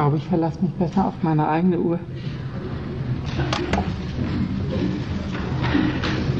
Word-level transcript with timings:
glaube, 0.00 0.16
ich 0.16 0.24
verlasse 0.28 0.62
mich 0.62 0.72
besser 0.76 1.08
auf 1.08 1.14
meine 1.20 1.46
eigene 1.46 1.78
Uhr. 1.78 1.98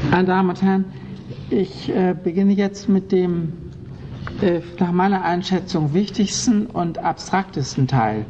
Meine 0.09 0.25
Damen 0.25 0.49
und 0.49 0.63
Herren, 0.63 0.85
ich 1.51 1.89
äh, 1.89 2.15
beginne 2.23 2.53
jetzt 2.53 2.89
mit 2.89 3.11
dem 3.11 3.53
äh, 4.41 4.61
nach 4.79 4.91
meiner 4.91 5.23
Einschätzung 5.23 5.93
wichtigsten 5.93 6.65
und 6.65 6.97
abstraktesten 6.97 7.87
Teil 7.87 8.25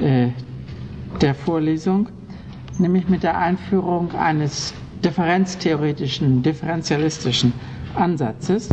äh, 0.00 0.30
der 1.20 1.36
Vorlesung, 1.36 2.08
nämlich 2.76 3.08
mit 3.08 3.22
der 3.22 3.38
Einführung 3.38 4.10
eines 4.16 4.74
differenztheoretischen, 5.04 6.42
differentialistischen 6.42 7.52
Ansatzes. 7.94 8.70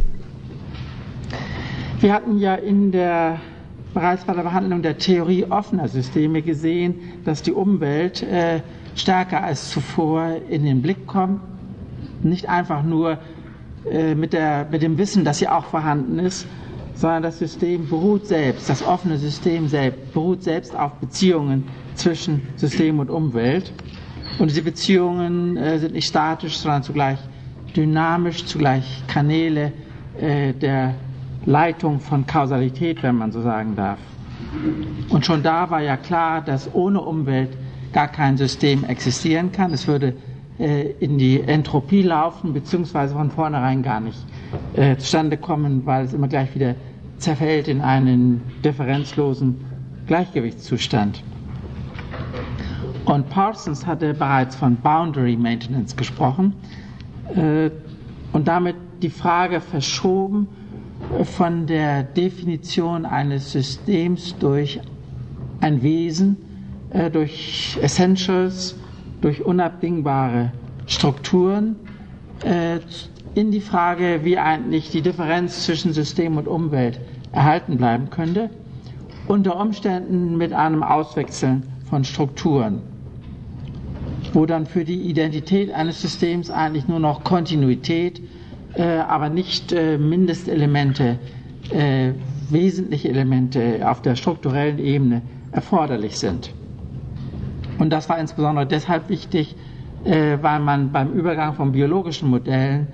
Wir 2.00 2.12
hatten 2.12 2.40
ja 2.40 2.56
in 2.56 2.92
der 2.92 3.40
bereits 3.94 4.24
bei 4.26 4.34
der 4.34 4.44
Behandlung 4.44 4.82
der 4.82 4.98
Theorie 4.98 5.46
offener 5.46 5.88
Systeme 5.88 6.42
gesehen, 6.42 6.96
dass 7.26 7.42
die 7.42 7.52
Umwelt 7.52 8.24
äh, 8.24 8.62
stärker 8.96 9.44
als 9.44 9.70
zuvor 9.72 10.38
in 10.50 10.64
den 10.64 10.82
Blick 10.82 11.08
kommt. 11.08 11.42
Nicht 12.24 12.50
einfach 12.50 12.84
nur 12.84 13.18
äh, 13.90 14.16
mit, 14.16 14.34
der, 14.34 14.68
mit 14.72 14.82
dem 14.82 14.98
Wissen, 14.98 15.26
dass 15.26 15.40
sie 15.40 15.48
auch 15.48 15.66
vorhanden 15.66 16.20
ist, 16.20 16.48
sondern 16.96 17.24
das 17.24 17.40
System 17.40 17.90
beruht 17.90 18.28
selbst, 18.28 18.70
das 18.70 18.86
offene 18.86 19.18
System 19.18 19.68
selbst, 19.68 20.14
beruht 20.14 20.44
selbst 20.44 20.76
auf 20.76 20.94
Beziehungen 20.96 21.64
zwischen 21.96 22.48
System 22.56 23.00
und 23.00 23.10
Umwelt. 23.10 23.74
Und 24.40 24.50
diese 24.50 24.62
Beziehungen 24.62 25.58
äh, 25.58 25.80
sind 25.80 25.94
nicht 25.94 26.08
statisch, 26.08 26.58
sondern 26.58 26.84
zugleich 26.84 27.18
dynamisch, 27.76 28.46
zugleich 28.46 29.04
Kanäle 29.08 29.72
äh, 30.20 30.54
der 30.54 30.96
Leitung 31.46 32.00
von 32.00 32.26
Kausalität, 32.26 33.02
wenn 33.04 33.16
man 33.16 33.32
so 33.32 33.42
sagen 33.42 33.76
darf. 33.76 34.00
Und 35.10 35.26
schon 35.26 35.44
da 35.44 35.70
war 35.70 35.82
ja 35.82 35.98
klar, 35.98 36.42
dass 36.42 36.74
ohne 36.74 37.02
Umwelt 37.02 37.50
gar 37.94 38.08
kein 38.08 38.38
System 38.38 38.84
existieren 38.84 39.52
kann. 39.52 39.74
Es 39.74 39.88
würde 39.88 40.16
äh, 40.60 40.92
in 41.00 41.18
die 41.18 41.42
Entropie 41.42 42.02
laufen, 42.04 42.54
beziehungsweise 42.54 43.14
von 43.14 43.32
vornherein 43.32 43.84
gar 43.84 44.00
nicht 44.00 44.20
äh, 44.74 44.96
zustande 44.98 45.38
kommen, 45.38 45.86
weil 45.86 46.06
es 46.06 46.14
immer 46.14 46.28
gleich 46.28 46.54
wieder 46.56 46.76
zerfällt 47.18 47.68
in 47.68 47.82
einen 47.82 48.42
differenzlosen 48.64 49.56
Gleichgewichtszustand. 50.08 51.24
Und 53.06 53.30
Parsons 53.30 53.86
hatte 53.86 54.14
bereits 54.14 54.56
von 54.56 54.76
Boundary 54.76 55.36
Maintenance 55.36 55.96
gesprochen 55.96 56.54
äh, 57.36 57.70
und 58.32 58.48
damit 58.48 58.76
die 59.02 59.10
Frage 59.10 59.60
verschoben, 59.60 60.48
von 61.24 61.68
der 61.68 62.04
Definition 62.04 63.06
eines 63.06 63.52
Systems 63.52 64.38
durch 64.40 64.80
ein 65.60 65.82
Wesen, 65.84 66.38
äh, 66.92 67.10
durch 67.10 67.78
Essentials, 67.82 68.76
durch 69.22 69.44
unabdingbare 69.46 70.52
Strukturen 70.88 71.76
äh, 72.44 72.80
in 73.36 73.52
die 73.52 73.62
Frage, 73.62 74.22
wie 74.24 74.38
eigentlich 74.38 74.90
die 74.90 75.02
Differenz 75.02 75.66
zwischen 75.66 75.94
System 75.94 76.38
und 76.38 76.48
Umwelt 76.48 77.00
erhalten 77.32 77.78
bleiben 77.78 78.10
könnte, 78.10 78.50
unter 79.28 79.60
Umständen 79.60 80.38
mit 80.38 80.52
einem 80.54 80.84
Auswechseln 80.84 81.64
von 81.90 82.04
Strukturen, 82.04 82.82
wo 84.34 84.46
dann 84.46 84.66
für 84.66 84.84
die 84.84 85.02
Identität 85.02 85.72
eines 85.72 86.02
Systems 86.02 86.50
eigentlich 86.50 86.88
nur 86.88 87.00
noch 87.00 87.24
Kontinuität 87.24 88.22
aber 88.80 89.30
nicht 89.30 89.72
äh, 89.74 89.98
Mindestelemente, 89.98 91.20
äh, 91.72 92.12
wesentliche 92.50 93.10
Elemente 93.10 93.90
auf 93.90 94.02
der 94.02 94.16
strukturellen 94.16 94.80
Ebene 94.80 95.22
erforderlich 95.52 96.18
sind. 96.20 96.54
Und 97.80 97.90
das 97.92 98.10
war 98.10 98.20
insbesondere 98.20 98.66
deshalb 98.66 99.10
wichtig, 99.10 99.56
weil 100.04 100.60
man 100.60 100.92
beim 100.92 101.12
Übergang 101.14 101.54
von 101.54 101.72
biologischen 101.72 102.30
Modellen 102.30 102.88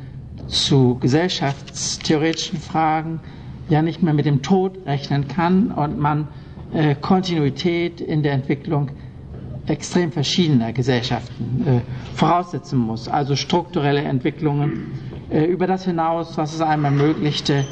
zu 0.47 0.97
gesellschaftstheoretischen 0.99 2.59
Fragen 2.59 3.19
ja 3.69 3.81
nicht 3.81 4.03
mehr 4.03 4.13
mit 4.13 4.25
dem 4.25 4.41
Tod 4.41 4.77
rechnen 4.85 5.27
kann 5.27 5.71
und 5.71 5.97
man 5.97 6.27
Kontinuität 7.01 8.01
in 8.01 8.23
der 8.23 8.33
Entwicklung 8.33 8.89
extrem 9.67 10.11
verschiedener 10.11 10.71
Gesellschaften 10.73 11.81
voraussetzen 12.13 12.77
muss, 12.77 13.07
also 13.07 13.35
strukturelle 13.35 14.01
Entwicklungen 14.01 14.91
äh, 14.93 15.06
über 15.29 15.67
das 15.67 15.85
hinaus, 15.85 16.37
was 16.37 16.53
es 16.53 16.61
einem 16.61 16.85
ermöglichte, 16.85 17.65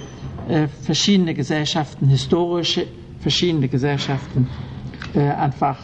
äh, 0.48 0.68
verschiedene 0.68 1.34
Gesellschaften, 1.34 2.08
historische 2.08 2.88
verschiedene 3.20 3.68
Gesellschaften 3.68 4.48
äh, 5.16 5.22
einfach 5.22 5.80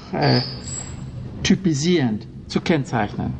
typisierend 1.41 2.27
zu 2.47 2.61
kennzeichnen. 2.61 3.33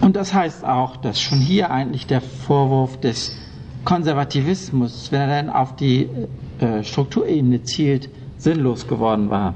Und 0.00 0.16
das 0.16 0.32
heißt 0.32 0.64
auch, 0.64 0.96
dass 0.96 1.20
schon 1.20 1.38
hier 1.40 1.70
eigentlich 1.70 2.06
der 2.06 2.22
Vorwurf 2.22 2.98
des 3.00 3.36
Konservativismus, 3.84 5.12
wenn 5.12 5.20
er 5.22 5.42
dann 5.42 5.50
auf 5.50 5.76
die 5.76 6.08
Strukturebene 6.82 7.64
zielt, 7.64 8.08
sinnlos 8.38 8.86
geworden 8.86 9.28
war. 9.28 9.54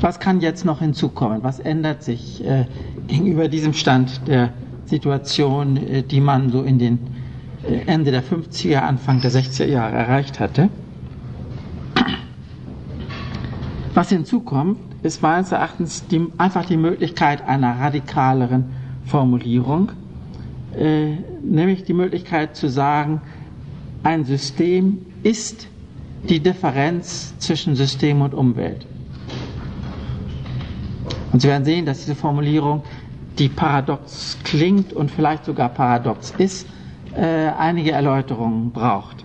Was 0.00 0.20
kann 0.20 0.40
jetzt 0.40 0.64
noch 0.64 0.80
hinzukommen? 0.80 1.42
Was 1.42 1.58
ändert 1.60 2.02
sich 2.02 2.44
äh, 2.44 2.66
gegenüber 3.10 3.48
diesem 3.48 3.74
Stand 3.74 4.26
der 4.26 4.52
Situation, 4.86 5.76
äh, 5.76 6.02
die 6.02 6.20
man 6.20 6.50
so 6.50 6.62
in 6.62 6.78
den 6.78 6.98
äh, 7.68 7.80
Ende 7.86 8.10
der 8.10 8.22
50er, 8.22 8.78
Anfang 8.78 9.20
der 9.20 9.30
60er 9.30 9.66
Jahre 9.66 9.96
erreicht 9.96 10.40
hatte? 10.40 10.68
Was 13.92 14.08
hinzukommt, 14.08 14.78
ist 15.02 15.20
meines 15.22 15.52
Erachtens 15.52 16.06
die, 16.06 16.26
einfach 16.38 16.64
die 16.64 16.76
Möglichkeit 16.76 17.46
einer 17.46 17.78
radikaleren 17.80 18.64
Formulierung, 19.04 19.90
äh, 20.78 21.16
nämlich 21.42 21.84
die 21.84 21.94
Möglichkeit 21.94 22.56
zu 22.56 22.68
sagen, 22.68 23.20
ein 24.02 24.24
System 24.24 24.98
ist 25.22 25.66
die 26.28 26.40
Differenz 26.40 27.34
zwischen 27.38 27.74
System 27.74 28.22
und 28.22 28.34
Umwelt. 28.34 28.86
Und 31.32 31.40
Sie 31.40 31.48
werden 31.48 31.64
sehen, 31.64 31.86
dass 31.86 32.00
diese 32.00 32.14
Formulierung, 32.14 32.82
die 33.38 33.48
paradox 33.48 34.38
klingt 34.44 34.92
und 34.92 35.10
vielleicht 35.10 35.44
sogar 35.44 35.68
paradox 35.70 36.32
ist, 36.38 36.66
äh, 37.14 37.22
einige 37.58 37.92
Erläuterungen 37.92 38.70
braucht. 38.70 39.24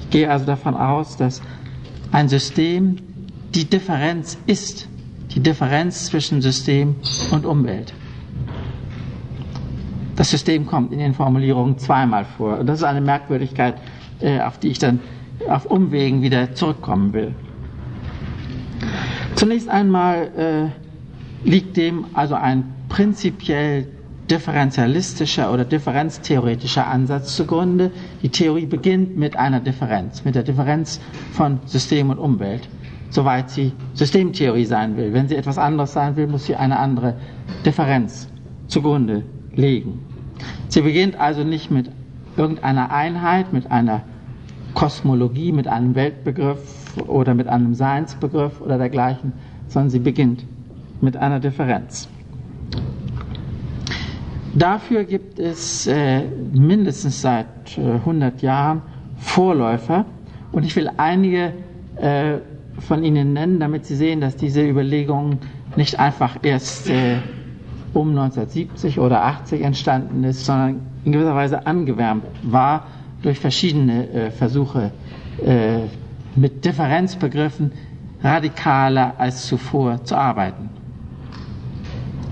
Ich 0.00 0.10
gehe 0.10 0.30
also 0.30 0.44
davon 0.46 0.74
aus, 0.74 1.16
dass 1.16 1.40
ein 2.12 2.28
System 2.28 2.96
die 3.54 3.64
Differenz 3.64 4.38
ist, 4.46 4.88
die 5.34 5.40
Differenz 5.40 6.06
zwischen 6.06 6.42
System 6.42 6.96
und 7.30 7.46
Umwelt. 7.46 7.94
Das 10.16 10.30
System 10.30 10.66
kommt 10.66 10.92
in 10.92 10.98
den 10.98 11.14
Formulierungen 11.14 11.78
zweimal 11.78 12.24
vor. 12.24 12.62
Das 12.64 12.78
ist 12.80 12.84
eine 12.84 13.00
Merkwürdigkeit, 13.00 13.76
äh, 14.20 14.40
auf 14.40 14.58
die 14.58 14.68
ich 14.68 14.78
dann 14.78 15.00
auf 15.48 15.64
Umwegen 15.66 16.20
wieder 16.22 16.52
zurückkommen 16.54 17.12
will. 17.12 17.34
Zunächst 19.36 19.68
einmal 19.68 20.72
äh, 20.74 20.79
liegt 21.44 21.76
dem 21.76 22.04
also 22.14 22.34
ein 22.34 22.64
prinzipiell 22.88 23.86
differentialistischer 24.30 25.52
oder 25.52 25.64
differenztheoretischer 25.64 26.86
Ansatz 26.86 27.34
zugrunde. 27.36 27.90
Die 28.22 28.28
Theorie 28.28 28.66
beginnt 28.66 29.16
mit 29.16 29.36
einer 29.36 29.60
Differenz, 29.60 30.24
mit 30.24 30.34
der 30.34 30.42
Differenz 30.44 31.00
von 31.32 31.58
System 31.66 32.10
und 32.10 32.18
Umwelt, 32.18 32.68
soweit 33.10 33.50
sie 33.50 33.72
Systemtheorie 33.94 34.64
sein 34.66 34.96
will. 34.96 35.12
Wenn 35.12 35.28
sie 35.28 35.36
etwas 35.36 35.58
anderes 35.58 35.92
sein 35.92 36.16
will, 36.16 36.28
muss 36.28 36.44
sie 36.46 36.54
eine 36.56 36.78
andere 36.78 37.14
Differenz 37.64 38.28
zugrunde 38.68 39.24
legen. 39.54 40.00
Sie 40.68 40.80
beginnt 40.82 41.18
also 41.18 41.42
nicht 41.42 41.70
mit 41.70 41.90
irgendeiner 42.36 42.92
Einheit, 42.92 43.52
mit 43.52 43.70
einer 43.70 44.02
Kosmologie, 44.74 45.50
mit 45.50 45.66
einem 45.66 45.96
Weltbegriff, 45.96 46.80
oder 47.06 47.34
mit 47.34 47.46
einem 47.48 47.74
Seinsbegriff 47.74 48.60
oder 48.60 48.78
dergleichen, 48.78 49.32
sondern 49.68 49.90
sie 49.90 49.98
beginnt 49.98 50.44
mit 51.00 51.16
einer 51.16 51.40
Differenz. 51.40 52.08
Dafür 54.54 55.04
gibt 55.04 55.38
es 55.38 55.86
äh, 55.86 56.22
mindestens 56.52 57.22
seit 57.22 57.78
äh, 57.78 57.82
100 57.82 58.42
Jahren 58.42 58.82
Vorläufer 59.16 60.06
und 60.50 60.64
ich 60.64 60.74
will 60.74 60.90
einige 60.96 61.52
äh, 61.96 62.38
von 62.80 63.04
Ihnen 63.04 63.32
nennen, 63.32 63.60
damit 63.60 63.84
Sie 63.86 63.94
sehen, 63.94 64.20
dass 64.20 64.36
diese 64.36 64.66
Überlegung 64.66 65.38
nicht 65.76 66.00
einfach 66.00 66.36
erst 66.42 66.90
äh, 66.90 67.18
um 67.94 68.10
1970 68.10 68.98
oder 68.98 69.24
80 69.24 69.62
entstanden 69.62 70.24
ist, 70.24 70.44
sondern 70.44 70.80
in 71.04 71.12
gewisser 71.12 71.34
Weise 71.34 71.66
angewärmt 71.66 72.24
war 72.42 72.86
durch 73.22 73.38
verschiedene 73.38 74.08
äh, 74.08 74.30
Versuche 74.30 74.90
äh, 75.44 75.80
mit 76.34 76.64
Differenzbegriffen 76.64 77.72
radikaler 78.22 79.14
als 79.18 79.46
zuvor 79.46 80.02
zu 80.04 80.16
arbeiten. 80.16 80.70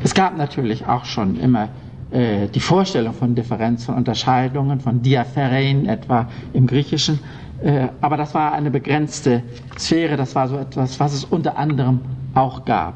Es 0.08 0.14
gab 0.14 0.38
natürlich 0.38 0.86
auch 0.86 1.04
schon 1.04 1.38
immer 1.38 1.68
äh, 2.10 2.48
die 2.48 2.60
Vorstellung 2.60 3.12
von 3.12 3.34
Differenz, 3.34 3.84
von 3.84 3.94
Unterscheidungen, 3.94 4.80
von 4.80 5.02
Diapherein 5.02 5.84
etwa 5.86 6.28
im 6.54 6.66
Griechischen, 6.66 7.18
Äh, 7.62 7.88
aber 8.00 8.16
das 8.16 8.34
war 8.34 8.52
eine 8.52 8.70
begrenzte 8.70 9.42
Sphäre, 9.78 10.16
das 10.16 10.34
war 10.34 10.48
so 10.48 10.56
etwas, 10.56 11.00
was 11.00 11.12
es 11.12 11.24
unter 11.24 11.56
anderem 11.58 12.00
auch 12.34 12.64
gab. 12.64 12.94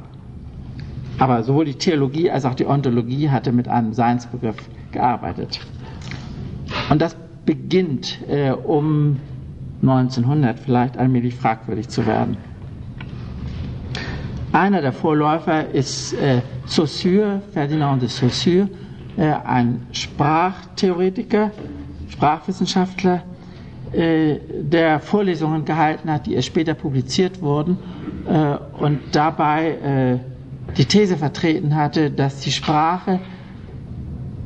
Aber 1.18 1.42
sowohl 1.42 1.64
die 1.64 1.74
Theologie 1.74 2.30
als 2.30 2.44
auch 2.44 2.54
die 2.54 2.66
Ontologie 2.66 3.30
hatte 3.30 3.52
mit 3.52 3.68
einem 3.68 3.92
Seinsbegriff 3.92 4.56
gearbeitet. 4.92 5.60
Und 6.90 7.02
das 7.02 7.16
beginnt 7.44 8.18
äh, 8.28 8.52
um 8.52 9.18
1900 9.82 10.58
vielleicht 10.60 10.96
allmählich 10.96 11.34
fragwürdig 11.34 11.88
zu 11.88 12.06
werden. 12.06 12.36
Einer 14.52 14.82
der 14.82 14.92
Vorläufer 14.92 15.70
ist 15.70 16.12
äh, 16.12 16.42
Saussure, 16.66 17.40
Ferdinand 17.52 18.02
de 18.02 18.08
Saussure, 18.10 18.68
äh, 19.16 19.32
ein 19.44 19.86
Sprachtheoretiker, 19.92 21.50
Sprachwissenschaftler, 22.10 23.22
äh, 23.92 24.36
der 24.60 25.00
Vorlesungen 25.00 25.64
gehalten 25.64 26.10
hat, 26.10 26.26
die 26.26 26.34
erst 26.34 26.48
später 26.48 26.74
publiziert 26.74 27.40
wurden 27.40 27.78
äh, 28.28 28.56
und 28.78 29.00
dabei 29.12 29.70
äh, 29.70 30.18
die 30.76 30.84
These 30.84 31.16
vertreten 31.16 31.74
hatte, 31.74 32.10
dass 32.10 32.40
die 32.40 32.52
Sprache 32.52 33.20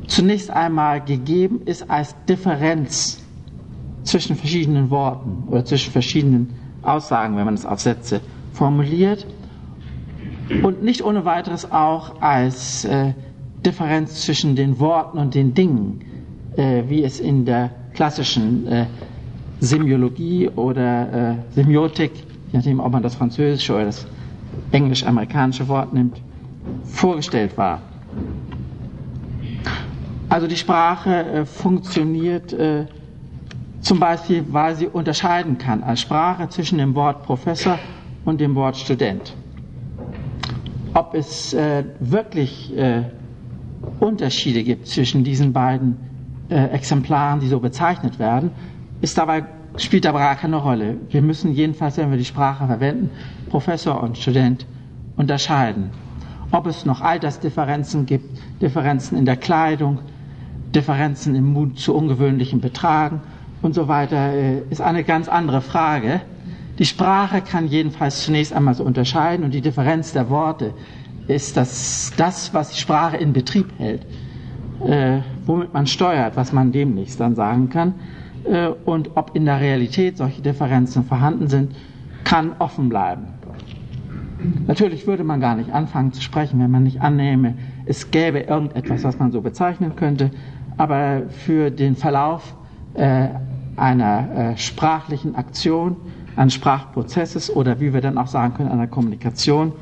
zunächst 0.07 0.49
einmal 0.49 1.01
gegeben 1.01 1.63
ist 1.65 1.89
als 1.89 2.15
Differenz 2.29 3.21
zwischen 4.03 4.37
verschiedenen 4.37 4.89
Worten 4.89 5.43
oder 5.49 5.65
zwischen 5.65 5.91
verschiedenen 5.91 6.53
Aussagen, 6.81 7.35
wenn 7.35 7.43
man 7.43 7.55
es 7.55 7.65
auf 7.65 7.81
Sätze 7.81 8.21
formuliert 8.53 9.27
und 10.63 10.83
nicht 10.83 11.03
ohne 11.03 11.25
weiteres 11.25 11.71
auch 11.71 12.21
als 12.21 12.85
äh, 12.85 13.13
Differenz 13.65 14.21
zwischen 14.21 14.55
den 14.55 14.79
Worten 14.79 15.17
und 15.17 15.35
den 15.35 15.53
Dingen, 15.53 16.01
äh, 16.55 16.83
wie 16.87 17.03
es 17.03 17.19
in 17.19 17.45
der 17.45 17.71
klassischen 17.93 18.67
äh, 18.67 18.85
Semiologie 19.59 20.49
oder 20.49 21.31
äh, 21.31 21.35
Semiotik, 21.51 22.11
je 22.51 22.57
nachdem, 22.59 22.79
ob 22.79 22.91
man 22.91 23.03
das 23.03 23.15
französische 23.15 23.73
oder 23.73 23.85
das 23.85 24.05
englisch-amerikanische 24.71 25.67
Wort 25.67 25.93
nimmt, 25.93 26.21
vorgestellt 26.83 27.57
war. 27.57 27.81
Also 30.29 30.47
die 30.47 30.57
Sprache 30.57 31.23
äh, 31.25 31.45
funktioniert 31.45 32.53
äh, 32.53 32.85
zum 33.81 33.99
Beispiel, 33.99 34.43
weil 34.49 34.75
sie 34.75 34.87
unterscheiden 34.87 35.57
kann 35.57 35.83
als 35.83 36.01
Sprache 36.01 36.49
zwischen 36.49 36.77
dem 36.77 36.93
Wort 36.95 37.23
Professor 37.23 37.79
und 38.25 38.41
dem 38.41 38.53
Wort 38.55 38.75
Student. 38.77 39.33
Ob 40.97 41.13
es 41.13 41.53
äh, 41.53 41.83
wirklich 41.99 42.75
äh, 42.75 43.03
Unterschiede 43.99 44.63
gibt 44.63 44.87
zwischen 44.87 45.23
diesen 45.23 45.53
beiden 45.53 45.95
äh, 46.49 46.55
Exemplaren, 46.69 47.39
die 47.39 47.47
so 47.47 47.59
bezeichnet 47.59 48.17
werden, 48.17 48.49
ist 49.01 49.15
dabei, 49.15 49.43
spielt 49.75 50.05
dabei 50.05 50.21
gar 50.21 50.35
keine 50.37 50.55
Rolle. 50.55 50.97
Wir 51.11 51.21
müssen 51.21 51.51
jedenfalls, 51.51 51.97
wenn 51.97 52.09
wir 52.09 52.17
die 52.17 52.25
Sprache 52.25 52.65
verwenden, 52.65 53.11
Professor 53.51 54.01
und 54.01 54.17
Student 54.17 54.65
unterscheiden. 55.17 55.91
Ob 56.49 56.65
es 56.65 56.83
noch 56.83 57.01
Altersdifferenzen 57.01 58.07
gibt, 58.07 58.39
Differenzen 58.59 59.19
in 59.19 59.25
der 59.25 59.37
Kleidung, 59.37 59.99
Differenzen 60.73 61.35
im 61.35 61.53
Mut 61.53 61.77
zu 61.77 61.93
ungewöhnlichen 61.93 62.59
Betragen 62.59 63.21
und 63.61 63.75
so 63.75 63.87
weiter, 63.87 64.33
äh, 64.33 64.61
ist 64.71 64.81
eine 64.81 65.03
ganz 65.03 65.29
andere 65.29 65.61
Frage. 65.61 66.21
Die 66.79 66.85
Sprache 66.85 67.41
kann 67.41 67.67
jedenfalls 67.67 68.23
zunächst 68.23 68.53
einmal 68.53 68.75
so 68.75 68.83
unterscheiden 68.83 69.43
und 69.43 69.53
die 69.53 69.61
Differenz 69.61 70.13
der 70.13 70.29
Worte 70.29 70.73
ist 71.27 71.57
das, 71.57 72.13
das 72.17 72.53
was 72.53 72.71
die 72.71 72.79
Sprache 72.79 73.17
in 73.17 73.33
Betrieb 73.33 73.67
hält, 73.77 74.05
äh, 74.85 75.19
womit 75.45 75.73
man 75.73 75.87
steuert, 75.87 76.35
was 76.35 76.53
man 76.53 76.71
demnächst 76.71 77.19
dann 77.19 77.35
sagen 77.35 77.69
kann. 77.69 77.95
Äh, 78.43 78.67
und 78.85 79.11
ob 79.15 79.35
in 79.35 79.45
der 79.45 79.59
Realität 79.59 80.17
solche 80.17 80.41
Differenzen 80.41 81.03
vorhanden 81.03 81.47
sind, 81.47 81.75
kann 82.23 82.51
offen 82.59 82.89
bleiben. 82.89 83.27
Natürlich 84.67 85.07
würde 85.07 85.23
man 85.23 85.39
gar 85.41 85.55
nicht 85.55 85.71
anfangen 85.71 86.13
zu 86.13 86.21
sprechen, 86.21 86.59
wenn 86.59 86.69
man 86.69 86.83
nicht 86.83 87.01
annehme, 87.01 87.55
es 87.85 88.11
gäbe 88.11 88.39
irgendetwas, 88.41 89.03
was 89.03 89.17
man 89.17 89.31
so 89.31 89.41
bezeichnen 89.41 89.95
könnte, 89.95 90.29
aber 90.77 91.23
für 91.29 91.71
den 91.71 91.95
Verlauf 91.95 92.55
äh, 92.93 93.29
einer 93.75 94.51
äh, 94.53 94.57
sprachlichen 94.57 95.35
Aktion, 95.35 95.95
eines 96.37 96.53
Sprachprozesses 96.53 97.53
oder 97.53 97.79
wie 97.79 97.93
wir 97.93 98.01
dann 98.01 98.17
auch 98.17 98.27
sagen 98.27 98.53
können, 98.53 98.69
einer 98.69 98.87
Kommunikation, 98.87 99.73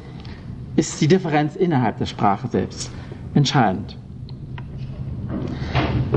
ist 0.75 0.99
die 0.99 1.07
Differenz 1.07 1.55
innerhalb 1.55 1.97
der 1.97 2.05
Sprache 2.05 2.47
selbst 2.47 2.91
entscheidend. 3.33 3.97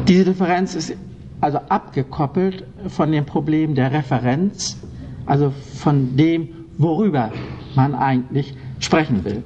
Diese 0.06 0.24
Differenz 0.24 0.74
ist 0.74 0.96
also 1.40 1.58
abgekoppelt 1.68 2.64
von 2.88 3.12
dem 3.12 3.24
Problem 3.26 3.74
der 3.74 3.92
Referenz, 3.92 4.78
also 5.26 5.50
von 5.50 6.16
dem, 6.16 6.48
worüber 6.78 7.30
man 7.74 7.94
eigentlich 7.94 8.54
sprechen 8.80 9.24
will. 9.24 9.42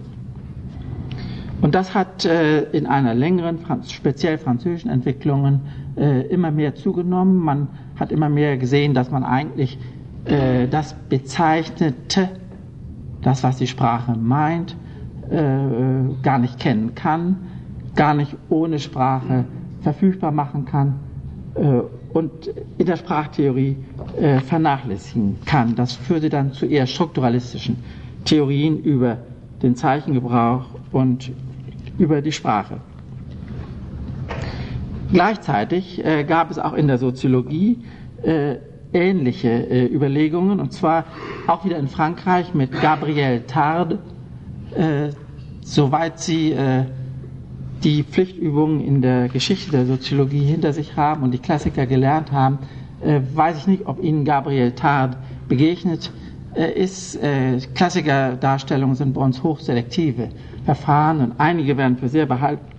Und 1.61 1.75
das 1.75 1.95
hat 1.95 2.25
äh, 2.25 2.63
in 2.73 2.87
einer 2.87 3.15
längeren, 3.15 3.59
speziell 3.89 4.37
französischen 4.37 4.91
Entwicklung 4.91 5.61
äh, 5.97 6.23
immer 6.27 6.51
mehr 6.51 6.75
zugenommen. 6.75 7.37
Man 7.37 7.69
hat 7.99 8.11
immer 8.11 8.29
mehr 8.29 8.57
gesehen, 8.57 8.95
dass 8.95 9.11
man 9.11 9.23
eigentlich 9.23 9.79
äh, 10.25 10.69
das 10.69 10.95
bezeichnete, 11.09 12.29
das, 13.23 13.43
was 13.43 13.57
die 13.57 13.67
Sprache 13.67 14.17
meint, 14.17 14.77
äh, 15.31 16.23
gar 16.23 16.39
nicht 16.39 16.59
kennen 16.59 16.95
kann, 16.95 17.37
gar 17.95 18.15
nicht 18.15 18.37
ohne 18.49 18.79
Sprache 18.79 19.45
verfügbar 19.83 20.33
machen 20.33 20.65
kann 20.65 20.95
äh, 21.55 21.81
und 22.13 22.31
in 22.79 22.87
der 22.87 22.97
Sprachtheorie 22.97 23.77
äh, 24.21 24.41
vernachlässigen 24.41 25.39
kann. 25.45 25.75
Das 25.75 25.93
führte 25.93 26.29
dann 26.29 26.53
zu 26.53 26.67
eher 26.67 26.87
strukturalistischen 26.87 27.77
Theorien 28.25 28.79
über 28.83 29.19
den 29.63 29.77
Zeichengebrauch 29.77 30.67
und 30.93 31.33
über 31.99 32.21
die 32.23 32.33
Sprache. 32.33 32.79
Gleichzeitig 35.13 36.05
äh, 36.05 36.25
gab 36.25 36.51
es 36.51 36.59
auch 36.59 36.73
in 36.73 36.87
der 36.89 36.99
Soziologie 36.99 37.79
ähnliche 38.93 39.49
äh, 39.49 39.87
Überlegungen, 39.87 40.61
und 40.61 40.73
zwar 40.73 41.05
auch 41.47 41.65
wieder 41.65 41.79
in 41.79 41.89
Frankreich 41.89 42.55
mit 42.55 42.73
Gabrielle 42.81 43.47
Tarde, 43.47 43.99
äh, 44.75 45.11
soweit 45.63 46.19
sie 46.21 46.53
äh, 46.53 46.85
die 47.85 48.05
Pflichtübungen 48.05 48.81
in 48.81 49.03
der 49.03 49.29
Geschichte 49.29 49.73
der 49.73 49.87
Soziologie 49.87 50.45
hinter 50.45 50.73
sich 50.73 50.97
haben 50.97 51.23
und 51.23 51.33
die 51.33 51.39
Klassiker 51.39 51.87
gelernt 51.87 52.33
haben, 52.33 52.59
äh, 53.05 53.21
weiß 53.35 53.59
ich 53.59 53.67
nicht, 53.67 53.87
ob 53.87 54.03
Ihnen 54.03 54.25
Gabriel 54.25 54.73
Tard 54.73 55.17
begegnet 55.49 56.13
äh, 56.55 56.71
ist. 56.73 57.17
Äh, 57.17 57.59
Klassikerdarstellungen 57.75 58.95
sind 58.95 59.15
bei 59.15 59.21
uns 59.23 59.43
hochselektive 59.43 60.29
Verfahren 60.65 61.21
und 61.21 61.33
einige 61.39 61.77
werden 61.77 61.97
für 61.97 62.09
sehr 62.09 62.27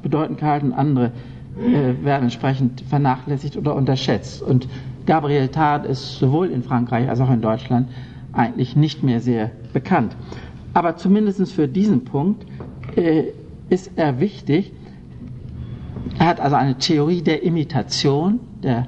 bedeutend 0.02 0.40
gehalten, 0.40 0.72
andere 0.74 1.12
werden 1.56 2.24
entsprechend 2.24 2.82
vernachlässigt 2.90 3.58
oder 3.58 3.76
unterschätzt. 3.76 4.42
Und 4.42 4.68
Gabriel 5.06 5.50
Tard 5.50 5.86
ist 5.86 6.18
sowohl 6.20 6.48
in 6.50 6.64
Frankreich 6.64 7.10
als 7.10 7.20
auch 7.20 7.30
in 7.32 7.42
Deutschland 7.42 7.90
eigentlich 8.32 8.76
nicht 8.76 9.04
mehr 9.04 9.20
sehr 9.20 9.52
bekannt. 9.74 10.16
Aber 10.74 10.96
zumindest 10.98 11.52
für 11.54 11.68
diesen 11.68 12.06
Punkt 12.06 12.46
äh, 12.96 13.26
ist 13.70 13.92
er 13.96 14.20
wichtig, 14.20 14.72
er 16.20 16.28
hat 16.28 16.40
also 16.40 16.56
eine 16.56 16.78
Theorie 16.78 17.22
der 17.22 17.44
Imitation, 17.44 18.40
der, 18.62 18.88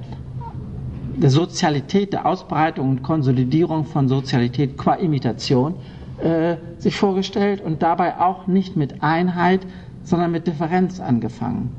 der 1.16 1.30
Sozialität, 1.30 2.12
der 2.12 2.26
Ausbreitung 2.26 2.90
und 2.90 3.02
Konsolidierung 3.02 3.84
von 3.84 4.08
Sozialität 4.08 4.76
qua 4.76 4.94
Imitation 4.94 5.74
äh, 6.22 6.56
sich 6.78 6.96
vorgestellt 6.96 7.60
und 7.60 7.82
dabei 7.82 8.18
auch 8.20 8.46
nicht 8.46 8.76
mit 8.76 9.02
Einheit, 9.02 9.66
sondern 10.02 10.32
mit 10.32 10.46
Differenz 10.46 11.00
angefangen. 11.00 11.70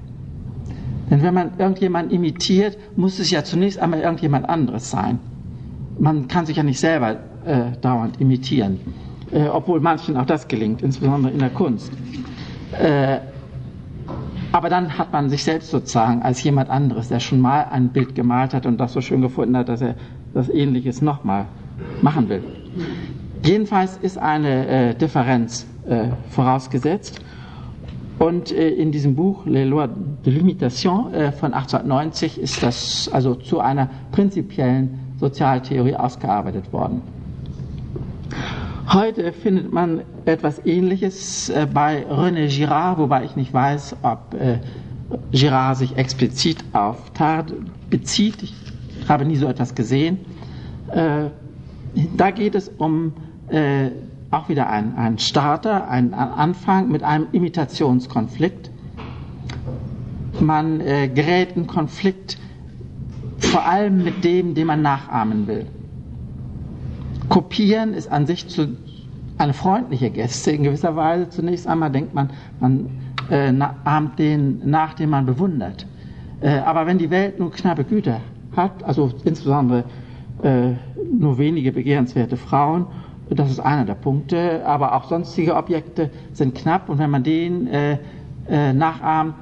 Denn 1.09 1.21
wenn 1.23 1.33
man 1.33 1.51
irgendjemand 1.57 2.11
imitiert, 2.11 2.77
muss 2.97 3.19
es 3.19 3.31
ja 3.31 3.43
zunächst 3.43 3.79
einmal 3.79 4.01
irgendjemand 4.01 4.47
anderes 4.49 4.89
sein. 4.89 5.19
Man 5.99 6.27
kann 6.27 6.45
sich 6.45 6.57
ja 6.57 6.63
nicht 6.63 6.79
selber 6.79 7.17
äh, 7.45 7.71
dauernd 7.81 8.19
imitieren, 8.19 8.79
äh, 9.31 9.47
obwohl 9.47 9.79
manchen 9.79 10.17
auch 10.17 10.25
das 10.25 10.47
gelingt, 10.47 10.81
insbesondere 10.81 11.31
in 11.31 11.39
der 11.39 11.49
Kunst. 11.49 11.91
Äh, 12.79 13.19
aber 14.51 14.69
dann 14.69 14.97
hat 14.97 15.11
man 15.11 15.29
sich 15.29 15.43
selbst 15.43 15.69
sozusagen 15.71 16.21
als 16.21 16.41
jemand 16.43 16.69
anderes, 16.69 17.09
der 17.09 17.19
schon 17.19 17.39
mal 17.41 17.65
ein 17.71 17.89
Bild 17.89 18.15
gemalt 18.15 18.53
hat 18.53 18.65
und 18.65 18.77
das 18.77 18.93
so 18.93 19.01
schön 19.01 19.21
gefunden 19.21 19.57
hat, 19.57 19.69
dass 19.69 19.81
er 19.81 19.95
das 20.33 20.49
Ähnliches 20.49 21.01
nochmal 21.01 21.45
machen 22.01 22.29
will. 22.29 22.43
Jedenfalls 23.43 23.97
ist 23.97 24.17
eine 24.17 24.67
äh, 24.67 24.95
Differenz 24.95 25.67
äh, 25.87 26.09
vorausgesetzt. 26.29 27.21
Und 28.19 28.51
äh, 28.51 28.69
in 28.69 28.91
diesem 28.91 29.15
Buch 29.15 29.45
Les 29.45 29.67
Lois 29.67 29.89
de 30.25 30.33
l'Imitation 30.33 31.13
äh, 31.13 31.31
von 31.31 31.53
1890 31.53 32.39
ist 32.39 32.63
das 32.63 33.09
also 33.11 33.35
zu 33.35 33.59
einer 33.59 33.89
prinzipiellen 34.11 34.99
Sozialtheorie 35.19 35.95
ausgearbeitet 35.95 36.73
worden. 36.73 37.01
Heute 38.91 39.33
findet 39.33 39.71
man 39.71 40.01
etwas 40.25 40.65
Ähnliches 40.65 41.49
äh, 41.49 41.67
bei 41.71 42.05
René 42.09 42.47
Girard, 42.47 42.97
wobei 42.97 43.25
ich 43.25 43.35
nicht 43.35 43.53
weiß, 43.53 43.97
ob 44.01 44.33
äh, 44.33 44.59
Girard 45.31 45.77
sich 45.77 45.95
explizit 45.97 46.63
auf 46.73 47.11
Tard 47.11 47.53
bezieht. 47.89 48.41
Ich 48.43 48.53
habe 49.07 49.25
nie 49.25 49.35
so 49.35 49.47
etwas 49.47 49.75
gesehen. 49.75 50.19
Äh, 50.91 51.25
da 52.15 52.31
geht 52.31 52.55
es 52.55 52.69
um 52.77 53.13
äh, 53.49 53.89
auch 54.31 54.49
wieder 54.49 54.69
einen 54.69 55.19
Starter, 55.19 55.87
einen 55.89 56.13
Anfang 56.13 56.89
mit 56.89 57.03
einem 57.03 57.27
Imitationskonflikt. 57.31 58.71
Man 60.39 60.81
äh, 60.81 61.07
gerät 61.07 61.55
in 61.55 61.65
Konflikt 61.67 62.37
vor 63.39 63.65
allem 63.65 64.03
mit 64.03 64.23
dem, 64.23 64.53
den 64.53 64.67
man 64.67 64.81
nachahmen 64.81 65.47
will. 65.47 65.65
Kopieren 67.29 67.93
ist 67.93 68.11
an 68.11 68.25
sich 68.25 68.47
zu, 68.47 68.77
eine 69.37 69.53
freundliche 69.53 70.09
Geste 70.09 70.51
in 70.51 70.63
gewisser 70.63 70.95
Weise. 70.95 71.29
Zunächst 71.29 71.67
einmal 71.67 71.91
denkt 71.91 72.13
man, 72.13 72.29
man 72.59 72.89
äh, 73.29 73.53
ahmt 73.83 74.19
den 74.19 74.69
nach, 74.69 74.93
den 74.93 75.09
man 75.09 75.25
bewundert. 75.25 75.87
Äh, 76.41 76.59
aber 76.59 76.85
wenn 76.85 76.97
die 76.97 77.09
Welt 77.09 77.39
nur 77.39 77.51
knappe 77.51 77.83
Güter 77.83 78.21
hat, 78.55 78.83
also 78.83 79.11
insbesondere 79.23 79.83
äh, 80.43 80.71
nur 81.11 81.37
wenige 81.37 81.71
begehrenswerte 81.71 82.37
Frauen, 82.37 82.87
das 83.29 83.51
ist 83.51 83.59
einer 83.59 83.85
der 83.85 83.95
Punkte, 83.95 84.65
aber 84.65 84.93
auch 84.95 85.09
sonstige 85.09 85.55
Objekte 85.55 86.09
sind 86.33 86.55
knapp 86.55 86.89
und 86.89 86.99
wenn 86.99 87.09
man 87.09 87.23
den 87.23 87.67
äh, 87.67 87.97
äh, 88.47 88.73
nachahmt, 88.73 89.35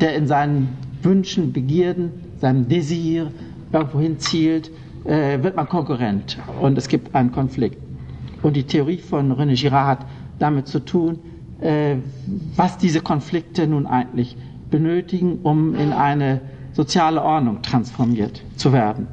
der 0.00 0.14
in 0.14 0.26
seinen 0.26 0.76
Wünschen, 1.02 1.52
Begierden, 1.52 2.10
seinem 2.38 2.68
Desir 2.68 3.32
irgendwo 3.72 4.00
hinzielt, 4.00 4.70
äh, 5.04 5.42
wird 5.42 5.56
man 5.56 5.68
Konkurrent 5.68 6.38
und 6.60 6.78
es 6.78 6.88
gibt 6.88 7.14
einen 7.14 7.32
Konflikt. 7.32 7.78
Und 8.42 8.54
die 8.54 8.64
Theorie 8.64 8.98
von 8.98 9.32
René 9.32 9.60
Girard 9.60 10.00
hat 10.00 10.06
damit 10.38 10.68
zu 10.68 10.84
tun, 10.84 11.18
äh, 11.60 11.96
was 12.54 12.78
diese 12.78 13.00
Konflikte 13.00 13.66
nun 13.66 13.86
eigentlich 13.86 14.36
benötigen, 14.70 15.40
um 15.42 15.74
in 15.74 15.92
eine 15.92 16.40
soziale 16.72 17.22
Ordnung 17.22 17.62
transformiert 17.62 18.42
zu 18.56 18.72
werden. 18.72 19.06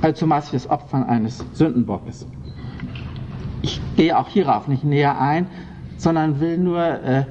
Also 0.00 0.20
zum 0.20 0.28
Beispiel 0.28 0.58
das 0.58 0.70
Opfern 0.70 1.04
eines 1.04 1.44
Sündenbockes. 1.52 2.26
Ich 3.66 3.80
gehe 3.96 4.16
auch 4.16 4.28
hierauf 4.28 4.68
nicht 4.68 4.84
näher 4.84 5.20
ein, 5.20 5.48
sondern 5.96 6.38
will 6.38 6.56
nur 6.56 6.84
äh, 6.84 7.24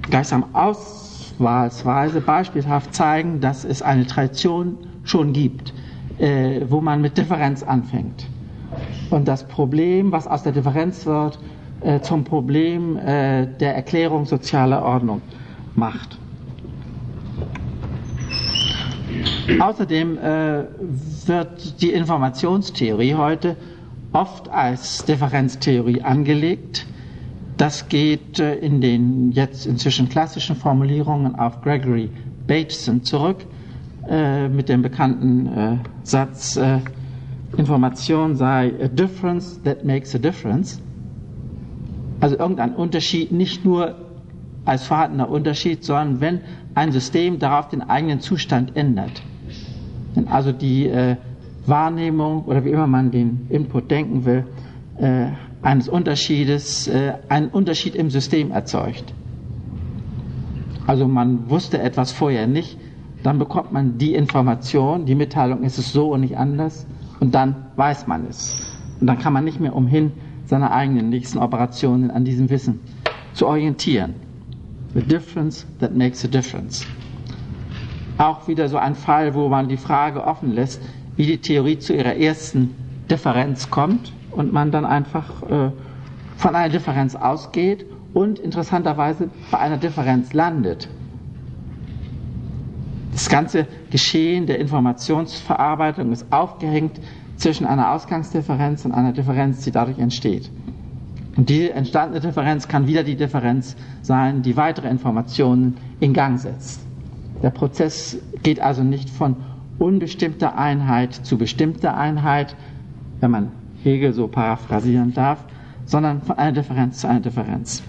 gleichsam 0.00 0.46
auswahlsweise 0.54 2.22
beispielhaft 2.22 2.94
zeigen, 2.94 3.42
dass 3.42 3.66
es 3.66 3.82
eine 3.82 4.06
Tradition 4.06 4.78
schon 5.04 5.34
gibt, 5.34 5.74
äh, 6.16 6.62
wo 6.70 6.80
man 6.80 7.02
mit 7.02 7.18
Differenz 7.18 7.62
anfängt. 7.62 8.26
Und 9.10 9.28
das 9.28 9.44
Problem, 9.44 10.10
was 10.10 10.26
aus 10.26 10.42
der 10.42 10.52
Differenz 10.52 11.04
wird, 11.04 11.38
äh, 11.82 12.00
zum 12.00 12.24
Problem 12.24 12.96
äh, 12.96 13.46
der 13.60 13.76
Erklärung 13.76 14.24
sozialer 14.24 14.82
Ordnung 14.82 15.20
macht. 15.74 16.16
Außerdem 19.60 20.16
äh, 20.16 20.64
wird 21.26 21.82
die 21.82 21.92
Informationstheorie 21.92 23.14
heute 23.14 23.54
oft 24.12 24.48
als 24.48 25.04
Differenztheorie 25.04 26.02
angelegt. 26.02 26.86
Das 27.56 27.88
geht 27.88 28.38
äh, 28.38 28.54
in 28.56 28.80
den 28.80 29.32
jetzt 29.32 29.66
inzwischen 29.66 30.08
klassischen 30.08 30.56
Formulierungen 30.56 31.34
auf 31.36 31.60
Gregory 31.62 32.10
Bateson 32.46 33.02
zurück 33.02 33.44
äh, 34.08 34.48
mit 34.48 34.68
dem 34.68 34.82
bekannten 34.82 35.46
äh, 35.46 35.76
Satz, 36.02 36.58
Information 37.56 38.36
sei 38.36 38.72
a 38.82 38.88
difference 38.88 39.60
that 39.62 39.84
makes 39.84 40.14
a 40.14 40.18
difference. 40.18 40.80
Also 42.20 42.36
irgendein 42.38 42.74
Unterschied, 42.74 43.32
nicht 43.32 43.64
nur 43.64 43.94
als 44.64 44.84
vorhandener 44.86 45.30
Unterschied, 45.30 45.82
sondern 45.84 46.20
wenn 46.20 46.40
ein 46.74 46.92
System 46.92 47.38
darauf 47.38 47.68
den 47.68 47.82
eigenen 47.82 48.20
Zustand 48.20 48.76
ändert. 48.76 49.22
Wenn 50.14 50.28
also 50.28 50.52
die 50.52 50.86
äh, 50.88 51.16
Wahrnehmung 51.68 52.44
oder 52.44 52.64
wie 52.64 52.70
immer 52.70 52.86
man 52.86 53.10
den 53.10 53.46
Input 53.50 53.90
denken 53.90 54.24
will, 54.24 54.44
äh, 54.98 55.26
eines 55.62 55.88
Unterschiedes, 55.88 56.88
äh, 56.88 57.14
einen 57.28 57.48
Unterschied 57.48 57.94
im 57.94 58.10
System 58.10 58.50
erzeugt. 58.50 59.12
Also 60.86 61.06
man 61.06 61.50
wusste 61.50 61.80
etwas 61.80 62.12
vorher 62.12 62.46
nicht, 62.46 62.78
dann 63.22 63.38
bekommt 63.38 63.72
man 63.72 63.98
die 63.98 64.14
Information, 64.14 65.04
die 65.04 65.14
Mitteilung 65.14 65.62
ist 65.62 65.78
es 65.78 65.92
so 65.92 66.12
und 66.12 66.20
nicht 66.20 66.36
anders 66.38 66.86
und 67.20 67.34
dann 67.34 67.66
weiß 67.76 68.06
man 68.06 68.26
es. 68.28 68.72
Und 69.00 69.06
dann 69.06 69.18
kann 69.18 69.32
man 69.32 69.44
nicht 69.44 69.60
mehr 69.60 69.74
umhin, 69.74 70.12
seine 70.46 70.70
eigenen 70.70 71.10
nächsten 71.10 71.38
Operationen 71.38 72.10
an 72.10 72.24
diesem 72.24 72.48
Wissen 72.48 72.80
zu 73.34 73.46
orientieren. 73.46 74.14
The 74.94 75.02
difference 75.02 75.66
that 75.78 75.94
makes 75.94 76.24
a 76.24 76.28
difference. 76.28 76.86
Auch 78.16 78.48
wieder 78.48 78.68
so 78.68 78.78
ein 78.78 78.94
Fall, 78.94 79.34
wo 79.34 79.48
man 79.48 79.68
die 79.68 79.76
Frage 79.76 80.24
offen 80.24 80.54
lässt, 80.54 80.80
wie 81.18 81.26
die 81.26 81.38
Theorie 81.38 81.78
zu 81.78 81.92
ihrer 81.94 82.14
ersten 82.16 82.74
Differenz 83.10 83.68
kommt 83.70 84.12
und 84.30 84.52
man 84.52 84.70
dann 84.70 84.86
einfach 84.86 85.42
äh, 85.42 85.70
von 86.36 86.54
einer 86.54 86.68
Differenz 86.72 87.16
ausgeht 87.16 87.84
und 88.14 88.38
interessanterweise 88.38 89.28
bei 89.50 89.58
einer 89.58 89.78
Differenz 89.78 90.32
landet. 90.32 90.88
Das 93.12 93.28
ganze 93.28 93.66
Geschehen 93.90 94.46
der 94.46 94.60
Informationsverarbeitung 94.60 96.12
ist 96.12 96.24
aufgehängt 96.30 97.00
zwischen 97.36 97.66
einer 97.66 97.90
Ausgangsdifferenz 97.92 98.84
und 98.84 98.92
einer 98.92 99.12
Differenz, 99.12 99.64
die 99.64 99.72
dadurch 99.72 99.98
entsteht. 99.98 100.48
Und 101.36 101.48
die 101.48 101.68
entstandene 101.68 102.20
Differenz 102.20 102.68
kann 102.68 102.86
wieder 102.86 103.02
die 103.02 103.16
Differenz 103.16 103.74
sein, 104.02 104.42
die 104.42 104.56
weitere 104.56 104.88
Informationen 104.88 105.76
in 105.98 106.12
Gang 106.12 106.38
setzt. 106.38 106.80
Der 107.42 107.50
Prozess 107.50 108.18
geht 108.44 108.60
also 108.60 108.84
nicht 108.84 109.10
von 109.10 109.34
unbestimmter 109.78 110.58
Einheit 110.58 111.14
zu 111.14 111.38
bestimmter 111.38 111.96
Einheit, 111.96 112.56
wenn 113.20 113.30
man 113.30 113.52
Hegel 113.82 114.12
so 114.12 114.26
paraphrasieren 114.28 115.14
darf, 115.14 115.44
sondern 115.84 116.22
von 116.22 116.36
einer 116.38 116.52
Differenz 116.52 116.98
zu 117.00 117.08
einer 117.08 117.20
Differenz. 117.20 117.82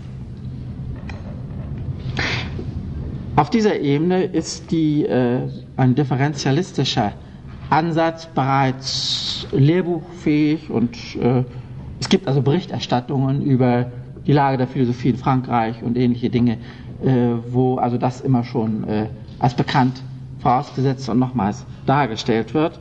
Auf 3.35 3.49
dieser 3.49 3.79
Ebene 3.79 4.23
ist 4.23 4.71
die, 4.71 5.05
äh, 5.05 5.47
ein 5.77 5.95
differenzialistischer 5.95 7.13
Ansatz 7.69 8.25
bereits 8.27 9.47
lehrbuchfähig 9.51 10.69
und 10.69 10.97
äh, 11.21 11.43
es 11.99 12.09
gibt 12.09 12.27
also 12.27 12.41
Berichterstattungen 12.41 13.41
über 13.41 13.91
die 14.27 14.33
Lage 14.33 14.57
der 14.57 14.67
Philosophie 14.67 15.09
in 15.09 15.17
Frankreich 15.17 15.81
und 15.83 15.97
ähnliche 15.97 16.29
Dinge, 16.29 16.57
äh, 17.03 17.07
wo 17.49 17.77
also 17.77 17.97
das 17.97 18.21
immer 18.21 18.43
schon 18.43 18.83
äh, 18.87 19.07
als 19.39 19.53
bekannt 19.53 20.01
vorausgesetzt 20.39 21.09
und 21.09 21.19
nochmals 21.19 21.65
dargestellt 21.85 22.53
wird. 22.53 22.79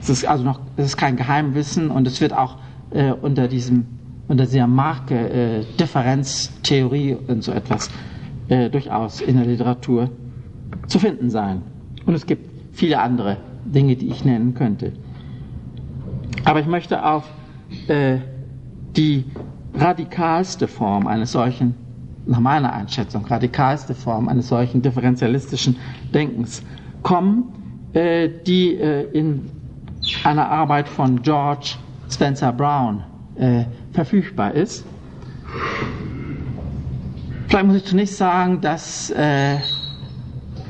Es 0.00 0.08
ist 0.08 0.26
also 0.26 0.44
noch, 0.44 0.60
es 0.76 0.86
ist 0.86 0.96
kein 0.96 1.16
Geheimwissen 1.16 1.90
und 1.90 2.06
es 2.06 2.20
wird 2.20 2.32
auch 2.32 2.56
äh, 2.90 3.12
unter 3.12 3.48
diesem, 3.48 3.86
unter 4.28 4.44
dieser 4.44 4.66
Marke 4.66 5.14
äh, 5.14 5.64
Differenztheorie 5.78 7.16
und 7.28 7.42
so 7.42 7.52
etwas 7.52 7.90
äh, 8.48 8.68
durchaus 8.70 9.20
in 9.20 9.36
der 9.36 9.46
Literatur 9.46 10.10
zu 10.86 10.98
finden 10.98 11.30
sein. 11.30 11.62
Und 12.06 12.14
es 12.14 12.26
gibt 12.26 12.74
viele 12.74 13.00
andere 13.00 13.38
Dinge, 13.64 13.96
die 13.96 14.08
ich 14.08 14.24
nennen 14.24 14.54
könnte. 14.54 14.92
Aber 16.44 16.60
ich 16.60 16.66
möchte 16.66 17.04
auf 17.04 17.24
äh, 17.88 18.18
die 18.96 19.24
radikalste 19.74 20.68
Form 20.68 21.06
eines 21.06 21.32
solchen, 21.32 21.74
nach 22.26 22.40
meiner 22.40 22.72
Einschätzung, 22.72 23.24
radikalste 23.26 23.94
Form 23.94 24.28
eines 24.28 24.48
solchen 24.48 24.82
differenzialistischen 24.82 25.76
Denkens 26.12 26.62
kommen, 27.04 27.44
äh, 27.92 28.28
die 28.44 28.74
äh, 28.74 29.04
in 29.12 29.48
einer 30.24 30.48
Arbeit 30.50 30.88
von 30.88 31.22
George 31.22 31.76
Spencer 32.10 32.52
Brown 32.52 33.04
äh, 33.36 33.64
verfügbar 33.92 34.52
ist. 34.54 34.84
Vielleicht 37.46 37.66
muss 37.66 37.76
ich 37.76 37.84
zunächst 37.84 38.16
sagen, 38.16 38.60
dass, 38.60 39.10
äh, 39.10 39.58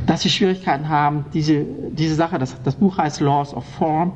dass 0.06 0.20
sie 0.20 0.28
Schwierigkeiten 0.28 0.88
haben, 0.90 1.24
diese, 1.32 1.64
diese 1.92 2.14
Sache, 2.14 2.38
das, 2.38 2.60
das 2.62 2.74
Buch 2.74 2.98
heißt 2.98 3.20
Laws 3.20 3.54
of 3.54 3.64
Form, 3.64 4.12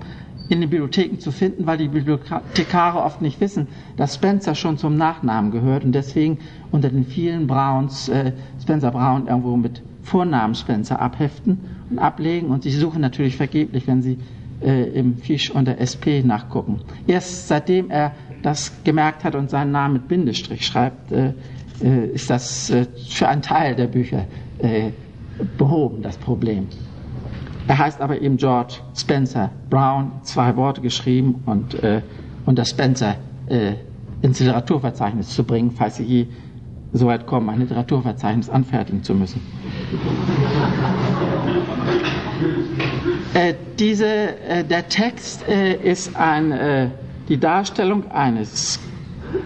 in 0.51 0.61
den 0.61 0.71
Bibliotheken 0.71 1.19
zu 1.19 1.31
finden, 1.31 1.67
weil 1.67 1.79
die 1.79 1.89
Bibliothekare 1.89 3.03
oft 3.03 3.21
nicht 3.21 3.41
wissen, 3.41 3.69
dass 3.97 4.15
Spencer 4.15 4.55
schon 4.55 4.79
zum 4.79 4.97
Nachnamen 4.97 5.51
gehört 5.51 5.85
und 5.85 5.93
deswegen 5.93 6.39
unter 6.71 6.89
den 6.89 7.05
vielen 7.05 7.47
Browns 7.47 8.09
äh, 8.09 8.33
Spencer 8.61 8.91
Brown 8.91 9.27
irgendwo 9.29 9.57
mit 9.57 9.83
Vornamen 10.09 10.55
Spencer 10.55 11.01
abheften 11.01 11.59
und 11.91 11.99
ablegen 11.99 12.49
und 12.49 12.63
sie 12.63 12.71
suchen 12.71 13.01
natürlich 13.03 13.37
vergeblich, 13.37 13.87
wenn 13.87 14.01
sie 14.03 14.19
äh, 14.63 14.85
im 14.99 15.19
Fisch 15.19 15.51
unter 15.51 15.79
SP 15.79 16.25
nachgucken. 16.25 16.81
Erst 17.07 17.49
seitdem 17.49 17.91
er 17.91 18.13
das 18.43 18.73
gemerkt 18.85 19.25
hat 19.25 19.35
und 19.35 19.51
seinen 19.51 19.73
Namen 19.73 19.95
mit 19.95 20.09
Bindestrich 20.09 20.67
schreibt, 20.67 21.13
äh, 21.13 21.33
äh 21.83 22.07
ist 22.15 22.31
das 22.31 22.71
äh, 22.71 22.87
für 23.09 23.29
einen 23.29 23.43
Teil 23.43 23.77
der 23.77 23.87
Bücher 23.87 24.25
äh, 24.59 24.91
behoben, 25.59 26.03
das 26.03 26.17
Problem. 26.17 26.69
Er 27.69 27.79
heißt 27.79 28.01
aber 28.01 28.21
eben 28.21 28.39
George 28.39 28.77
Spencer 28.97 29.51
Brown, 29.69 30.13
zwei 30.23 30.57
Worte 30.57 30.81
geschrieben 30.81 31.43
und, 31.45 31.77
das 32.57 32.71
Spencer 32.71 33.17
ins 34.23 34.41
Literaturverzeichnis 34.41 35.29
zu 35.29 35.45
bringen, 35.45 35.71
falls 35.71 35.97
Sie 35.97 36.05
je 36.05 36.27
so 36.93 37.07
weit 37.07 37.27
kommen, 37.27 37.49
ein 37.51 37.61
Literaturverzeichnis 37.61 38.49
anfertigen 38.49 39.03
zu 39.03 39.15
müssen. 39.15 39.41
Äh, 43.35 43.55
diese, 43.79 44.07
äh, 44.07 44.65
der 44.65 44.89
Text 44.89 45.47
äh, 45.49 45.75
ist 45.75 46.17
ein, 46.17 46.51
äh, 46.53 46.89
die 47.29 47.39
Darstellung 47.39 48.11
eines 48.11 48.81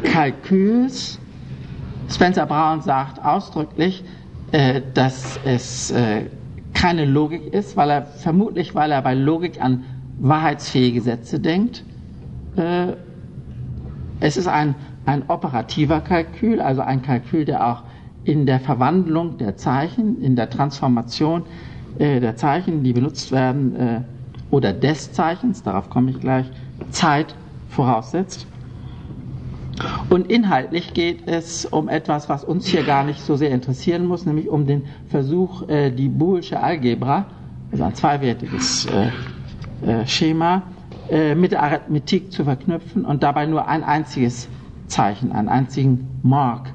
Kalküls. 0.05 1.19
Spencer 2.09 2.47
Brown 2.47 2.81
sagt 2.83 3.25
ausdrücklich, 3.25 4.05
äh, 4.53 4.81
dass 4.95 5.41
es 5.45 5.91
äh, 5.91 6.27
keine 6.75 7.05
Logik 7.07 7.53
ist, 7.53 7.77
weil 7.77 7.91
er 7.91 8.03
vermutlich, 8.03 8.75
weil 8.75 8.93
er 8.93 9.03
bei 9.03 9.15
Logik 9.15 9.61
an 9.61 9.85
wahrheitsfähige 10.19 11.01
Sätze 11.01 11.41
denkt. 11.41 11.85
es 14.21 14.37
ist 14.37 14.47
ein, 14.47 14.75
ein 15.07 15.25
operativer 15.29 16.01
Kalkül, 16.01 16.61
also 16.61 16.81
ein 16.83 17.03
Kalkül, 17.03 17.45
der 17.45 17.67
auch 17.67 17.83
in 18.25 18.47
der 18.47 18.61
Verwandlung 18.61 19.39
der 19.39 19.57
Zeichen, 19.57 20.23
in 20.23 20.37
der 20.37 20.49
Transformation 20.49 21.43
äh, 21.99 22.21
der 22.21 22.37
Zeichen, 22.37 22.85
die 22.85 22.93
benutzt 22.93 23.33
werden, 23.33 23.77
äh, 23.77 24.01
oder 24.51 24.73
des 24.73 25.13
Zeichens, 25.13 25.63
darauf 25.63 25.91
komme 25.91 26.11
ich 26.11 26.21
gleich, 26.21 26.47
Zeit 26.91 27.35
voraussetzt. 27.69 28.47
Und 30.11 30.31
inhaltlich 30.31 30.93
geht 30.95 31.27
es 31.27 31.65
um 31.65 31.89
etwas, 31.89 32.29
was 32.29 32.45
uns 32.45 32.67
hier 32.67 32.85
gar 32.85 33.05
nicht 33.05 33.21
so 33.21 33.37
sehr 33.37 33.51
interessieren 33.51 34.07
muss, 34.07 34.27
nämlich 34.27 34.49
um 34.49 34.67
den 34.67 34.85
Versuch, 35.09 35.69
äh, 35.69 35.91
die 35.91 36.09
Boolsche 36.09 36.61
Algebra, 36.61 37.27
also 37.73 37.85
ein 37.85 37.95
zweiwertiges 37.95 38.87
äh, 38.87 39.09
äh, 39.91 40.07
Schema, 40.07 40.63
äh, 41.11 41.35
mit 41.35 41.53
der 41.53 41.63
Arithmetik 41.63 42.31
zu 42.31 42.45
verknüpfen 42.45 43.05
und 43.05 43.23
dabei 43.23 43.47
nur 43.47 43.67
ein 43.67 43.83
einziges 43.83 44.49
Zeichen, 44.93 45.33
einen 45.33 45.49
einzigen 45.49 46.09
Mark 46.23 46.73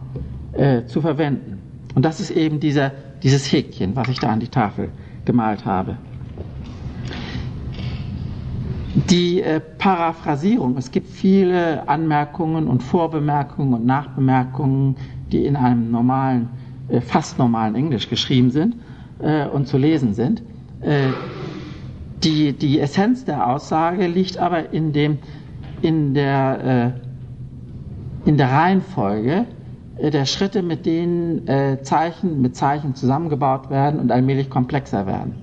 zu 0.88 1.02
verwenden. 1.02 1.60
Und 1.94 2.04
das 2.04 2.20
ist 2.20 2.32
eben 2.32 2.60
dieser, 2.60 2.92
dieses 3.24 3.52
Häkchen, 3.52 3.96
was 3.96 4.08
ich 4.08 4.20
da 4.20 4.30
an 4.30 4.40
die 4.40 4.48
Tafel 4.48 4.90
gemalt 5.26 5.66
habe. 5.66 5.98
Die 9.10 9.42
äh, 9.42 9.60
Paraphrasierung, 9.60 10.76
es 10.78 10.92
gibt 10.92 11.08
viele 11.10 11.88
Anmerkungen 11.88 12.68
und 12.68 12.82
Vorbemerkungen 12.82 13.74
und 13.76 13.86
Nachbemerkungen, 13.86 14.96
die 15.32 15.46
in 15.46 15.56
einem 15.56 15.92
normalen, 15.92 16.50
äh, 16.90 17.02
fast 17.02 17.38
normalen 17.38 17.76
Englisch 17.76 18.10
geschrieben 18.10 18.50
sind 18.50 18.76
äh, 19.20 19.46
und 19.48 19.68
zu 19.68 19.78
lesen 19.78 20.14
sind. 20.14 20.42
Äh, 20.82 21.10
die, 22.24 22.54
die 22.54 22.80
Essenz 22.80 23.24
der 23.26 23.48
Aussage 23.48 24.08
liegt 24.08 24.38
aber 24.38 24.74
in, 24.74 24.94
dem, 24.94 25.20
in, 25.82 26.14
der, 26.16 26.96
äh, 26.96 27.07
in 28.28 28.36
der 28.36 28.52
Reihenfolge 28.52 29.46
äh, 29.98 30.12
der 30.12 30.26
Schritte, 30.26 30.62
mit 30.62 30.86
denen 30.86 31.48
äh, 31.48 31.82
Zeichen 31.82 32.42
mit 32.42 32.56
Zeichen 32.58 32.94
zusammengebaut 32.94 33.70
werden 33.70 34.00
und 34.02 34.12
allmählich 34.12 34.50
komplexer 34.50 35.08
werden. 35.08 35.34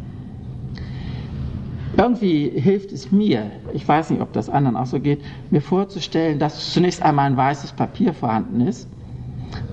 Irgendwie 1.97 2.51
hilft 2.51 2.93
es 2.93 3.11
mir, 3.11 3.51
ich 3.73 3.87
weiß 3.89 4.11
nicht, 4.11 4.21
ob 4.21 4.33
das 4.33 4.51
anderen 4.51 4.77
auch 4.77 4.87
so 4.87 5.01
geht, 5.01 5.21
mir 5.51 5.63
vorzustellen, 5.63 6.39
dass 6.39 6.73
zunächst 6.73 7.03
einmal 7.03 7.27
ein 7.27 7.37
weißes 7.37 7.73
Papier 7.73 8.13
vorhanden 8.13 8.61
ist 8.61 8.89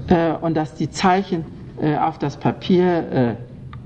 äh, 0.08 0.32
und 0.34 0.56
dass 0.56 0.74
die 0.76 0.90
Zeichen 0.90 1.46
auf 2.00 2.20
das 2.20 2.38
Papier 2.38 3.38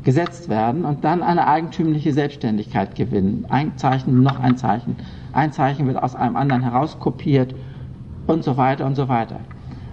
gesetzt 0.03 0.49
werden 0.49 0.83
und 0.83 1.05
dann 1.05 1.23
eine 1.23 1.47
eigentümliche 1.47 2.11
Selbstständigkeit 2.11 2.93
gewinnen. 2.93 3.45
Ein 3.47 3.77
Zeichen, 3.77 4.21
noch 4.21 4.37
ein 4.41 4.57
Zeichen. 4.57 4.97
Ein 5.31 5.53
Zeichen 5.53 5.87
wird 5.87 6.03
aus 6.03 6.13
einem 6.13 6.35
anderen 6.35 6.61
herauskopiert 6.61 7.55
und 8.27 8.43
so 8.43 8.57
weiter 8.57 8.85
und 8.85 8.95
so 8.95 9.07
weiter. 9.07 9.39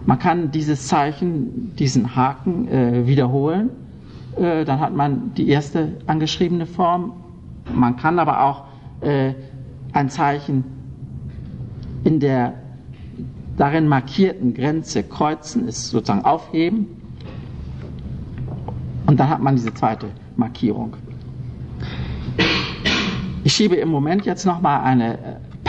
Man 0.06 0.18
kann 0.18 0.50
dieses 0.50 0.88
Zeichen, 0.88 1.74
diesen 1.76 2.16
Haken 2.16 2.66
äh, 2.68 3.06
wiederholen. 3.06 3.70
Äh, 4.36 4.64
dann 4.64 4.80
hat 4.80 4.94
man 4.94 5.32
die 5.34 5.48
erste 5.48 5.92
angeschriebene 6.06 6.66
Form. 6.66 7.12
Man 7.72 7.96
kann 7.96 8.18
aber 8.18 8.42
auch 8.42 8.64
äh, 9.00 9.34
ein 9.92 10.08
Zeichen 10.08 10.64
in 12.04 12.18
der 12.18 12.54
darin 13.56 13.86
markierten 13.86 14.54
Grenze 14.54 15.02
kreuzen, 15.02 15.68
ist 15.68 15.90
sozusagen 15.90 16.24
aufheben. 16.24 16.86
Und 19.06 19.20
dann 19.20 19.28
hat 19.28 19.40
man 19.42 19.54
diese 19.56 19.72
zweite 19.74 20.08
Markierung. 20.36 20.96
Ich 23.44 23.52
schiebe 23.52 23.76
im 23.76 23.88
Moment 23.90 24.24
jetzt 24.24 24.46
nochmal 24.46 24.80
eine 24.82 25.14
äh, 25.14 25.18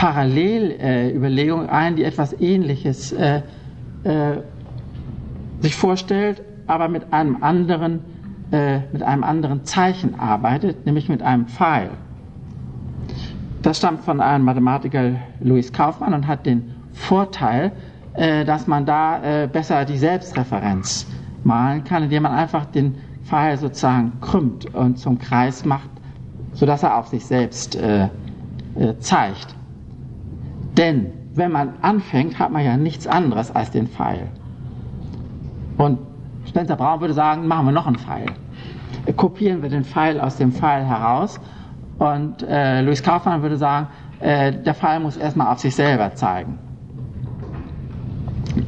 Parallelüberlegung 0.04 1.70
ein, 1.70 1.96
die 1.96 2.04
etwas 2.04 2.38
Ähnliches 2.38 3.10
äh, 3.12 3.40
äh, 4.02 4.42
sich 5.60 5.74
vorstellt, 5.74 6.42
aber 6.66 6.88
mit 6.88 7.10
einem 7.14 7.42
anderen, 7.42 8.00
äh, 8.52 8.80
mit 8.92 9.02
einem 9.02 9.24
anderen 9.24 9.64
Zeichen 9.64 10.20
arbeitet, 10.20 10.84
nämlich 10.84 11.08
mit 11.08 11.22
einem 11.22 11.46
Pfeil. 11.46 11.88
Das 13.62 13.78
stammt 13.78 14.00
von 14.02 14.20
einem 14.20 14.44
Mathematiker 14.44 15.12
Louis 15.40 15.72
Kaufmann 15.72 16.12
und 16.12 16.26
hat 16.26 16.44
den 16.44 16.74
Vorteil, 16.92 17.72
äh, 18.12 18.44
dass 18.44 18.66
man 18.66 18.84
da 18.84 19.22
äh, 19.22 19.48
besser 19.50 19.86
die 19.86 19.96
Selbstreferenz 19.96 21.06
malen 21.44 21.82
kann, 21.82 22.02
indem 22.02 22.24
man 22.24 22.32
einfach 22.32 22.66
den 22.66 22.96
Pfeil 23.22 23.56
sozusagen 23.56 24.20
krümmt 24.20 24.66
und 24.74 24.98
zum 24.98 25.18
Kreis 25.18 25.64
macht, 25.64 25.88
sodass 26.52 26.82
er 26.82 26.98
auf 26.98 27.06
sich 27.08 27.24
selbst 27.24 27.74
äh, 27.76 28.08
äh, 28.74 28.98
zeigt. 28.98 29.56
Denn 30.76 31.12
wenn 31.34 31.52
man 31.52 31.74
anfängt, 31.82 32.38
hat 32.38 32.50
man 32.50 32.64
ja 32.64 32.76
nichts 32.76 33.06
anderes 33.06 33.54
als 33.54 33.70
den 33.70 33.86
Pfeil. 33.86 34.28
Und 35.78 35.98
Spencer 36.46 36.76
Braun 36.76 37.00
würde 37.00 37.14
sagen, 37.14 37.46
machen 37.46 37.66
wir 37.66 37.72
noch 37.72 37.86
einen 37.86 37.98
Pfeil. 37.98 38.26
Kopieren 39.16 39.62
wir 39.62 39.68
den 39.68 39.84
Pfeil 39.84 40.20
aus 40.20 40.36
dem 40.36 40.52
Pfeil 40.52 40.84
heraus. 40.84 41.40
Und 41.98 42.42
äh, 42.42 42.80
Louis 42.82 43.02
Kaufmann 43.02 43.42
würde 43.42 43.56
sagen, 43.56 43.88
äh, 44.20 44.52
der 44.52 44.74
Pfeil 44.74 45.00
muss 45.00 45.16
erstmal 45.16 45.48
auf 45.52 45.58
sich 45.58 45.74
selber 45.74 46.14
zeigen. 46.14 46.58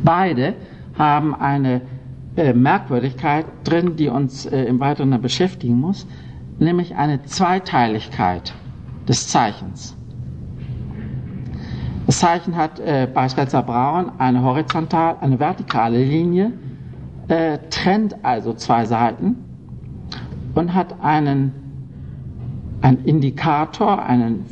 Beide 0.05 0.55
haben 0.99 1.35
eine 1.35 1.81
äh, 2.37 2.53
Merkwürdigkeit 2.53 3.47
drin, 3.65 3.97
die 3.97 4.09
uns 4.09 4.47
äh, 4.47 4.65
im 4.65 4.81
Weiteren 4.81 5.21
beschäftigen 5.21 5.81
muss, 5.81 6.07
nämlich 6.59 6.97
eine 6.97 7.23
Zweiteiligkeit 7.25 8.53
des 9.09 9.29
Zeichens. 9.29 9.96
Das 12.07 12.21
Zeichen 12.21 12.57
hat 12.57 12.79
äh, 12.79 13.09
bei 13.13 13.29
Spencer 13.29 13.63
Braun 13.65 14.13
eine 14.19 14.41
horizontal, 14.43 15.17
eine 15.21 15.41
vertikale 15.41 16.03
Linie, 16.03 16.53
äh, 17.27 17.59
trennt 17.71 18.25
also 18.25 18.55
zwei 18.55 18.85
Seiten 18.87 19.45
und 20.55 20.73
hat 20.73 21.01
einen, 21.03 21.53
einen 22.81 23.05
Indikator, 23.05 24.05
einen, 24.05 24.47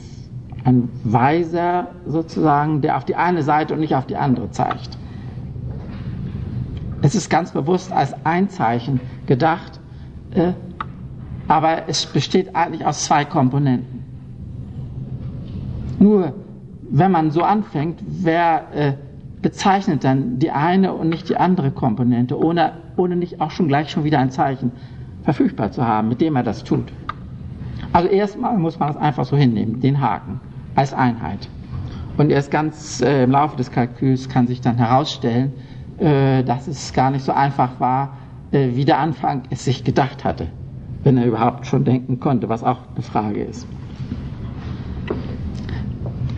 einen 0.64 0.90
Weiser 1.04 1.88
sozusagen, 2.06 2.80
der 2.80 2.96
auf 2.96 3.04
die 3.04 3.14
eine 3.14 3.44
Seite 3.44 3.74
und 3.74 3.80
nicht 3.80 3.94
auf 3.94 4.06
die 4.06 4.16
andere 4.16 4.50
zeigt. 4.50 4.98
Es 7.02 7.14
ist 7.14 7.30
ganz 7.30 7.52
bewusst 7.52 7.92
als 7.92 8.14
ein 8.24 8.48
Zeichen 8.48 9.00
gedacht, 9.26 9.78
äh, 10.32 10.54
aber 11.46 11.88
es 11.88 12.04
besteht 12.06 12.56
eigentlich 12.56 12.84
aus 12.84 13.04
zwei 13.04 13.24
Komponenten. 13.24 14.02
Nur 16.00 16.32
wenn 16.96 17.10
man 17.10 17.32
so 17.32 17.42
anfängt, 17.42 18.00
wer 18.06 18.66
äh, 18.72 18.92
bezeichnet 19.42 20.04
dann 20.04 20.38
die 20.38 20.52
eine 20.52 20.92
und 20.92 21.08
nicht 21.08 21.28
die 21.28 21.36
andere 21.36 21.72
Komponente, 21.72 22.38
ohne, 22.38 22.74
ohne 22.96 23.16
nicht 23.16 23.40
auch 23.40 23.50
schon 23.50 23.66
gleich 23.66 23.90
schon 23.90 24.04
wieder 24.04 24.20
ein 24.20 24.30
Zeichen 24.30 24.70
verfügbar 25.24 25.72
zu 25.72 25.84
haben, 25.84 26.08
mit 26.08 26.20
dem 26.20 26.36
er 26.36 26.44
das 26.44 26.62
tut. 26.62 26.92
Also 27.92 28.08
erstmal 28.08 28.56
muss 28.58 28.78
man 28.78 28.92
das 28.92 28.96
einfach 28.96 29.24
so 29.24 29.36
hinnehmen, 29.36 29.80
den 29.80 30.00
Haken 30.00 30.40
als 30.76 30.94
Einheit. 30.94 31.48
Und 32.16 32.30
erst 32.30 32.52
ganz 32.52 33.00
äh, 33.00 33.24
im 33.24 33.32
Laufe 33.32 33.56
des 33.56 33.72
Kalküls 33.72 34.28
kann 34.28 34.46
sich 34.46 34.60
dann 34.60 34.76
herausstellen, 34.76 35.52
äh, 35.98 36.44
dass 36.44 36.68
es 36.68 36.92
gar 36.92 37.10
nicht 37.10 37.24
so 37.24 37.32
einfach 37.32 37.80
war, 37.80 38.18
äh, 38.52 38.68
wie 38.74 38.84
der 38.84 39.00
Anfang 39.00 39.42
es 39.50 39.64
sich 39.64 39.82
gedacht 39.82 40.24
hatte, 40.24 40.46
wenn 41.02 41.16
er 41.16 41.26
überhaupt 41.26 41.66
schon 41.66 41.84
denken 41.84 42.20
konnte, 42.20 42.48
was 42.48 42.62
auch 42.62 42.78
eine 42.94 43.02
Frage 43.02 43.42
ist. 43.42 43.66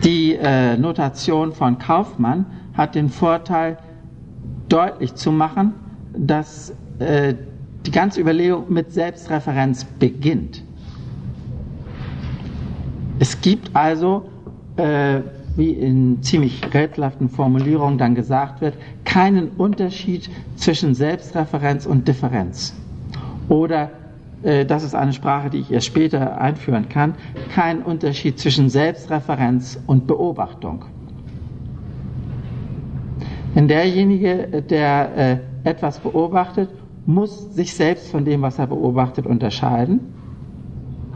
Die 0.07 0.35
äh, 0.35 0.77
Notation 0.77 1.51
von 1.51 1.79
Kaufmann 1.79 2.45
hat 2.73 2.95
den 2.95 3.09
Vorteil, 3.09 3.77
deutlich 4.69 5.15
zu 5.15 5.33
machen, 5.33 5.73
dass 6.17 6.73
äh, 6.99 7.33
die 7.85 7.91
ganze 7.91 8.21
Überlegung 8.21 8.71
mit 8.71 8.93
Selbstreferenz 8.93 9.83
beginnt. 9.83 10.63
Es 13.19 13.41
gibt 13.41 13.75
also, 13.75 14.29
äh, 14.77 15.19
wie 15.57 15.71
in 15.71 16.23
ziemlich 16.23 16.73
rätselhaften 16.73 17.27
Formulierungen 17.27 17.97
dann 17.97 18.15
gesagt 18.15 18.61
wird, 18.61 18.75
keinen 19.03 19.49
Unterschied 19.57 20.29
zwischen 20.55 20.95
Selbstreferenz 20.95 21.85
und 21.85 22.07
Differenz. 22.07 22.73
Oder 23.49 23.91
das 24.65 24.83
ist 24.83 24.95
eine 24.95 25.11
Sprache, 25.13 25.49
die 25.49 25.59
ich 25.59 25.71
erst 25.71 25.87
später 25.87 26.39
einführen 26.39 26.87
kann, 26.87 27.15
kein 27.53 27.81
Unterschied 27.81 28.39
zwischen 28.39 28.69
Selbstreferenz 28.69 29.77
und 29.87 30.07
Beobachtung. 30.07 30.85
Denn 33.55 33.67
derjenige, 33.67 34.61
der 34.61 35.17
äh, 35.17 35.37
etwas 35.63 35.99
beobachtet, 35.99 36.69
muss 37.05 37.55
sich 37.55 37.73
selbst 37.73 38.11
von 38.11 38.23
dem, 38.23 38.41
was 38.41 38.59
er 38.59 38.67
beobachtet, 38.67 39.25
unterscheiden. 39.25 40.13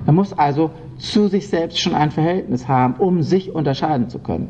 Man 0.05 0.15
muss 0.15 0.33
also 0.33 0.71
zu 0.97 1.27
sich 1.27 1.47
selbst 1.47 1.79
schon 1.79 1.93
ein 1.93 2.11
Verhältnis 2.11 2.67
haben, 2.67 2.95
um 2.95 3.21
sich 3.21 3.53
unterscheiden 3.53 4.09
zu 4.09 4.19
können. 4.19 4.47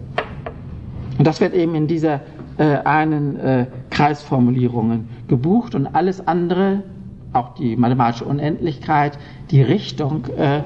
Und 1.17 1.27
das 1.27 1.41
wird 1.41 1.53
eben 1.53 1.75
in 1.75 1.87
dieser 1.87 2.21
äh, 2.57 2.77
einen 2.77 3.37
äh, 3.37 3.65
Kreisformulierungen 3.89 5.09
gebucht 5.27 5.75
und 5.75 5.87
alles 5.87 6.25
andere, 6.25 6.83
auch 7.33 7.53
die 7.55 7.75
mathematische 7.75 8.25
Unendlichkeit, 8.25 9.17
die 9.49 9.61
Richtung 9.61 10.25
äh, 10.37 10.59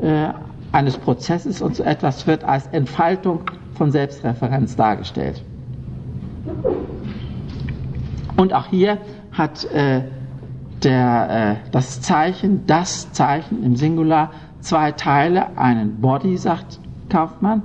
äh, 0.00 0.32
eines 0.72 0.96
Prozesses 0.96 1.62
und 1.62 1.76
so 1.76 1.82
etwas 1.82 2.26
wird 2.26 2.44
als 2.44 2.66
Entfaltung 2.68 3.40
von 3.74 3.90
Selbstreferenz 3.90 4.76
dargestellt. 4.76 5.42
Und 8.36 8.52
auch 8.52 8.66
hier 8.66 8.98
hat 9.32 9.64
äh, 9.64 10.02
der, 10.82 11.58
äh, 11.64 11.70
das 11.72 12.00
Zeichen, 12.00 12.66
das 12.66 13.12
Zeichen 13.12 13.62
im 13.62 13.76
Singular 13.76 14.30
zwei 14.60 14.92
Teile, 14.92 15.58
einen 15.58 16.00
Body, 16.00 16.36
sagt 16.36 16.80
Kaufmann, 17.08 17.62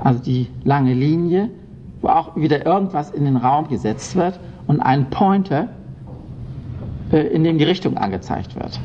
also 0.00 0.22
die 0.22 0.48
lange 0.64 0.92
Linie, 0.92 1.50
wo 2.00 2.08
auch 2.08 2.36
wieder 2.36 2.66
irgendwas 2.66 3.10
in 3.10 3.24
den 3.24 3.36
Raum 3.36 3.68
gesetzt 3.68 4.16
wird, 4.16 4.38
und 4.66 4.80
einen 4.80 5.10
Pointer, 5.10 5.68
in 7.10 7.44
dem 7.44 7.58
die 7.58 7.64
Richtung 7.64 7.96
angezeigt 7.96 8.56
wird. 8.56 8.80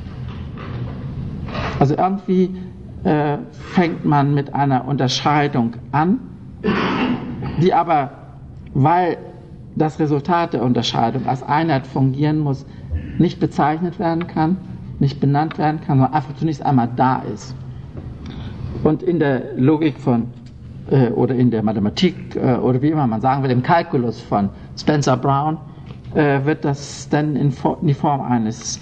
Also 1.79 1.95
irgendwie 1.95 2.55
äh, 3.03 3.38
fängt 3.51 4.05
man 4.05 4.34
mit 4.34 4.53
einer 4.53 4.86
Unterscheidung 4.88 5.73
an, 5.91 6.19
die 7.62 7.73
aber, 7.73 8.12
weil 8.73 9.17
das 9.75 9.99
Resultat 9.99 10.53
der 10.53 10.63
Unterscheidung 10.63 11.25
als 11.27 11.41
Einheit 11.41 11.88
fungieren 11.88 12.39
muss, 12.39 12.65
nicht 13.17 13.39
bezeichnet 13.39 13.99
werden 13.99 14.27
kann, 14.27 14.58
nicht 14.99 15.19
benannt 15.19 15.58
werden 15.58 15.79
kann, 15.79 15.99
sondern 15.99 16.13
einfach 16.13 16.36
zunächst 16.36 16.65
einmal 16.65 16.89
da 16.95 17.23
ist. 17.34 17.55
Und 18.84 19.01
in 19.01 19.19
der 19.19 19.55
Logik 19.55 19.99
von 19.99 20.27
äh, 20.89 21.10
oder 21.10 21.36
in 21.36 21.51
der 21.51 21.63
Mathematik 21.63 22.36
äh, 22.36 22.55
oder 22.55 22.82
wie 22.82 22.89
immer 22.89 23.08
man 23.08 23.21
sagen 23.21 23.43
will, 23.43 23.51
im 23.51 23.63
Kalkulus 23.63 24.19
von 24.19 24.49
Spencer 24.77 25.17
Brown 25.17 25.58
äh, 26.13 26.45
wird 26.45 26.65
das 26.65 27.09
dann 27.09 27.35
in, 27.35 27.51
in 27.81 27.87
die 27.87 27.93
Form 27.93 28.21
eines 28.21 28.79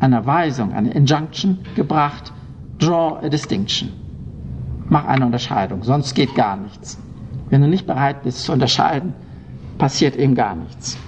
einer 0.00 0.24
Weisung, 0.26 0.72
einer 0.72 0.94
Injunction 0.94 1.58
gebracht. 1.74 2.32
Draw 2.78 3.24
a 3.24 3.28
distinction. 3.28 3.90
Mach 4.88 5.06
eine 5.06 5.24
Unterscheidung, 5.26 5.82
sonst 5.82 6.14
geht 6.14 6.34
gar 6.34 6.56
nichts. 6.56 6.98
Wenn 7.48 7.62
du 7.62 7.68
nicht 7.68 7.86
bereit 7.86 8.22
bist 8.22 8.44
zu 8.44 8.52
unterscheiden, 8.52 9.14
passiert 9.78 10.16
eben 10.16 10.34
gar 10.34 10.54
nichts. 10.54 10.98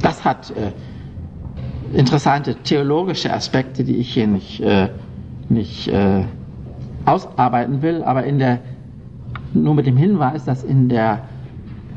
Das 0.00 0.24
hat 0.24 0.50
äh, 0.50 0.72
interessante 1.96 2.56
theologische 2.56 3.32
Aspekte, 3.32 3.84
die 3.84 3.96
ich 3.96 4.12
hier 4.12 4.26
nicht, 4.26 4.60
äh, 4.60 4.88
nicht 5.48 5.88
äh, 5.88 6.24
ausarbeiten 7.04 7.82
will, 7.82 8.02
aber 8.02 8.24
in 8.24 8.38
der, 8.38 8.58
nur 9.54 9.74
mit 9.74 9.86
dem 9.86 9.96
Hinweis, 9.96 10.44
dass 10.44 10.64
in 10.64 10.88
der 10.88 11.20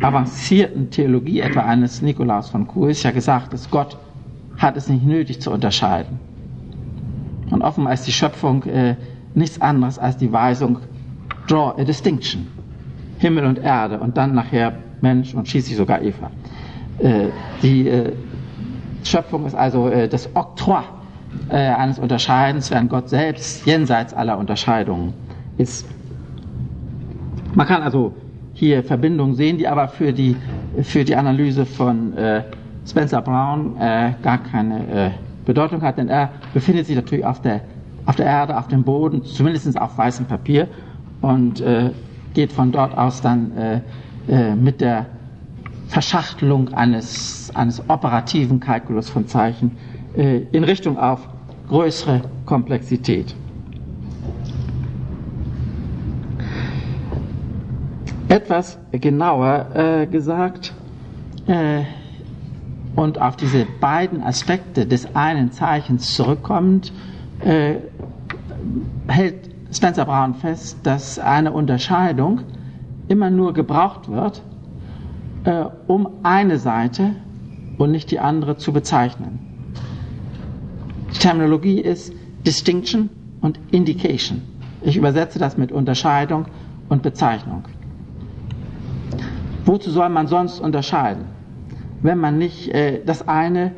avancierten 0.01 0.89
Theologie 0.89 1.39
etwa 1.41 1.61
eines 1.61 2.01
Nikolaus 2.01 2.49
von 2.49 2.67
Kues 2.67 3.03
ja 3.03 3.11
gesagt 3.11 3.53
ist, 3.53 3.71
Gott 3.71 3.97
hat 4.57 4.77
es 4.77 4.89
nicht 4.89 5.05
nötig 5.05 5.41
zu 5.41 5.51
unterscheiden. 5.51 6.19
Und 7.51 7.61
offenbar 7.61 7.93
ist 7.93 8.07
die 8.07 8.11
Schöpfung 8.11 8.63
äh, 8.63 8.95
nichts 9.33 9.61
anderes 9.61 9.99
als 9.99 10.17
die 10.17 10.31
Weisung, 10.31 10.79
draw 11.47 11.73
a 11.79 11.83
distinction. 11.83 12.47
Himmel 13.19 13.45
und 13.45 13.59
Erde 13.59 13.99
und 13.99 14.17
dann 14.17 14.33
nachher 14.33 14.73
Mensch 15.01 15.33
und 15.33 15.47
schließlich 15.47 15.77
sogar 15.77 16.01
Eva. 16.01 16.31
Äh, 16.99 17.27
die 17.61 17.87
äh, 17.87 18.11
Schöpfung 19.03 19.45
ist 19.45 19.55
also 19.55 19.87
äh, 19.89 20.07
das 20.07 20.29
Oktroi 20.35 20.81
äh, 21.49 21.55
eines 21.55 21.99
Unterscheidens, 21.99 22.71
während 22.71 22.89
Gott 22.89 23.09
selbst 23.09 23.65
jenseits 23.65 24.13
aller 24.13 24.37
Unterscheidungen 24.37 25.13
ist. 25.57 25.85
Man 27.53 27.67
kann 27.67 27.83
also 27.83 28.13
hier 28.55 28.83
Verbindungen 28.83 29.35
sehen, 29.35 29.57
die 29.57 29.67
aber 29.67 29.89
für 29.89 30.13
die, 30.13 30.35
für 30.81 31.03
die 31.03 31.15
Analyse 31.15 31.65
von 31.65 32.17
äh, 32.17 32.43
Spencer 32.87 33.21
Brown 33.21 33.75
äh, 33.77 34.13
gar 34.23 34.37
keine 34.37 34.87
äh, 34.87 35.11
Bedeutung 35.45 35.81
hat, 35.81 35.97
denn 35.97 36.07
er 36.07 36.29
befindet 36.53 36.87
sich 36.87 36.95
natürlich 36.95 37.25
auf 37.25 37.41
der, 37.41 37.61
auf 38.05 38.15
der 38.15 38.25
Erde, 38.25 38.57
auf 38.57 38.69
dem 38.69 38.83
Boden, 38.83 39.23
zumindest 39.23 39.79
auf 39.79 39.97
weißem 39.97 40.25
Papier 40.25 40.67
und 41.21 41.59
äh, 41.59 41.91
geht 42.33 42.51
von 42.53 42.71
dort 42.71 42.97
aus 42.97 43.21
dann 43.21 43.51
äh, 43.57 43.81
äh, 44.29 44.55
mit 44.55 44.79
der 44.79 45.05
Verschachtelung 45.87 46.73
eines, 46.73 47.51
eines 47.53 47.83
operativen 47.89 48.59
Kalkulus 48.59 49.09
von 49.09 49.27
Zeichen 49.27 49.77
in 50.15 50.63
Richtung 50.63 50.97
auf 50.97 51.27
größere 51.67 52.21
Komplexität. 52.45 53.35
Etwas 58.27 58.77
genauer 58.91 59.67
äh, 59.75 60.07
gesagt 60.07 60.73
äh, 61.47 61.83
und 62.95 63.21
auf 63.21 63.35
diese 63.35 63.65
beiden 63.79 64.23
Aspekte 64.23 64.85
des 64.85 65.15
einen 65.15 65.51
Zeichens 65.51 66.15
zurückkommend, 66.15 66.91
äh, 67.41 67.75
hält 69.07 69.49
Spencer 69.71 70.05
Brown 70.05 70.33
fest, 70.35 70.77
dass 70.83 71.19
eine 71.19 71.51
Unterscheidung 71.51 72.41
immer 73.07 73.29
nur 73.29 73.53
gebraucht 73.53 74.09
wird, 74.09 74.41
äh, 75.43 75.65
um 75.87 76.07
eine 76.23 76.57
Seite 76.57 77.11
und 77.77 77.91
nicht 77.91 78.09
die 78.11 78.19
andere 78.19 78.57
zu 78.57 78.73
bezeichnen. 78.73 79.39
Die 81.13 81.19
Terminologie 81.19 81.79
ist 81.79 82.13
Distinction 82.45 83.09
und 83.41 83.59
Indication. 83.71 84.41
Ich 84.81 84.97
übersetze 84.97 85.37
das 85.39 85.57
mit 85.57 85.71
Unterscheidung 85.71 86.45
und 86.89 87.03
Bezeichnung. 87.03 87.63
Wozu 89.65 89.89
soll 89.89 90.09
man 90.09 90.27
sonst 90.27 90.59
unterscheiden, 90.59 91.25
wenn 92.01 92.19
man 92.19 92.37
nicht 92.37 92.69
äh, 92.69 93.03
das 93.03 93.27
eine 93.27 93.71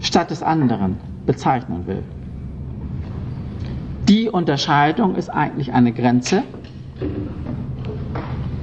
statt 0.00 0.30
des 0.30 0.42
anderen 0.42 0.96
bezeichnen 1.26 1.86
will? 1.86 2.02
Die 4.08 4.30
Unterscheidung 4.30 5.14
ist 5.14 5.28
eigentlich 5.28 5.72
eine 5.72 5.92
Grenze, 5.92 6.42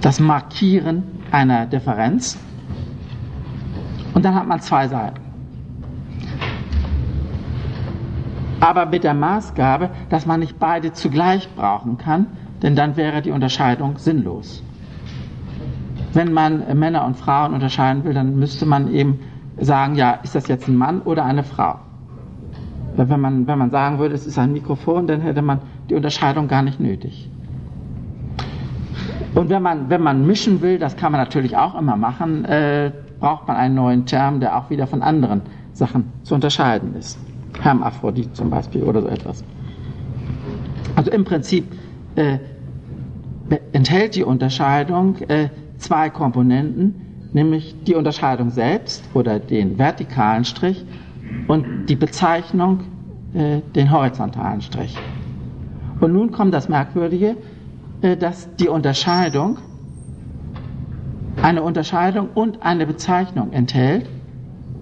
das 0.02 0.20
Markieren 0.20 1.04
einer 1.32 1.66
Differenz. 1.68 2.40
Und 4.14 4.26
dann 4.26 4.36
hat 4.36 4.48
man 4.48 4.60
zwei 4.62 4.88
Seiten. 4.88 5.22
Aber 8.60 8.86
mit 8.86 9.04
der 9.04 9.14
Maßgabe, 9.14 9.90
dass 10.10 10.26
man 10.26 10.40
nicht 10.40 10.58
beide 10.58 10.94
zugleich 10.94 11.50
brauchen 11.56 11.98
kann, 11.98 12.28
denn 12.62 12.76
dann 12.76 12.96
wäre 12.96 13.22
die 13.22 13.32
Unterscheidung 13.32 13.98
sinnlos. 13.98 14.64
Wenn 16.14 16.32
man 16.32 16.78
Männer 16.78 17.06
und 17.06 17.18
Frauen 17.18 17.54
unterscheiden 17.54 18.04
will, 18.04 18.14
dann 18.14 18.38
müsste 18.38 18.66
man 18.66 18.94
eben 18.94 19.20
sagen, 19.60 19.96
ja, 19.96 20.12
ist 20.24 20.36
das 20.36 20.48
jetzt 20.48 20.68
ein 20.68 20.76
Mann 20.76 21.02
oder 21.02 21.26
eine 21.26 21.44
Frau? 21.44 21.80
Wenn 22.96 23.20
man, 23.20 23.48
wenn 23.48 23.58
man 23.58 23.72
sagen 23.72 23.98
würde, 23.98 24.14
es 24.14 24.28
ist 24.28 24.38
ein 24.38 24.54
Mikrofon, 24.54 25.08
dann 25.08 25.22
hätte 25.22 25.42
man 25.42 25.60
die 25.90 25.96
Unterscheidung 25.96 26.48
gar 26.48 26.62
nicht 26.62 26.80
nötig. 26.80 27.30
Und 29.34 29.50
wenn 29.50 29.64
man, 29.64 29.90
wenn 29.90 30.02
man 30.02 30.28
mischen 30.28 30.62
will, 30.62 30.78
das 30.78 30.96
kann 30.96 31.12
man 31.12 31.20
natürlich 31.20 31.58
auch 31.58 31.74
immer 31.80 31.96
machen, 31.96 32.46
äh, 32.46 32.92
braucht 33.20 33.48
man 33.48 33.58
einen 33.58 33.74
neuen 33.74 34.06
Term, 34.06 34.40
der 34.40 34.58
auch 34.58 34.70
wieder 34.70 34.86
von 34.86 35.02
anderen 35.02 35.42
Sachen 35.74 36.12
zu 36.22 36.36
unterscheiden 36.36 36.96
ist. 36.96 37.18
Hermaphrodit 37.60 38.36
zum 38.36 38.52
Beispiel 38.52 38.84
oder 38.84 39.02
so 39.02 39.08
etwas. 39.08 39.44
Also 40.96 41.10
im 41.10 41.24
Prinzip 41.24 41.66
äh, 42.16 42.38
enthält 43.72 44.16
die 44.16 44.24
Unterscheidung 44.24 45.18
äh, 45.28 45.50
zwei 45.84 46.10
Komponenten, 46.10 47.30
nämlich 47.34 47.76
die 47.84 47.96
Unterscheidung 47.96 48.50
selbst 48.50 49.04
oder 49.14 49.40
den 49.40 49.78
vertikalen 49.78 50.46
Strich 50.46 50.86
und 51.48 51.88
die 51.88 51.96
Bezeichnung 51.96 52.82
äh, 53.34 53.60
den 53.76 53.92
horizontalen 53.92 54.62
Strich. 54.62 54.98
Und 56.00 56.14
nun 56.14 56.32
kommt 56.32 56.54
das 56.54 56.70
Merkwürdige, 56.70 57.36
äh, 58.02 58.18
dass 58.18 58.54
die 58.56 58.68
Unterscheidung 58.68 59.58
eine 61.42 61.64
Unterscheidung 61.64 62.30
und 62.34 62.64
eine 62.64 62.86
Bezeichnung 62.86 63.52
enthält, 63.52 64.08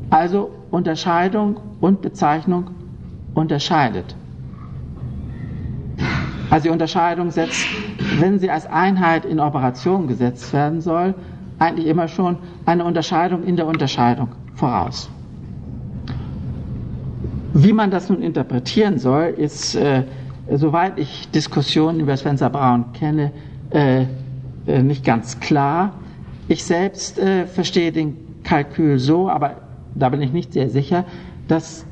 also 0.10 0.52
Unterscheidung 0.70 1.60
und 1.80 2.02
Bezeichnung 2.02 2.72
unterscheidet. 3.34 4.16
Also 6.52 6.64
die 6.66 6.70
Unterscheidung 6.70 7.32
setzt, 7.32 7.66
wenn 8.20 8.38
sie 8.38 8.50
als 8.52 8.68
Einheit 8.68 9.24
in 9.24 9.40
Operation 9.40 10.08
gesetzt 10.08 10.52
werden 10.52 10.82
soll, 10.82 11.16
eigentlich 11.60 11.88
immer 11.88 12.10
schon 12.10 12.38
eine 12.66 12.84
Unterscheidung 12.84 13.44
in 13.46 13.56
der 13.56 13.66
Unterscheidung 13.68 14.28
voraus. 14.56 15.10
Wie 17.54 17.72
man 17.72 17.90
das 17.90 18.10
nun 18.10 18.22
interpretieren 18.22 19.00
soll, 19.00 19.28
ist, 19.38 19.76
äh, 19.76 20.04
soweit 20.52 21.00
ich 21.00 21.32
Diskussionen 21.32 22.02
über 22.02 22.18
Spencer 22.18 22.50
Brown 22.50 22.92
kenne, 22.92 23.32
äh, 23.70 24.06
äh, 24.68 24.84
nicht 24.84 25.06
ganz 25.06 25.40
klar. 25.40 25.94
Ich 26.50 26.66
selbst 26.66 27.18
äh, 27.18 27.48
verstehe 27.48 27.94
den 27.94 28.18
Kalkül 28.44 29.00
so, 29.00 29.30
aber 29.30 29.56
da 29.96 30.10
bin 30.10 30.22
ich 30.22 30.34
nicht 30.34 30.52
sehr 30.52 30.70
sicher, 30.70 31.06
dass 31.48 31.86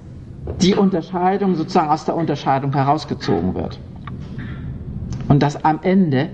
die 0.61 0.75
Unterscheidung 0.75 1.55
sozusagen 1.55 1.89
aus 1.89 2.03
der 2.03 2.17
Unterscheidung 2.17 2.73
herausgezogen 2.73 3.55
wird. 3.55 3.79
Und 5.29 5.41
dass 5.41 5.63
am 5.63 5.79
Ende 5.83 6.29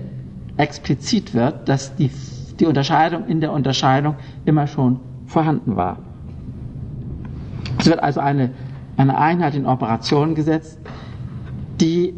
explizit 0.56 1.34
wird, 1.34 1.68
dass 1.68 1.94
die, 1.94 2.10
die 2.58 2.66
Unterscheidung 2.66 3.26
in 3.26 3.40
der 3.40 3.52
Unterscheidung 3.52 4.16
immer 4.44 4.66
schon 4.66 4.98
vorhanden 5.26 5.76
war. 5.76 5.98
Es 7.78 7.86
wird 7.86 8.02
also 8.02 8.20
eine, 8.20 8.50
eine 8.96 9.18
Einheit 9.18 9.54
in 9.54 9.66
Operation 9.66 10.34
gesetzt, 10.34 10.80
die 11.80 12.14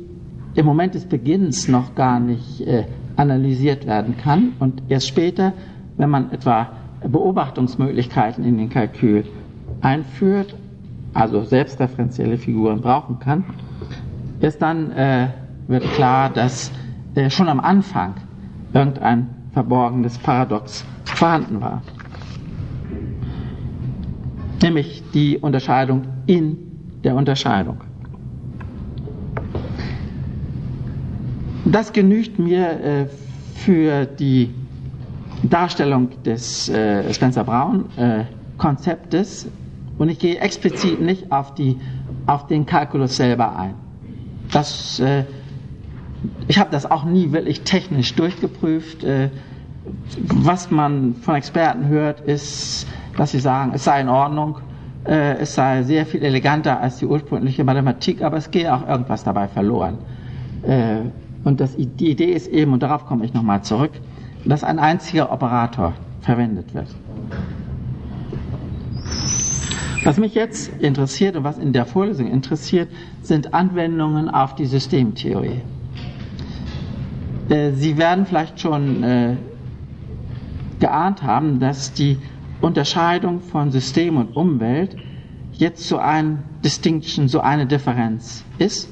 im 0.54 0.64
Moment 0.64 0.94
des 0.94 1.04
Beginnens 1.04 1.68
noch 1.68 1.94
gar 1.94 2.20
nicht 2.20 2.60
äh, 2.60 2.84
analysiert 3.16 3.86
werden 3.86 4.16
kann 4.16 4.52
und 4.60 4.82
erst 4.88 5.08
später, 5.08 5.52
wenn 5.96 6.10
man 6.10 6.30
etwa 6.30 6.68
Beobachtungsmöglichkeiten 7.02 8.44
in 8.44 8.58
den 8.58 8.70
Kalkül 8.70 9.24
einführt, 9.80 10.54
also 11.14 11.42
selbstreferenzielle 11.42 12.38
Figuren 12.38 12.80
brauchen 12.80 13.18
kann, 13.18 13.44
erst 14.40 14.62
dann 14.62 14.92
äh, 14.92 15.28
wird 15.68 15.84
klar, 15.94 16.30
dass 16.30 16.72
äh, 17.14 17.30
schon 17.30 17.48
am 17.48 17.60
Anfang 17.60 18.14
irgendein 18.72 19.28
verborgenes 19.52 20.18
Paradox 20.18 20.84
vorhanden 21.04 21.60
war. 21.60 21.82
Nämlich 24.62 25.02
die 25.14 25.38
Unterscheidung 25.38 26.02
in 26.26 26.56
der 27.04 27.14
Unterscheidung. 27.14 27.78
Das 31.64 31.92
genügt 31.92 32.38
mir 32.38 32.70
äh, 32.80 33.06
für 33.54 34.06
die 34.06 34.50
Darstellung 35.42 36.10
des 36.24 36.68
äh, 36.68 37.12
Spencer 37.12 37.44
Brown 37.44 37.84
äh, 37.96 38.24
Konzeptes 38.56 39.46
und 39.98 40.08
ich 40.08 40.18
gehe 40.18 40.38
explizit 40.38 41.00
nicht 41.00 41.30
auf, 41.30 41.54
die, 41.54 41.76
auf 42.26 42.46
den 42.46 42.66
Kalkulus 42.66 43.16
selber 43.16 43.56
ein. 43.56 43.74
Das, 44.50 44.98
äh, 45.00 45.24
ich 46.48 46.58
habe 46.58 46.70
das 46.70 46.90
auch 46.90 47.04
nie 47.04 47.32
wirklich 47.32 47.62
technisch 47.62 48.14
durchgeprüft. 48.14 49.04
Äh, 49.04 49.30
was 50.16 50.70
man 50.70 51.14
von 51.14 51.34
Experten 51.34 51.88
hört, 51.88 52.20
ist, 52.20 52.86
dass 53.16 53.30
sie 53.30 53.40
sagen, 53.40 53.72
es 53.74 53.84
sei 53.84 54.00
in 54.00 54.08
Ordnung, 54.08 54.58
äh, 55.04 55.38
es 55.38 55.54
sei 55.54 55.82
sehr 55.82 56.04
viel 56.06 56.22
eleganter 56.22 56.80
als 56.80 56.98
die 56.98 57.06
ursprüngliche 57.06 57.64
Mathematik, 57.64 58.22
aber 58.22 58.36
es 58.36 58.50
gehe 58.50 58.74
auch 58.74 58.86
irgendwas 58.86 59.24
dabei 59.24 59.48
verloren. 59.48 59.98
Äh, 60.62 61.00
und 61.44 61.60
das, 61.60 61.76
die 61.76 62.10
Idee 62.10 62.32
ist 62.32 62.48
eben, 62.48 62.72
und 62.72 62.82
darauf 62.82 63.06
komme 63.06 63.24
ich 63.24 63.32
nochmal 63.32 63.62
zurück, 63.62 63.92
dass 64.44 64.64
ein 64.64 64.78
einziger 64.78 65.32
Operator 65.32 65.94
verwendet 66.20 66.74
wird. 66.74 66.88
Was 70.04 70.16
mich 70.18 70.34
jetzt 70.34 70.70
interessiert 70.80 71.36
und 71.36 71.44
was 71.44 71.58
in 71.58 71.72
der 71.72 71.84
Vorlesung 71.84 72.28
interessiert, 72.28 72.88
sind 73.22 73.52
Anwendungen 73.54 74.28
auf 74.28 74.54
die 74.54 74.66
Systemtheorie. 74.66 75.60
Äh, 77.48 77.72
Sie 77.72 77.96
werden 77.96 78.26
vielleicht 78.26 78.60
schon 78.60 79.02
äh, 79.02 79.36
geahnt 80.80 81.22
haben, 81.22 81.60
dass 81.60 81.92
die 81.92 82.18
Unterscheidung 82.60 83.40
von 83.40 83.70
System 83.70 84.16
und 84.16 84.36
Umwelt 84.36 84.96
jetzt 85.52 85.88
so 85.88 85.98
ein 85.98 86.42
Distinction, 86.64 87.28
so 87.28 87.40
eine 87.40 87.66
Differenz 87.66 88.44
ist, 88.58 88.90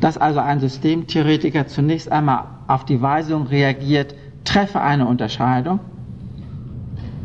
dass 0.00 0.16
also 0.18 0.40
ein 0.40 0.60
Systemtheoretiker 0.60 1.66
zunächst 1.66 2.10
einmal 2.10 2.44
auf 2.66 2.84
die 2.84 3.00
Weisung 3.00 3.46
reagiert, 3.46 4.14
treffe 4.44 4.80
eine 4.80 5.06
Unterscheidung 5.06 5.80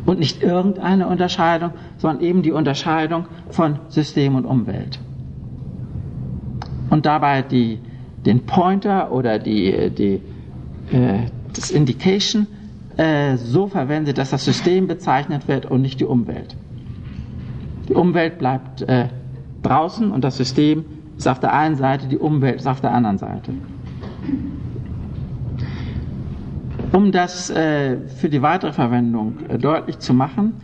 und 0.06 0.18
nicht 0.18 0.42
irgendeine 0.42 1.06
Unterscheidung, 1.06 1.70
sondern 1.98 2.22
eben 2.22 2.42
die 2.42 2.52
Unterscheidung 2.52 3.26
von 3.50 3.78
System 3.88 4.34
und 4.34 4.44
Umwelt. 4.44 4.98
Und 6.90 7.06
dabei 7.06 7.42
die, 7.42 7.80
den 8.26 8.46
Pointer 8.46 9.12
oder 9.12 9.38
die, 9.38 9.90
die, 9.90 10.20
äh, 10.94 11.26
das 11.52 11.70
Indication 11.70 12.46
äh, 12.96 13.36
so 13.36 13.66
verwendet, 13.66 14.18
dass 14.18 14.30
das 14.30 14.44
System 14.44 14.86
bezeichnet 14.86 15.48
wird 15.48 15.66
und 15.66 15.82
nicht 15.82 16.00
die 16.00 16.04
Umwelt. 16.04 16.56
Die 17.88 17.94
Umwelt 17.94 18.38
bleibt 18.38 18.82
äh, 18.82 19.08
draußen 19.62 20.10
und 20.10 20.24
das 20.24 20.36
System 20.36 20.84
ist 21.16 21.28
auf 21.28 21.40
der 21.40 21.52
einen 21.52 21.76
Seite, 21.76 22.06
die 22.08 22.18
Umwelt 22.18 22.56
ist 22.56 22.66
auf 22.66 22.80
der 22.80 22.92
anderen 22.92 23.18
Seite. 23.18 23.52
Um 26.92 27.10
das 27.12 27.50
äh, 27.50 27.96
für 28.06 28.28
die 28.28 28.42
weitere 28.42 28.72
Verwendung 28.72 29.38
äh, 29.48 29.58
deutlich 29.58 29.98
zu 29.98 30.14
machen, 30.14 30.54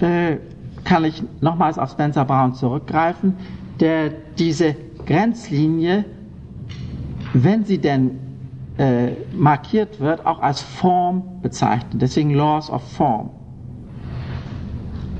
äh, 0.00 0.38
kann 0.84 1.04
ich 1.04 1.22
nochmals 1.40 1.78
auf 1.78 1.90
Spencer 1.90 2.24
Brown 2.24 2.54
zurückgreifen, 2.54 3.34
der 3.80 4.10
diese 4.38 4.76
Grenzlinie, 5.06 6.04
wenn 7.34 7.64
sie 7.64 7.78
denn 7.78 8.12
äh, 8.78 9.10
markiert 9.32 10.00
wird, 10.00 10.24
auch 10.24 10.40
als 10.40 10.62
Form 10.62 11.40
bezeichnet. 11.42 12.00
Deswegen 12.00 12.30
Laws 12.30 12.70
of 12.70 12.82
Form. 12.92 13.30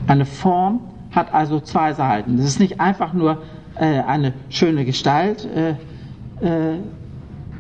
Eine 0.07 0.25
Form 0.25 0.81
hat 1.13 1.33
also 1.33 1.61
zwei 1.61 1.93
Seiten. 1.93 2.37
Das 2.37 2.47
ist 2.47 2.61
nicht 2.61 2.81
einfach 2.81 3.13
nur 3.13 3.43
äh, 3.77 4.01
eine 4.01 4.33
schöne 4.49 4.85
Gestalt 4.85 5.47
äh, 5.55 5.71
äh 6.41 6.79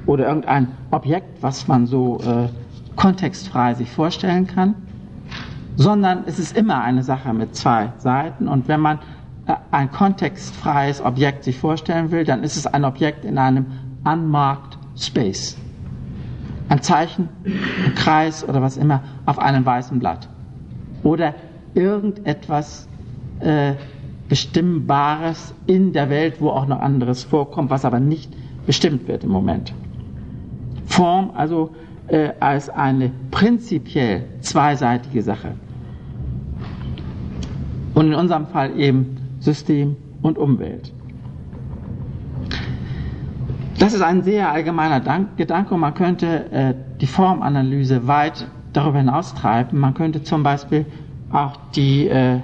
oder 0.07 0.27
irgendein 0.27 0.69
Objekt, 0.90 1.43
was 1.43 1.67
man 1.67 1.87
so 1.87 2.21
äh, 2.21 2.49
kontextfrei 2.95 3.73
sich 3.73 3.90
vorstellen 3.90 4.47
kann, 4.47 4.75
sondern 5.77 6.25
es 6.27 6.38
ist 6.38 6.55
immer 6.55 6.83
eine 6.83 7.03
Sache 7.03 7.33
mit 7.33 7.57
zwei 7.57 7.90
Seiten 7.97 8.47
und 8.47 8.69
wenn 8.69 8.81
man 8.81 8.99
äh, 9.47 9.55
ein 9.71 9.90
kontextfreies 9.90 11.01
Objekt 11.01 11.45
sich 11.45 11.59
vorstellen 11.59 12.11
will, 12.11 12.25
dann 12.25 12.43
ist 12.43 12.57
es 12.57 12.67
ein 12.67 12.85
Objekt 12.85 13.25
in 13.25 13.38
einem 13.38 13.67
unmarked 14.05 14.79
Space. 14.97 15.57
Ein 16.69 16.83
Zeichen, 16.83 17.29
ein 17.45 17.95
Kreis 17.95 18.47
oder 18.47 18.62
was 18.62 18.77
immer 18.77 19.03
auf 19.27 19.38
einem 19.38 19.67
weißen 19.67 19.99
Blatt. 19.99 20.29
Oder 21.03 21.35
irgendetwas 21.75 22.88
äh, 23.40 23.75
Bestimmbares 24.29 25.55
in 25.67 25.93
der 25.93 26.09
Welt, 26.09 26.40
wo 26.40 26.49
auch 26.49 26.67
noch 26.67 26.81
anderes 26.81 27.25
vorkommt, 27.25 27.71
was 27.71 27.85
aber 27.85 28.01
nicht 28.01 28.33
bestimmt 28.67 29.07
wird 29.07 29.25
im 29.25 29.31
Moment. 29.31 29.75
Form 30.87 31.33
also 31.35 31.75
äh, 32.09 32.31
als 32.40 32.71
eine 32.71 33.11
prinzipiell 33.31 34.25
zweiseitige 34.40 35.23
Sache. 35.23 35.53
Und 37.95 38.07
in 38.07 38.14
unserem 38.14 38.47
Fall 38.47 38.79
eben 38.79 39.17
System 39.40 39.97
und 40.23 40.38
Umwelt. 40.38 40.93
Das 43.85 43.92
ist 43.92 44.01
ein 44.01 44.23
sehr 44.23 44.51
allgemeiner 44.51 44.99
Dank 45.01 45.37
Gedanke. 45.37 45.75
Und 45.75 45.81
man 45.81 45.92
könnte 45.92 46.51
äh, 46.51 46.75
die 47.03 47.07
Formanalyse 47.07 48.07
weit 48.07 48.47
darüber 48.73 48.97
hinaus 48.97 49.35
treiben. 49.35 49.79
Man 49.79 49.92
könnte 49.92 50.23
zum 50.23 50.42
Beispiel 50.42 50.87
auch 51.31 51.59
die 51.77 52.09
äh, 52.09 52.38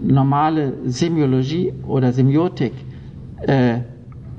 normale 0.00 0.74
Semiologie 0.84 1.74
oder 1.88 2.12
Semiotik 2.12 2.72
äh, 3.48 3.78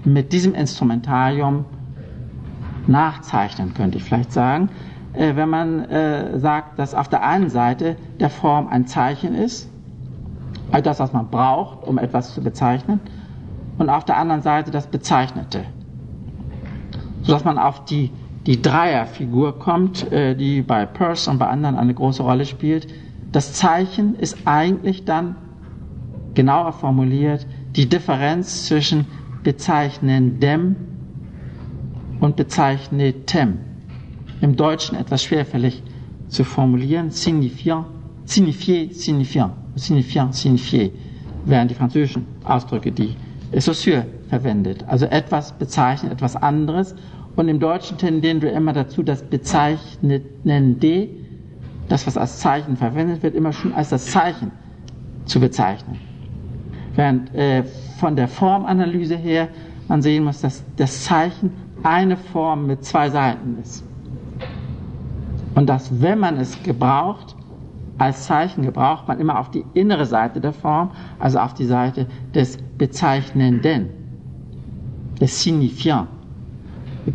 mit 0.06 0.32
diesem 0.32 0.56
Instrumentarium 0.56 1.66
nachzeichnen, 2.88 3.74
könnte 3.74 3.98
ich 3.98 4.06
vielleicht 4.06 4.32
sagen, 4.32 4.70
äh, 5.12 5.36
wenn 5.36 5.50
man 5.50 5.84
äh, 5.90 6.40
sagt, 6.40 6.80
dass 6.80 6.96
auf 6.96 7.10
der 7.10 7.24
einen 7.24 7.50
Seite 7.50 7.98
der 8.22 8.30
Form 8.30 8.70
ein 8.70 8.88
Zeichen 8.88 9.36
ist, 9.36 9.70
all 10.72 10.82
das, 10.82 11.02
was 11.02 11.12
man 11.12 11.28
braucht, 11.28 11.86
um 11.86 11.98
etwas 11.98 12.34
zu 12.34 12.42
bezeichnen, 12.42 13.02
und 13.78 13.90
auf 13.90 14.06
der 14.06 14.16
anderen 14.16 14.42
Seite 14.42 14.72
das 14.72 14.88
Bezeichnete, 14.88 15.66
sodass 17.28 17.44
man 17.44 17.60
auf 17.60 17.84
die, 17.84 18.10
die 18.46 18.62
Dreierfigur 18.62 19.60
kommt, 19.60 20.10
äh, 20.14 20.34
die 20.34 20.62
bei 20.62 20.86
Peirce 20.86 21.28
und 21.28 21.40
bei 21.40 21.48
anderen 21.48 21.76
eine 21.76 21.94
große 21.94 22.24
Rolle 22.24 22.46
spielt. 22.46 22.88
Das 23.34 23.52
Zeichen 23.52 24.16
ist 24.16 24.38
eigentlich 24.46 25.04
dann 25.04 25.36
genauer 26.34 26.72
formuliert 26.72 27.46
die 27.76 27.90
Differenz 27.90 28.66
zwischen 28.68 29.06
bezeichnendem 29.44 30.78
und 32.22 32.38
bezeichnetem. 32.38 33.60
Im 34.40 34.56
Deutschen 34.56 34.98
etwas 34.98 35.24
schwerfällig 35.24 35.84
zu 36.30 36.46
formulieren, 36.46 37.12
signifiant, 37.12 37.88
signifier, 38.24 38.88
signifiant, 38.94 39.54
signifiant, 39.76 40.34
signifier, 40.34 40.92
wären 41.44 41.68
die 41.68 41.76
französischen 41.76 42.26
Ausdrücke, 42.46 42.92
die 42.92 43.16
Saussure 43.56 44.06
verwendet. 44.30 44.84
Also 44.88 45.06
etwas 45.06 45.54
bezeichnet, 45.54 46.12
etwas 46.12 46.36
anderes. 46.36 46.96
Und 47.38 47.50
im 47.50 47.60
Deutschen 47.60 48.00
tendieren 48.00 48.42
wir 48.42 48.52
immer 48.52 48.74
dazu, 48.74 49.04
das 49.04 49.22
Bezeichnende, 49.22 51.08
das 51.88 52.08
was 52.08 52.18
als 52.18 52.40
Zeichen 52.40 52.76
verwendet 52.76 53.22
wird, 53.22 53.36
immer 53.36 53.54
schon 53.54 53.74
als 53.74 53.90
das 53.90 54.08
Zeichen 54.08 54.52
zu 55.26 55.40
bezeichnen. 55.40 56.00
Während 56.96 57.34
äh, 57.36 57.64
von 58.00 58.16
der 58.16 58.28
Formanalyse 58.28 59.16
her 59.16 59.50
man 59.88 60.02
sehen 60.02 60.24
muss, 60.24 60.42
dass 60.42 60.64
das 60.78 61.04
Zeichen 61.04 61.52
eine 61.84 62.18
Form 62.18 62.66
mit 62.66 62.84
zwei 62.84 63.08
Seiten 63.12 63.60
ist. 63.62 63.86
Und 65.54 65.70
dass, 65.70 66.02
wenn 66.02 66.18
man 66.18 66.38
es 66.38 66.62
gebraucht, 66.64 67.36
als 68.00 68.26
Zeichen 68.26 68.64
gebraucht 68.64 69.08
man 69.08 69.20
immer 69.20 69.40
auf 69.40 69.52
die 69.52 69.64
innere 69.76 70.08
Seite 70.08 70.42
der 70.42 70.54
Form, 70.54 70.90
also 71.20 71.38
auf 71.38 71.54
die 71.54 71.66
Seite 71.66 72.08
des 72.34 72.58
Bezeichnenden, 72.80 73.90
des 75.22 75.42
Signifiant, 75.42 76.08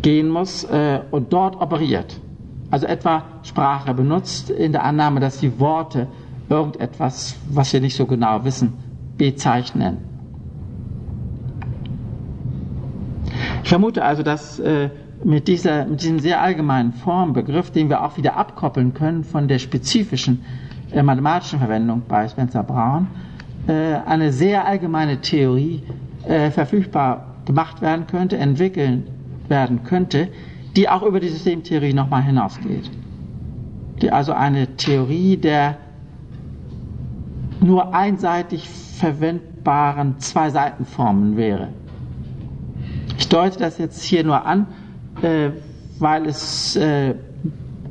gehen 0.01 0.29
muss 0.29 0.63
äh, 0.63 1.01
und 1.11 1.31
dort 1.33 1.59
operiert. 1.61 2.19
Also 2.71 2.87
etwa 2.87 3.23
Sprache 3.43 3.93
benutzt 3.93 4.49
in 4.49 4.71
der 4.71 4.83
Annahme, 4.83 5.19
dass 5.19 5.39
die 5.39 5.59
Worte 5.59 6.07
irgendetwas, 6.49 7.35
was 7.49 7.71
wir 7.73 7.81
nicht 7.81 7.95
so 7.95 8.05
genau 8.05 8.43
wissen, 8.43 8.73
bezeichnen. 9.17 9.97
Ich 13.63 13.69
vermute 13.69 14.03
also, 14.03 14.23
dass 14.23 14.59
äh, 14.59 14.89
mit, 15.23 15.47
dieser, 15.47 15.85
mit 15.85 16.01
diesem 16.01 16.19
sehr 16.19 16.41
allgemeinen 16.41 16.93
Formbegriff, 16.93 17.71
den 17.71 17.89
wir 17.89 18.03
auch 18.03 18.17
wieder 18.17 18.35
abkoppeln 18.35 18.93
können 18.93 19.23
von 19.23 19.47
der 19.47 19.59
spezifischen 19.59 20.43
äh, 20.91 21.01
mathematischen 21.01 21.59
Verwendung 21.59 22.01
bei 22.07 22.27
Spencer 22.27 22.63
Brown, 22.63 23.07
äh, 23.67 23.95
eine 24.05 24.31
sehr 24.33 24.65
allgemeine 24.65 25.21
Theorie 25.21 25.83
äh, 26.27 26.51
verfügbar 26.51 27.35
gemacht 27.45 27.81
werden 27.81 28.07
könnte, 28.07 28.37
entwickeln 28.37 29.07
werden 29.53 29.83
könnte, 29.83 30.29
die 30.75 30.89
auch 30.89 31.03
über 31.03 31.19
die 31.19 31.29
Systemtheorie 31.29 31.93
nochmal 31.93 32.23
hinausgeht. 32.23 32.89
Die 34.01 34.11
also 34.11 34.33
eine 34.33 34.75
Theorie 34.75 35.37
der 35.37 35.77
nur 37.61 37.93
einseitig 37.93 38.67
verwendbaren 38.67 40.19
Zwei-Seiten-Formen 40.19 41.37
wäre. 41.37 41.69
Ich 43.17 43.29
deute 43.29 43.59
das 43.59 43.77
jetzt 43.77 44.03
hier 44.03 44.23
nur 44.23 44.45
an, 44.45 44.67
äh, 45.21 45.51
weil 45.99 46.25
es 46.25 46.75
äh, 46.75 47.13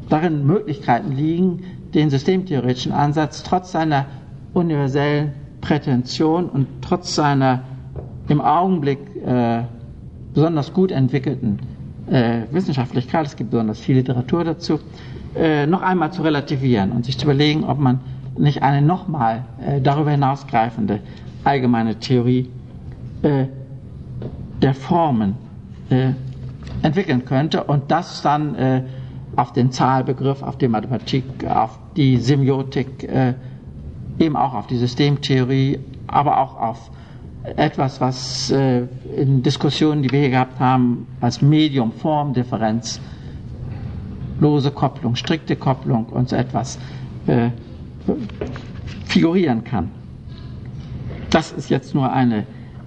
darin 0.09 0.45
Möglichkeiten 0.45 1.13
liegen, 1.13 1.63
den 1.95 2.11
systemtheoretischen 2.11 2.93
Ansatz 2.93 3.43
trotz 3.45 3.73
seiner 3.73 4.07
universellen 4.53 5.33
Prätension 5.61 6.51
und 6.51 6.67
trotz 6.83 7.15
seiner 7.15 7.63
im 8.29 8.41
Augenblick 8.41 8.99
äh, 9.25 9.63
besonders 10.35 10.73
gut 10.73 10.91
entwickelten 10.91 11.59
äh, 12.11 12.43
Wissenschaftlichkeit, 12.51 13.27
es 13.27 13.37
gibt 13.37 13.51
besonders 13.51 13.81
viel 13.81 13.97
Literatur 13.97 14.45
dazu, 14.45 14.81
äh, 15.35 15.67
noch 15.67 15.83
einmal 15.83 16.13
zu 16.13 16.23
relativieren 16.23 16.93
und 16.93 17.05
sich 17.05 17.19
zu 17.19 17.25
überlegen, 17.25 17.65
ob 17.65 17.79
man 17.79 18.01
nicht 18.37 18.63
eine 18.63 18.83
nochmal 18.83 19.45
äh, 19.65 19.81
darüber 19.81 20.11
hinausgreifende 20.11 21.01
allgemeine 21.45 21.97
Theorie 21.97 22.49
äh, 23.23 23.47
der 24.61 24.75
Formen 24.75 25.35
äh, 25.91 26.11
entwickeln 26.83 27.25
könnte 27.25 27.65
und 27.65 27.91
das 27.91 28.23
dann 28.23 28.55
äh, 28.55 28.83
auf 29.37 29.53
den 29.53 29.73
Zahlbegriff, 29.73 30.43
auf 30.43 30.59
die 30.59 30.69
Mathematik, 30.69 31.25
auf 31.49 31.79
die 31.97 32.19
Semiotik, 32.19 33.05
äh, 33.05 33.35
eben 34.19 34.37
auch 34.37 34.55
auf 34.55 34.67
die 34.67 34.77
Systemtheorie, 34.77 35.81
aber 36.07 36.39
auch 36.39 36.61
auf 36.61 36.91
etwas, 37.45 38.01
was 38.01 38.51
äh, 38.51 38.87
in 39.17 39.43
Diskussionen, 39.43 40.03
die 40.03 40.11
wir 40.11 40.21
hier 40.21 40.31
gehabt 40.31 40.61
haben, 40.61 41.07
als 41.21 41.43
Medium, 41.43 41.93
Form, 41.93 42.33
Differenz, 42.35 43.01
lose 44.41 44.71
Kopplung, 44.71 45.17
strikte 45.17 45.57
Kopplung 45.57 46.07
und 46.07 46.29
so 46.29 46.37
etwas 46.37 46.79
äh, 47.27 47.51
figurieren 49.07 49.65
kann. 49.65 49.91
Das 51.31 51.53
ist 51.53 51.71
jetzt 51.71 51.95
nur 51.95 52.13
eine, 52.13 52.47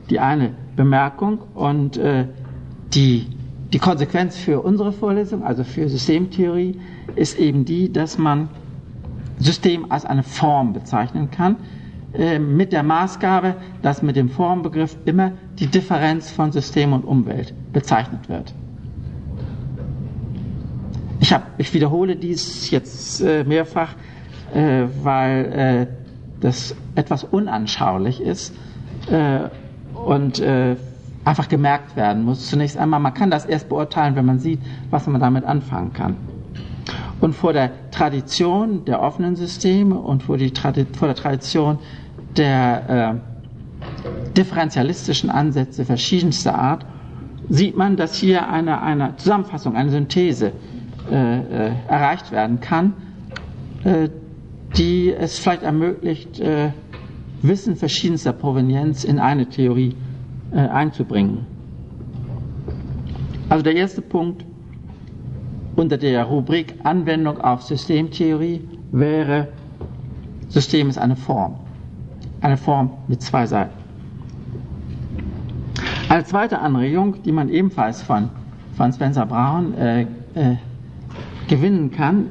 die 0.09 0.19
eine 0.19 0.51
Bemerkung 0.75 1.39
und 1.53 1.97
äh, 1.97 2.25
die, 2.93 3.27
die 3.73 3.79
Konsequenz 3.79 4.37
für 4.37 4.61
unsere 4.61 4.91
Vorlesung, 4.91 5.43
also 5.43 5.63
für 5.63 5.89
Systemtheorie, 5.89 6.79
ist 7.15 7.39
eben 7.39 7.65
die, 7.65 7.91
dass 7.91 8.17
man 8.17 8.49
System 9.39 9.91
als 9.91 10.05
eine 10.05 10.23
Form 10.23 10.73
bezeichnen 10.73 11.29
kann, 11.31 11.57
äh, 12.17 12.39
mit 12.39 12.71
der 12.73 12.83
Maßgabe, 12.83 13.55
dass 13.81 14.01
mit 14.01 14.15
dem 14.15 14.29
Formbegriff 14.29 14.95
immer 15.05 15.31
die 15.59 15.67
Differenz 15.67 16.31
von 16.31 16.51
System 16.51 16.93
und 16.93 17.03
Umwelt 17.03 17.53
bezeichnet 17.73 18.29
wird. 18.29 18.53
Ich, 21.19 21.33
hab, 21.33 21.43
ich 21.57 21.73
wiederhole 21.73 22.15
dies 22.15 22.69
jetzt 22.69 23.21
äh, 23.21 23.43
mehrfach, 23.43 23.95
äh, 24.53 24.83
weil 25.01 25.45
äh, 25.45 25.87
das 26.39 26.75
etwas 26.93 27.23
unanschaulich 27.23 28.21
ist 28.21 28.53
äh, 29.09 29.49
und 30.05 30.41
einfach 31.23 31.49
gemerkt 31.49 31.95
werden 31.95 32.23
muss. 32.23 32.47
Zunächst 32.49 32.77
einmal, 32.77 32.99
man 32.99 33.13
kann 33.13 33.31
das 33.31 33.45
erst 33.45 33.69
beurteilen, 33.69 34.15
wenn 34.15 34.25
man 34.25 34.37
sieht, 34.37 34.59
was 34.91 35.07
man 35.07 35.19
damit 35.19 35.45
anfangen 35.45 35.93
kann. 35.93 36.17
Und 37.21 37.33
vor 37.33 37.53
der 37.53 37.71
Tradition 37.89 38.85
der 38.85 39.01
offenen 39.01 39.35
Systeme 39.35 39.95
und 39.95 40.21
vor, 40.23 40.37
die, 40.37 40.51
vor 40.93 41.07
der 41.07 41.15
Tradition 41.15 41.79
der 42.37 43.21
äh, 43.23 43.35
differentialistischen 44.35 45.29
Ansätze 45.29 45.85
verschiedenster 45.85 46.55
Art 46.57 46.85
sieht 47.49 47.77
man, 47.77 47.95
dass 47.95 48.15
hier 48.15 48.49
eine, 48.49 48.81
eine 48.81 49.15
Zusammenfassung, 49.17 49.75
eine 49.75 49.89
Synthese 49.89 50.51
äh, 51.11 51.67
äh, 51.67 51.71
erreicht 51.87 52.31
werden 52.31 52.59
kann, 52.59 52.93
äh, 53.83 54.09
die 54.77 55.13
es 55.13 55.39
vielleicht 55.39 55.63
ermöglicht, 55.63 56.39
äh, 56.39 56.71
Wissen 57.41 57.75
verschiedenster 57.75 58.33
Provenienz 58.33 59.03
in 59.03 59.19
eine 59.19 59.47
Theorie 59.47 59.95
äh, 60.51 60.57
einzubringen. 60.57 61.45
Also 63.49 63.63
der 63.63 63.75
erste 63.75 64.01
Punkt 64.01 64.43
unter 65.75 65.97
der 65.97 66.23
Rubrik 66.23 66.73
Anwendung 66.83 67.39
auf 67.39 67.61
Systemtheorie 67.61 68.61
wäre, 68.91 69.49
System 70.47 70.89
ist 70.89 70.97
eine 70.97 71.15
Form 71.15 71.64
eine 72.45 72.57
Form 72.57 72.91
mit 73.07 73.23
zwei 73.23 73.47
Seiten. 73.47 73.73
Eine 76.09 76.23
zweite 76.25 76.59
Anregung, 76.59 77.23
die 77.23 77.31
man 77.31 77.49
ebenfalls 77.49 78.03
von, 78.03 78.29
von 78.77 78.93
Spencer 78.93 79.25
Brown 79.25 79.73
äh, 79.73 80.01
äh, 80.35 80.57
gewinnen 81.47 81.89
kann, 81.89 82.27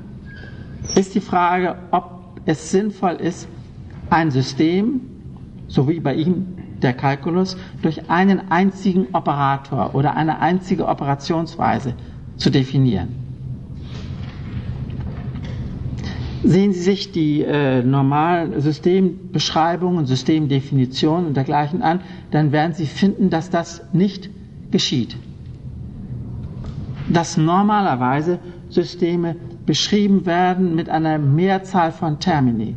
ist 0.95 1.17
die 1.17 1.21
Frage, 1.21 1.75
ob 1.91 2.41
es 2.47 2.71
sinnvoll 2.71 3.15
ist, 3.15 3.49
ein 4.11 4.31
System, 4.31 5.01
so 5.67 5.89
wie 5.89 5.99
bei 5.99 6.15
ihm 6.15 6.47
der 6.81 6.93
Kalkulus, 6.93 7.57
durch 7.83 8.09
einen 8.09 8.53
einzigen 8.53 9.09
Operator 9.15 9.97
oder 9.97 10.15
eine 10.15 10.39
einzige 10.39 10.87
Operationsweise 10.87 11.95
zu 12.37 12.51
definieren. 12.51 13.24
Sehen 16.47 16.75
Sie 16.75 16.81
sich 16.81 17.11
die 17.11 17.41
äh, 17.43 17.83
normalen 17.83 18.61
Systembeschreibungen, 18.61 20.05
Systemdefinitionen 20.05 21.29
und 21.29 21.37
dergleichen 21.39 21.81
an, 21.81 22.01
dann 22.33 22.53
werden 22.53 22.75
Sie 22.75 22.85
finden, 22.85 23.31
dass 23.31 23.49
das 23.49 23.83
nicht 23.95 24.29
geschieht. 24.71 25.17
Dass 27.11 27.39
normalerweise 27.39 28.41
Systeme 28.69 29.37
beschrieben 29.65 30.27
werden 30.27 30.75
mit 30.75 30.91
einer 30.91 31.17
Mehrzahl 31.19 31.93
von 31.93 32.21
Termini. 32.21 32.75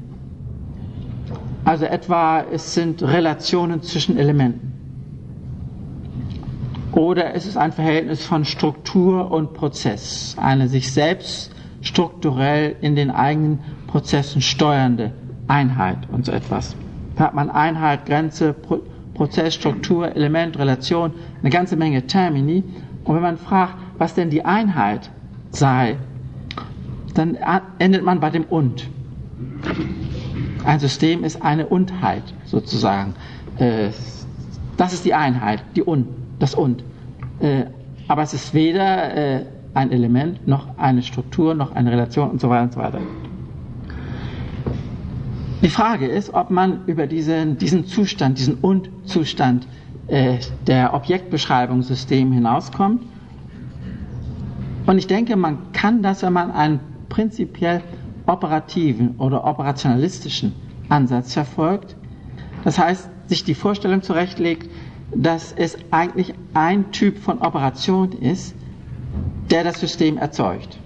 Also 1.65 1.83
etwa 1.83 2.43
es 2.49 2.73
sind 2.73 3.03
Relationen 3.03 3.81
zwischen 3.81 4.17
Elementen. 4.17 4.71
Oder 6.93 7.33
es 7.35 7.45
ist 7.45 7.57
ein 7.57 7.73
Verhältnis 7.73 8.23
von 8.23 8.45
Struktur 8.45 9.29
und 9.29 9.53
Prozess, 9.53 10.37
eine 10.39 10.69
sich 10.69 10.93
selbst 10.93 11.51
strukturell 11.81 12.75
in 12.81 12.95
den 12.95 13.11
eigenen 13.11 13.59
Prozessen 13.87 14.41
steuernde 14.41 15.11
Einheit 15.47 15.97
und 16.11 16.25
so 16.25 16.31
etwas. 16.31 16.75
Da 17.15 17.25
hat 17.25 17.33
man 17.33 17.49
Einheit, 17.49 18.05
Grenze, 18.05 18.53
Pro 18.53 18.79
Prozess, 19.13 19.55
Struktur, 19.55 20.15
Element, 20.15 20.59
Relation, 20.59 21.11
eine 21.41 21.49
ganze 21.49 21.75
Menge 21.75 22.05
Termini. 22.05 22.63
Und 23.03 23.15
wenn 23.15 23.23
man 23.23 23.37
fragt, 23.37 23.73
was 23.97 24.13
denn 24.13 24.29
die 24.29 24.45
Einheit 24.45 25.09
sei, 25.49 25.97
dann 27.15 27.35
endet 27.79 28.03
man 28.03 28.19
bei 28.19 28.29
dem 28.29 28.43
Und. 28.43 28.87
Ein 30.65 30.79
System 30.79 31.23
ist 31.23 31.41
eine 31.41 31.65
Undheit 31.65 32.21
sozusagen. 32.45 33.15
Äh, 33.57 33.89
das 34.77 34.93
ist 34.93 35.03
die 35.03 35.15
Einheit, 35.15 35.63
die 35.75 35.81
Und, 35.81 36.07
das 36.37 36.53
Und. 36.53 36.83
Äh, 37.39 37.63
aber 38.07 38.21
es 38.21 38.35
ist 38.35 38.53
weder 38.53 39.15
äh, 39.15 39.45
ein 39.77 39.91
Element, 39.91 40.47
noch 40.47 40.77
eine 40.77 41.03
Struktur, 41.03 41.53
noch 41.53 41.71
eine 41.71 41.91
Relation 41.91 42.31
und 42.31 42.41
so 42.41 42.49
weiter 42.49 42.63
und 42.63 42.73
so 42.73 42.79
weiter. 42.79 42.99
Die 45.61 45.69
Frage 45.69 46.07
ist, 46.07 46.33
ob 46.33 46.49
man 46.49 46.85
über 46.87 47.05
diesen, 47.07 47.57
diesen 47.57 47.85
Zustand, 47.85 48.39
diesen 48.39 48.55
Und-Zustand 48.55 49.67
äh, 50.07 50.39
der 50.65 50.93
Objektbeschreibungssystem 50.93 52.31
hinauskommt. 52.31 53.03
Und 54.87 54.97
ich 54.97 55.07
denke, 55.07 55.35
man 55.35 55.71
kann 55.73 56.01
das, 56.01 56.23
wenn 56.23 56.33
man 56.33 56.51
einen 56.51 56.79
prinzipiell 57.09 57.81
operativen 58.25 59.15
oder 59.17 59.45
operationalistischen 59.45 60.53
Ansatz 60.89 61.33
verfolgt. 61.33 61.95
Das 62.63 62.79
heißt, 62.79 63.09
sich 63.27 63.43
die 63.43 63.55
Vorstellung 63.55 64.01
zurechtlegt, 64.01 64.69
dass 65.15 65.53
es 65.53 65.77
eigentlich 65.91 66.33
ein 66.53 66.91
Typ 66.91 67.17
von 67.19 67.39
Operation 67.39 68.11
ist, 68.11 68.55
der 69.49 69.63
das 69.63 69.79
System 69.79 70.17
erzeugt. 70.17 70.77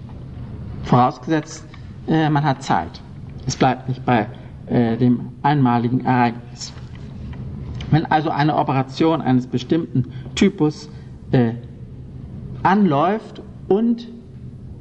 Vorausgesetzt, 0.84 1.66
äh, 2.07 2.30
man 2.30 2.43
hat 2.43 2.64
Zeit. 2.64 3.01
Es 3.47 3.55
bleibt 3.55 3.88
nicht 3.89 4.05
bei 4.05 4.28
äh, 4.68 4.97
dem 4.97 5.30
einmaligen 5.41 6.05
Ereignis. 6.05 6.74
Wenn 7.89 8.05
also 8.05 8.30
eine 8.30 8.55
Operation 8.55 9.22
eines 9.22 9.47
bestimmten 9.47 10.12
Typus 10.36 10.89
äh, 11.32 11.53
anläuft 12.64 13.41
und, 13.68 14.07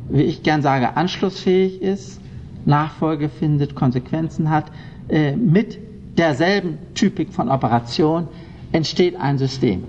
wie 0.09 0.23
ich 0.23 0.43
gern 0.43 0.63
sage, 0.63 0.97
anschlussfähig 0.97 1.83
ist, 1.83 2.21
Nachfolge 2.67 3.29
findet, 3.29 3.75
Konsequenzen 3.75 4.51
hat, 4.51 4.71
äh, 5.09 5.35
mit 5.35 5.79
derselben 6.19 6.79
Typik 6.95 7.33
von 7.33 7.49
Operation 7.49 8.29
entsteht 8.73 9.17
ein 9.19 9.39
System. 9.39 9.85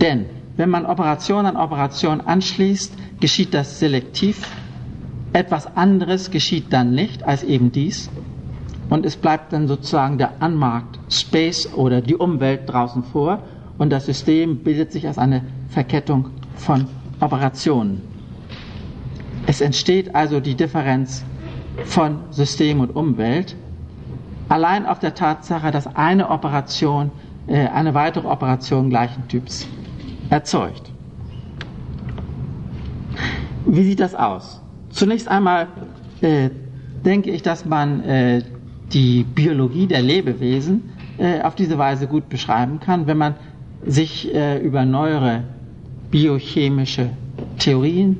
Denn 0.00 0.26
wenn 0.56 0.70
man 0.70 0.86
Operation 0.86 1.44
an 1.46 1.56
Operation 1.56 2.20
anschließt, 2.20 2.94
geschieht 3.20 3.52
das 3.52 3.78
selektiv. 3.78 4.50
Etwas 5.32 5.76
anderes 5.76 6.30
geschieht 6.30 6.72
dann 6.72 6.92
nicht 6.94 7.24
als 7.24 7.42
eben 7.44 7.72
dies. 7.72 8.08
Und 8.88 9.04
es 9.04 9.16
bleibt 9.16 9.52
dann 9.52 9.68
sozusagen 9.68 10.16
der 10.16 10.32
Unmarked 10.40 10.98
Space 11.10 11.72
oder 11.74 12.00
die 12.00 12.14
Umwelt 12.16 12.62
draußen 12.66 13.02
vor. 13.02 13.42
Und 13.76 13.90
das 13.90 14.06
System 14.06 14.58
bildet 14.58 14.92
sich 14.92 15.06
als 15.06 15.18
eine 15.18 15.42
Verkettung 15.68 16.30
von 16.54 16.86
Operationen. 17.20 18.00
Es 19.46 19.60
entsteht 19.60 20.14
also 20.14 20.40
die 20.40 20.54
Differenz 20.54 21.24
von 21.84 22.20
System 22.30 22.80
und 22.80 22.96
Umwelt 22.96 23.54
allein 24.48 24.86
auf 24.86 25.00
der 25.00 25.14
Tatsache, 25.14 25.70
dass 25.70 25.86
eine 25.94 26.30
Operation 26.30 27.10
äh, 27.46 27.66
eine 27.68 27.92
weitere 27.94 28.26
Operation 28.26 28.88
gleichen 28.88 29.28
Typs 29.28 29.68
erzeugt. 30.30 30.90
Wie 33.66 33.82
sieht 33.82 34.00
das 34.00 34.14
aus? 34.14 34.60
Zunächst 34.90 35.28
einmal 35.28 35.66
äh, 36.20 36.50
denke 37.04 37.30
ich, 37.30 37.42
dass 37.42 37.64
man 37.64 38.02
äh, 38.04 38.42
die 38.92 39.24
Biologie 39.24 39.86
der 39.86 40.02
Lebewesen 40.02 40.90
äh, 41.18 41.40
auf 41.42 41.54
diese 41.54 41.76
Weise 41.78 42.06
gut 42.06 42.28
beschreiben 42.28 42.80
kann, 42.80 43.06
wenn 43.06 43.18
man 43.18 43.34
sich 43.84 44.32
äh, 44.34 44.58
über 44.58 44.84
neuere 44.84 45.42
biochemische 46.10 47.10
Theorien 47.58 48.16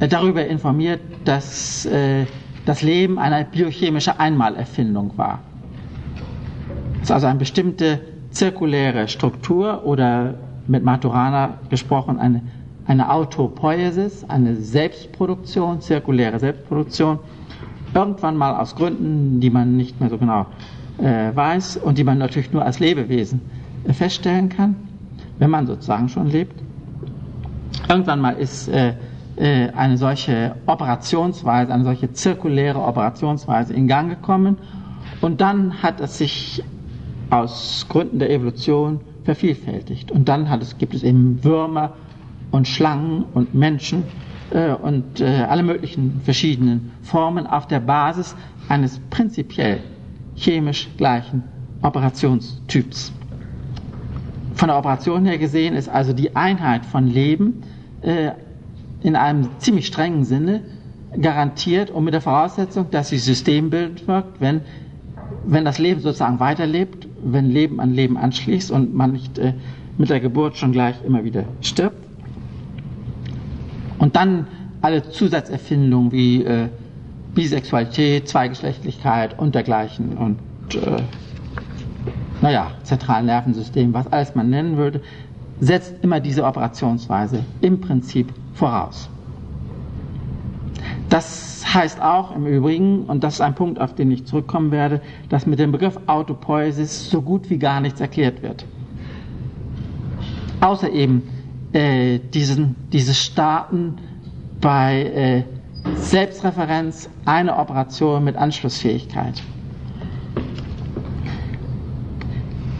äh, 0.00 0.08
darüber 0.08 0.46
informiert, 0.46 1.00
dass 1.24 1.84
äh, 1.86 2.26
das 2.64 2.82
Leben 2.82 3.18
eine 3.18 3.44
biochemische 3.44 4.20
Einmalerfindung 4.20 5.16
war. 5.16 5.40
Es 6.96 7.04
ist 7.04 7.10
also 7.12 7.26
eine 7.26 7.38
bestimmte 7.38 8.00
zirkuläre 8.30 9.08
Struktur 9.08 9.84
oder 9.84 10.34
mit 10.68 10.84
Maturana 10.84 11.54
gesprochen 11.70 12.18
eine, 12.18 12.42
eine 12.86 13.10
Autopoiesis, 13.10 14.24
eine 14.28 14.56
Selbstproduktion, 14.56 15.80
zirkuläre 15.80 16.38
Selbstproduktion, 16.38 17.18
irgendwann 17.94 18.36
mal 18.36 18.54
aus 18.54 18.76
Gründen, 18.76 19.40
die 19.40 19.50
man 19.50 19.76
nicht 19.76 20.00
mehr 20.00 20.10
so 20.10 20.18
genau 20.18 20.46
äh, 20.98 21.34
weiß 21.34 21.78
und 21.78 21.98
die 21.98 22.04
man 22.04 22.18
natürlich 22.18 22.52
nur 22.52 22.64
als 22.64 22.78
Lebewesen 22.78 23.40
äh, 23.84 23.92
feststellen 23.92 24.48
kann, 24.48 24.76
wenn 25.38 25.50
man 25.50 25.66
sozusagen 25.66 26.08
schon 26.08 26.28
lebt. 26.28 26.60
Irgendwann 27.88 28.20
mal 28.20 28.32
ist 28.32 28.68
äh, 28.68 28.94
äh 29.36 29.70
eine 29.70 29.96
solche 29.96 30.56
Operationsweise, 30.66 31.72
eine 31.72 31.84
solche 31.84 32.12
zirkuläre 32.12 32.80
Operationsweise 32.80 33.72
in 33.72 33.86
Gang 33.86 34.10
gekommen 34.10 34.58
und 35.20 35.40
dann 35.40 35.82
hat 35.82 36.00
es 36.00 36.18
sich 36.18 36.62
aus 37.30 37.86
Gründen 37.88 38.18
der 38.18 38.30
Evolution 38.30 39.00
vervielfältigt. 39.28 40.10
Und 40.10 40.26
dann 40.30 40.46
es, 40.62 40.78
gibt 40.78 40.94
es 40.94 41.02
eben 41.02 41.44
Würmer 41.44 41.92
und 42.50 42.66
Schlangen 42.66 43.24
und 43.34 43.52
Menschen 43.54 44.04
äh, 44.50 44.72
und 44.72 45.20
äh, 45.20 45.44
alle 45.46 45.62
möglichen 45.62 46.22
verschiedenen 46.24 46.92
Formen 47.02 47.46
auf 47.46 47.66
der 47.66 47.80
Basis 47.80 48.34
eines 48.70 48.98
prinzipiell 49.10 49.80
chemisch 50.34 50.88
gleichen 50.96 51.42
Operationstyps. 51.82 53.12
Von 54.54 54.68
der 54.68 54.78
Operation 54.78 55.26
her 55.26 55.36
gesehen 55.36 55.74
ist 55.74 55.90
also 55.90 56.14
die 56.14 56.34
Einheit 56.34 56.86
von 56.86 57.06
Leben 57.06 57.62
äh, 58.00 58.30
in 59.02 59.14
einem 59.14 59.50
ziemlich 59.58 59.86
strengen 59.88 60.24
Sinne 60.24 60.62
garantiert 61.20 61.90
und 61.90 62.04
mit 62.04 62.14
der 62.14 62.22
Voraussetzung, 62.22 62.90
dass 62.90 63.10
sie 63.10 63.18
systembildend 63.18 64.08
wirkt, 64.08 64.40
wenn 64.40 64.62
wenn 65.44 65.64
das 65.64 65.78
Leben 65.78 66.00
sozusagen 66.00 66.40
weiterlebt, 66.40 67.07
wenn 67.22 67.50
Leben 67.50 67.80
an 67.80 67.92
Leben 67.92 68.16
anschließt 68.16 68.70
und 68.70 68.94
man 68.94 69.12
nicht 69.12 69.38
äh, 69.38 69.54
mit 69.96 70.10
der 70.10 70.20
Geburt 70.20 70.56
schon 70.56 70.72
gleich 70.72 70.96
immer 71.04 71.24
wieder 71.24 71.44
stirbt. 71.60 71.96
Und 73.98 74.14
dann 74.16 74.46
alle 74.80 75.08
Zusatzerfindungen 75.10 76.12
wie 76.12 76.44
äh, 76.44 76.68
Bisexualität, 77.34 78.28
Zweigeschlechtlichkeit 78.28 79.38
und 79.38 79.54
dergleichen 79.54 80.16
und 80.16 80.38
äh, 80.74 81.02
naja, 82.40 82.70
Zentralnervensystem, 82.84 83.92
was 83.92 84.06
alles 84.12 84.34
man 84.34 84.50
nennen 84.50 84.76
würde, 84.76 85.00
setzt 85.60 85.94
immer 86.02 86.20
diese 86.20 86.44
Operationsweise 86.44 87.44
im 87.60 87.80
Prinzip 87.80 88.32
voraus. 88.54 89.08
Das 91.08 91.64
heißt 91.74 92.02
auch 92.02 92.34
im 92.34 92.46
Übrigen, 92.46 93.04
und 93.04 93.24
das 93.24 93.34
ist 93.34 93.40
ein 93.40 93.54
Punkt, 93.54 93.80
auf 93.80 93.94
den 93.94 94.10
ich 94.10 94.26
zurückkommen 94.26 94.70
werde, 94.70 95.00
dass 95.28 95.46
mit 95.46 95.58
dem 95.58 95.72
Begriff 95.72 95.98
Autopoiesis 96.06 97.10
so 97.10 97.22
gut 97.22 97.48
wie 97.50 97.58
gar 97.58 97.80
nichts 97.80 98.00
erklärt 98.00 98.42
wird. 98.42 98.66
Außer 100.60 100.90
eben 100.90 101.22
äh, 101.72 102.18
diesen, 102.18 102.74
dieses 102.92 103.18
Starten 103.18 103.96
bei 104.60 105.02
äh, 105.04 105.42
Selbstreferenz, 105.96 107.08
eine 107.24 107.56
Operation 107.56 108.24
mit 108.24 108.36
Anschlussfähigkeit. 108.36 109.42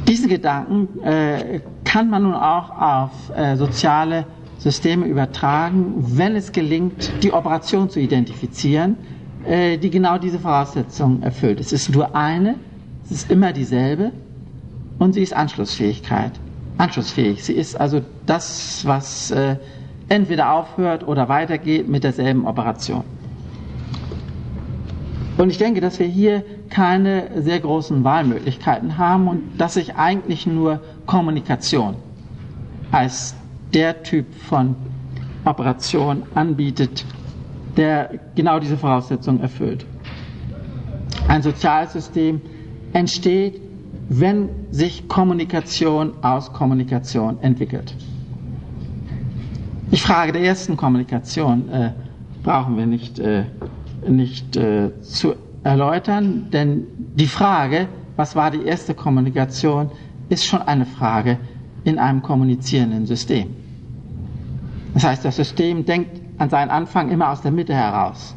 Diesen 0.06 0.28
Gedanken 0.28 1.00
äh, 1.02 1.60
kann 1.84 2.10
man 2.10 2.22
nun 2.24 2.34
auch 2.34 2.70
auf 2.80 3.10
äh, 3.36 3.56
soziale 3.56 4.24
Systeme 4.58 5.06
übertragen, 5.06 5.94
wenn 5.96 6.34
es 6.36 6.52
gelingt, 6.52 7.12
die 7.22 7.32
Operation 7.32 7.88
zu 7.88 8.00
identifizieren, 8.00 8.96
äh, 9.44 9.78
die 9.78 9.90
genau 9.90 10.18
diese 10.18 10.38
Voraussetzungen 10.38 11.22
erfüllt. 11.22 11.60
Es 11.60 11.72
ist 11.72 11.90
nur 11.94 12.14
eine, 12.14 12.56
es 13.04 13.12
ist 13.12 13.30
immer 13.30 13.52
dieselbe 13.52 14.12
und 14.98 15.14
sie 15.14 15.22
ist 15.22 15.32
Anschlussfähigkeit. 15.32 16.32
Anschlussfähig. 16.76 17.42
Sie 17.44 17.52
ist 17.54 17.80
also 17.80 18.02
das, 18.26 18.82
was 18.84 19.30
äh, 19.30 19.56
entweder 20.08 20.52
aufhört 20.52 21.06
oder 21.06 21.28
weitergeht 21.28 21.88
mit 21.88 22.04
derselben 22.04 22.46
Operation. 22.46 23.04
Und 25.36 25.50
ich 25.50 25.58
denke, 25.58 25.80
dass 25.80 26.00
wir 26.00 26.06
hier 26.06 26.44
keine 26.68 27.42
sehr 27.42 27.60
großen 27.60 28.02
Wahlmöglichkeiten 28.02 28.98
haben 28.98 29.28
und 29.28 29.42
dass 29.56 29.74
sich 29.74 29.94
eigentlich 29.94 30.46
nur 30.46 30.80
Kommunikation 31.06 31.94
als 32.90 33.34
der 33.74 34.02
Typ 34.02 34.26
von 34.34 34.74
Operation 35.44 36.22
anbietet, 36.34 37.04
der 37.76 38.10
genau 38.34 38.58
diese 38.58 38.76
Voraussetzungen 38.76 39.40
erfüllt. 39.40 39.86
Ein 41.28 41.42
Sozialsystem 41.42 42.40
entsteht, 42.92 43.60
wenn 44.08 44.48
sich 44.70 45.08
Kommunikation 45.08 46.12
aus 46.22 46.52
Kommunikation 46.52 47.38
entwickelt. 47.42 47.94
Die 49.90 49.96
Frage 49.98 50.32
der 50.32 50.42
ersten 50.42 50.76
Kommunikation 50.76 51.68
äh, 51.70 51.92
brauchen 52.42 52.76
wir 52.76 52.86
nicht, 52.86 53.18
äh, 53.18 53.44
nicht 54.06 54.56
äh, 54.56 54.90
zu 55.02 55.34
erläutern, 55.64 56.48
denn 56.52 56.84
die 57.16 57.26
Frage, 57.26 57.88
was 58.16 58.36
war 58.36 58.50
die 58.50 58.62
erste 58.64 58.94
Kommunikation, 58.94 59.90
ist 60.28 60.46
schon 60.46 60.62
eine 60.62 60.86
Frage 60.86 61.38
in 61.88 61.98
einem 61.98 62.22
kommunizierenden 62.22 63.06
System. 63.06 63.48
Das 64.92 65.04
heißt, 65.04 65.24
das 65.24 65.36
System 65.36 65.86
denkt 65.86 66.20
an 66.36 66.50
seinen 66.50 66.70
Anfang 66.70 67.10
immer 67.10 67.30
aus 67.30 67.40
der 67.40 67.50
Mitte 67.50 67.74
heraus. 67.74 68.34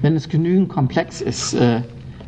Wenn 0.00 0.16
es 0.16 0.28
genügend 0.28 0.70
komplex 0.70 1.20
ist, 1.20 1.52
äh, 1.54 1.82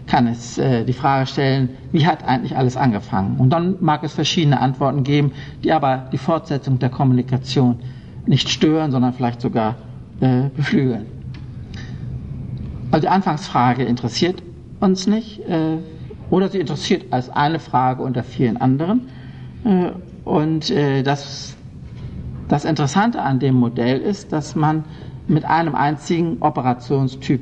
kann 0.06 0.26
es 0.26 0.58
äh, 0.58 0.84
die 0.84 0.92
Frage 0.92 1.26
stellen, 1.26 1.70
wie 1.92 2.06
hat 2.06 2.24
eigentlich 2.24 2.56
alles 2.56 2.76
angefangen? 2.76 3.38
Und 3.38 3.50
dann 3.50 3.76
mag 3.80 4.04
es 4.04 4.12
verschiedene 4.12 4.60
Antworten 4.60 5.02
geben, 5.02 5.32
die 5.64 5.72
aber 5.72 6.08
die 6.12 6.18
Fortsetzung 6.18 6.78
der 6.78 6.90
Kommunikation 6.90 7.80
nicht 8.26 8.50
stören, 8.50 8.90
sondern 8.90 9.14
vielleicht 9.14 9.40
sogar 9.40 9.76
äh, 10.20 10.50
beflügeln. 10.54 11.06
Also 12.90 13.02
die 13.02 13.08
Anfangsfrage 13.08 13.82
interessiert 13.82 14.42
uns 14.78 15.06
nicht, 15.06 15.40
oder 16.30 16.48
sie 16.48 16.58
interessiert 16.58 17.06
als 17.10 17.30
eine 17.30 17.58
Frage 17.58 18.02
unter 18.02 18.22
vielen 18.22 18.58
anderen. 18.58 19.08
Und 20.26 20.70
das 20.70 21.56
das 22.48 22.64
Interessante 22.64 23.20
an 23.22 23.38
dem 23.40 23.56
Modell 23.56 23.98
ist, 24.00 24.32
dass 24.32 24.54
man 24.54 24.84
mit 25.26 25.44
einem 25.44 25.74
einzigen 25.74 26.36
Operationstyp 26.40 27.40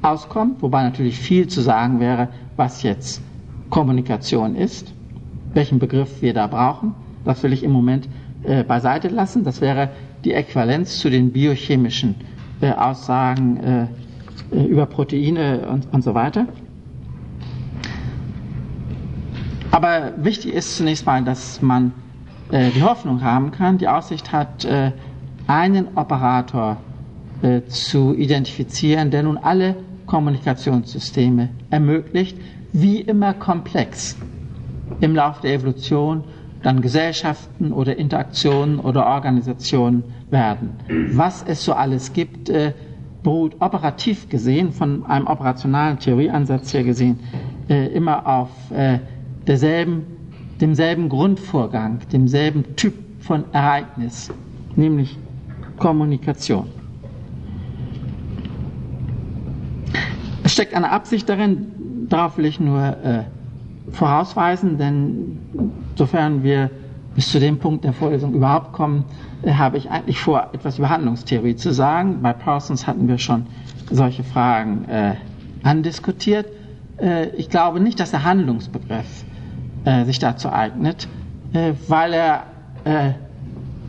auskommt, 0.00 0.62
wobei 0.62 0.82
natürlich 0.84 1.18
viel 1.18 1.48
zu 1.48 1.60
sagen 1.60 2.00
wäre, 2.00 2.28
was 2.56 2.82
jetzt 2.82 3.20
Kommunikation 3.68 4.54
ist, 4.56 4.92
welchen 5.52 5.78
Begriff 5.78 6.22
wir 6.22 6.32
da 6.32 6.46
brauchen. 6.46 6.94
Das 7.24 7.42
will 7.42 7.52
ich 7.52 7.62
im 7.62 7.72
Moment 7.72 8.08
äh, 8.44 8.64
beiseite 8.64 9.08
lassen. 9.08 9.44
Das 9.44 9.60
wäre 9.60 9.90
die 10.24 10.32
Äquivalenz 10.32 10.98
zu 10.98 11.10
den 11.10 11.30
biochemischen 11.32 12.14
äh, 12.62 12.70
Aussagen, 12.72 13.56
äh, 13.58 13.86
äh, 14.56 14.64
über 14.64 14.86
Proteine 14.86 15.68
und, 15.68 15.92
und 15.92 16.02
so 16.02 16.14
weiter. 16.14 16.46
Aber 19.70 20.12
wichtig 20.16 20.54
ist 20.54 20.78
zunächst 20.78 21.04
mal, 21.04 21.22
dass 21.22 21.60
man 21.60 21.92
äh, 22.50 22.70
die 22.70 22.82
Hoffnung 22.82 23.22
haben 23.22 23.50
kann, 23.50 23.78
die 23.78 23.88
Aussicht 23.88 24.32
hat, 24.32 24.64
äh, 24.64 24.92
einen 25.46 25.96
Operator 25.96 26.76
äh, 27.42 27.62
zu 27.66 28.14
identifizieren, 28.14 29.10
der 29.10 29.22
nun 29.22 29.38
alle 29.38 29.76
Kommunikationssysteme 30.06 31.50
ermöglicht, 31.70 32.36
wie 32.72 33.00
immer 33.00 33.34
komplex 33.34 34.16
im 35.00 35.14
Laufe 35.14 35.42
der 35.42 35.54
Evolution 35.54 36.24
dann 36.62 36.80
Gesellschaften 36.80 37.72
oder 37.72 37.96
Interaktionen 37.96 38.80
oder 38.80 39.06
Organisationen 39.06 40.02
werden. 40.30 40.70
Was 41.12 41.44
es 41.46 41.64
so 41.64 41.72
alles 41.72 42.12
gibt, 42.12 42.48
äh, 42.48 42.72
beruht 43.22 43.56
operativ 43.60 44.28
gesehen, 44.28 44.72
von 44.72 45.06
einem 45.06 45.26
operationalen 45.26 45.98
Theorieansatz 45.98 46.72
her 46.74 46.82
gesehen, 46.84 47.20
äh, 47.68 47.86
immer 47.88 48.26
auf 48.26 48.50
äh, 48.70 48.98
derselben, 49.46 50.17
demselben 50.60 51.08
Grundvorgang, 51.08 52.00
demselben 52.12 52.76
Typ 52.76 52.94
von 53.20 53.44
Ereignis, 53.52 54.30
nämlich 54.76 55.16
Kommunikation. 55.78 56.66
Es 60.42 60.52
steckt 60.52 60.74
eine 60.74 60.90
Absicht 60.90 61.28
darin, 61.28 62.06
darauf 62.08 62.38
will 62.38 62.46
ich 62.46 62.58
nur 62.58 62.80
äh, 62.80 63.24
vorausweisen, 63.92 64.78
denn 64.78 65.38
sofern 65.96 66.42
wir 66.42 66.70
bis 67.14 67.30
zu 67.30 67.40
dem 67.40 67.58
Punkt 67.58 67.84
der 67.84 67.92
Vorlesung 67.92 68.34
überhaupt 68.34 68.72
kommen, 68.72 69.04
äh, 69.42 69.52
habe 69.52 69.76
ich 69.76 69.90
eigentlich 69.90 70.20
vor, 70.20 70.50
etwas 70.52 70.78
über 70.78 70.88
Handlungstheorie 70.88 71.56
zu 71.56 71.72
sagen. 71.72 72.22
Bei 72.22 72.32
Parsons 72.32 72.86
hatten 72.86 73.08
wir 73.08 73.18
schon 73.18 73.46
solche 73.90 74.22
Fragen 74.22 74.84
äh, 74.88 75.14
andiskutiert. 75.62 76.46
Äh, 76.98 77.28
ich 77.30 77.50
glaube 77.50 77.80
nicht, 77.80 78.00
dass 78.00 78.10
der 78.10 78.24
Handlungsbegriff 78.24 79.24
äh, 79.88 80.04
sich 80.04 80.18
dazu 80.18 80.52
eignet, 80.52 81.08
äh, 81.54 81.72
weil 81.88 82.12
er 82.12 82.42
äh, 82.84 83.12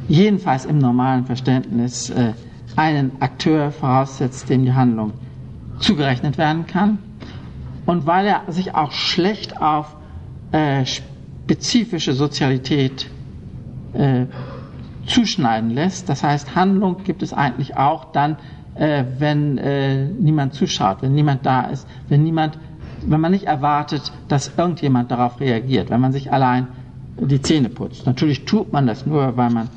jedenfalls 0.08 0.64
im 0.66 0.78
normalen 0.78 1.26
Verständnis 1.26 2.12
einen 2.76 3.12
Akteur 3.20 3.72
voraussetzt, 3.72 4.50
dem 4.50 4.64
die 4.66 4.74
Handlung 4.74 5.12
zugerechnet 5.80 6.38
werden 6.38 6.66
kann 6.66 6.98
und 7.86 8.06
weil 8.06 8.28
er 8.28 8.52
sich 8.52 8.76
auch 8.76 8.92
schlecht 8.92 9.62
auf 9.62 9.96
äh, 10.52 10.86
spezifische 10.86 12.14
Sozialität 12.14 13.10
äh, 13.94 14.26
zuschneiden 15.06 15.72
lässt. 15.72 16.08
Das 16.08 16.24
heißt, 16.24 16.56
Handlung 16.56 17.04
gibt 17.04 17.22
es 17.24 17.34
eigentlich 17.34 17.76
auch 17.78 18.06
dann, 18.12 18.38
äh, 18.76 19.04
wenn 19.18 19.58
äh, 19.58 20.06
niemand 20.06 20.54
zuschaut, 20.54 21.02
wenn 21.02 21.14
niemand 21.14 21.46
da 21.46 21.64
ist, 21.64 21.88
wenn 22.08 22.24
niemand, 22.24 22.58
wenn 23.06 23.22
man 23.22 23.32
nicht 23.32 23.46
erwartet, 23.46 24.12
dass 24.28 24.52
irgendjemand 24.58 25.12
darauf 25.12 25.40
reagiert, 25.40 25.90
wenn 25.90 26.02
man 26.02 26.12
sich 26.12 26.32
allein 26.32 26.68
die 27.18 27.42
Zähne 27.42 27.70
putzt. 27.70 28.06
Natürlich 28.06 28.46
tut 28.46 28.72
man 28.72 28.88
das 28.88 29.06
nur, 29.06 29.36
weil 29.38 29.50
man, 29.50 29.70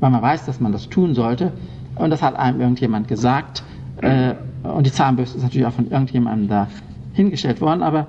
weil 0.00 0.10
man 0.10 0.22
weiß, 0.22 0.46
dass 0.46 0.60
man 0.60 0.72
das 0.72 0.88
tun 0.88 1.14
sollte. 1.14 1.52
Und 1.96 2.10
das 2.10 2.22
hat 2.22 2.36
einem 2.36 2.60
irgendjemand 2.60 3.08
gesagt. 3.08 3.62
Äh, 4.00 4.34
und 4.62 4.86
die 4.86 4.92
Zahnbürste 4.92 5.38
ist 5.38 5.44
natürlich 5.44 5.66
auch 5.66 5.72
von 5.72 5.90
irgendjemandem 5.90 6.48
da 6.48 6.68
hingestellt 7.12 7.60
worden, 7.60 7.82
aber 7.82 8.08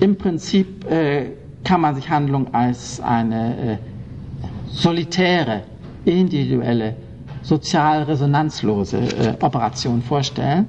im 0.00 0.16
Prinzip 0.16 0.88
äh, 0.90 1.32
kann 1.64 1.80
man 1.80 1.94
sich 1.94 2.08
Handlung 2.10 2.54
als 2.54 3.00
eine 3.00 3.72
äh, 3.72 3.78
solitäre, 4.68 5.62
individuelle, 6.04 6.96
sozial 7.42 8.02
resonanzlose 8.04 9.36
Operation 9.40 10.02
vorstellen, 10.02 10.68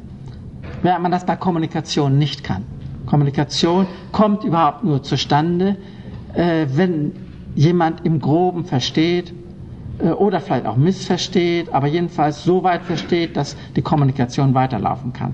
während 0.81 1.01
man 1.03 1.11
das 1.11 1.25
bei 1.25 1.35
Kommunikation 1.35 2.17
nicht 2.17 2.43
kann. 2.43 2.63
Kommunikation 3.07 3.87
kommt 4.11 4.43
überhaupt 4.43 4.83
nur 4.83 5.01
zustande, 5.01 5.77
äh, 6.35 6.67
wenn 6.73 7.13
jemand 7.55 8.05
im 8.05 8.19
Groben 8.19 8.65
versteht 8.65 9.33
äh, 9.99 10.09
oder 10.09 10.39
vielleicht 10.39 10.67
auch 10.67 10.77
missversteht, 10.77 11.73
aber 11.73 11.87
jedenfalls 11.87 12.43
so 12.43 12.63
weit 12.63 12.83
versteht, 12.83 13.35
dass 13.35 13.57
die 13.75 13.81
Kommunikation 13.81 14.53
weiterlaufen 14.53 15.11
kann. 15.13 15.33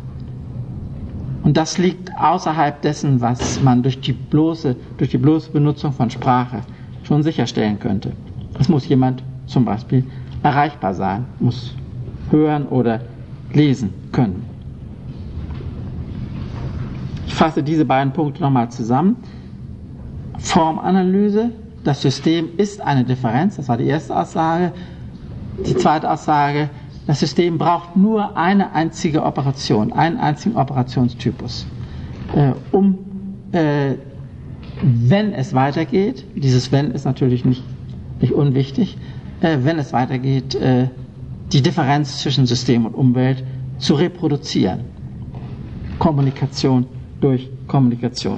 Und 1.43 1.57
das 1.57 1.78
liegt 1.78 2.09
außerhalb 2.17 2.82
dessen, 2.82 3.19
was 3.19 3.61
man 3.61 3.84
durch 3.84 3.99
die 3.99 4.13
bloße, 4.13 4.78
durch 4.97 5.09
die 5.09 5.17
bloße 5.17 5.51
Benutzung 5.51 5.91
von 5.91 6.09
Sprache 6.09 6.61
schon 7.03 7.21
sicherstellen 7.21 7.80
könnte. 7.80 8.13
Es 8.59 8.69
muss 8.69 8.88
jemand 8.88 9.24
zum 9.45 9.65
Beispiel 9.65 10.05
erreichbar 10.41 10.93
sein, 10.93 11.26
muss 11.39 11.76
hören 12.32 12.65
oder 12.67 13.01
lesen 13.51 13.93
können. 14.13 14.52
Ich 17.34 17.39
fasse 17.39 17.63
diese 17.63 17.84
beiden 17.84 18.13
Punkte 18.13 18.43
nochmal 18.43 18.69
zusammen. 18.69 19.15
Formanalyse, 20.38 21.49
das 21.84 21.99
System 22.03 22.49
ist 22.57 22.79
eine 22.79 23.03
Differenz, 23.03 23.55
das 23.55 23.67
war 23.69 23.77
die 23.77 23.88
erste 23.88 24.15
Aussage. 24.15 24.71
Die 25.65 25.75
zweite 25.75 26.11
Aussage, 26.11 26.69
das 27.07 27.19
System 27.21 27.57
braucht 27.57 27.95
nur 27.95 28.38
eine 28.38 28.73
einzige 28.75 29.23
Operation, 29.23 29.91
einen 29.93 30.19
einzigen 30.19 30.55
Operationstypus, 30.55 31.65
äh, 32.36 32.51
um, 32.71 32.99
äh, 33.51 33.95
wenn 34.84 35.34
es 35.34 35.55
weitergeht, 35.55 36.25
dieses 36.36 36.71
wenn 36.71 36.91
ist 36.91 37.03
natürlich 37.05 37.45
nicht, 37.45 37.63
nicht 38.21 38.34
unwichtig, 38.34 38.95
äh, 39.41 39.57
wenn 39.63 39.79
es 39.79 39.91
weitergeht, 39.91 40.53
äh, 40.53 40.88
die 41.51 41.63
Differenz 41.63 42.19
zwischen 42.19 42.45
System 42.45 42.86
und 42.86 42.93
Umwelt 42.93 43.43
zu 43.79 43.95
reproduzieren. 43.95 44.81
Kommunikation 45.97 46.86
durch 47.24 47.49
Kommunikation. 47.67 48.38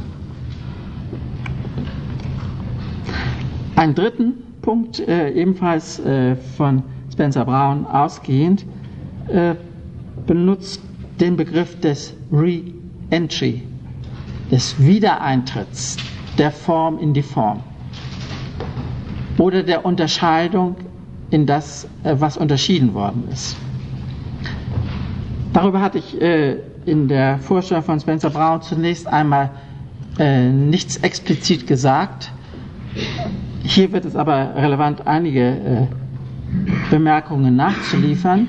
Einen 3.76 3.96
dritten 3.96 4.34
Punkt, 4.62 5.00
äh, 5.00 5.32
ebenfalls 5.32 6.00
äh, 6.00 6.36
von 6.36 6.84
Spencer 7.12 7.46
Brown 7.46 7.86
ausgehend, 7.88 8.64
äh, 9.28 9.56
benutzt 10.28 10.82
den 11.20 11.36
Begriff 11.36 11.80
des 11.80 12.14
Re-Entry, 12.32 13.64
des 14.52 14.80
Wiedereintritts 14.80 15.98
der 16.38 16.52
Form 16.52 17.00
in 17.00 17.14
die 17.14 17.24
Form 17.24 17.62
oder 19.38 19.64
der 19.64 19.84
Unterscheidung 19.86 20.76
in 21.32 21.46
das, 21.46 21.86
äh, 22.04 22.16
was 22.20 22.38
unterschieden 22.38 22.94
worden 22.94 23.28
ist. 23.32 23.58
Darüber 25.54 25.82
hatte 25.82 25.98
ich 25.98 26.22
äh, 26.22 26.58
in 26.86 27.08
der 27.08 27.40
Vorstellung 27.40 27.84
von 27.84 28.00
Spencer 28.00 28.30
Brown 28.30 28.62
zunächst 28.62 29.08
einmal 29.08 29.52
äh, 30.20 30.50
nichts 30.50 30.98
explizit 30.98 31.68
gesagt. 31.68 32.32
Hier 33.64 33.92
wird 33.92 34.06
es 34.06 34.16
aber 34.16 34.56
relevant, 34.56 35.06
einige 35.08 35.42
äh, 35.42 35.88
Bemerkungen 36.90 37.56
nachzuliefern. 37.56 38.48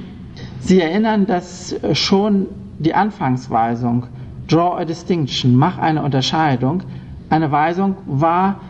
Sie 0.61 0.81
erinnern, 0.81 1.27
dass 1.27 1.75
schon 1.93 2.47
die 2.79 2.95
Anfangsweisung 2.95 4.07
Draw 4.49 4.81
a 4.81 4.85
Distinction, 4.85 5.57
mach 5.57 5.79
eine 5.79 6.03
Unterscheidung, 6.03 6.83
eine 7.31 7.51
Weisung 7.51 7.97
war, 8.07 8.61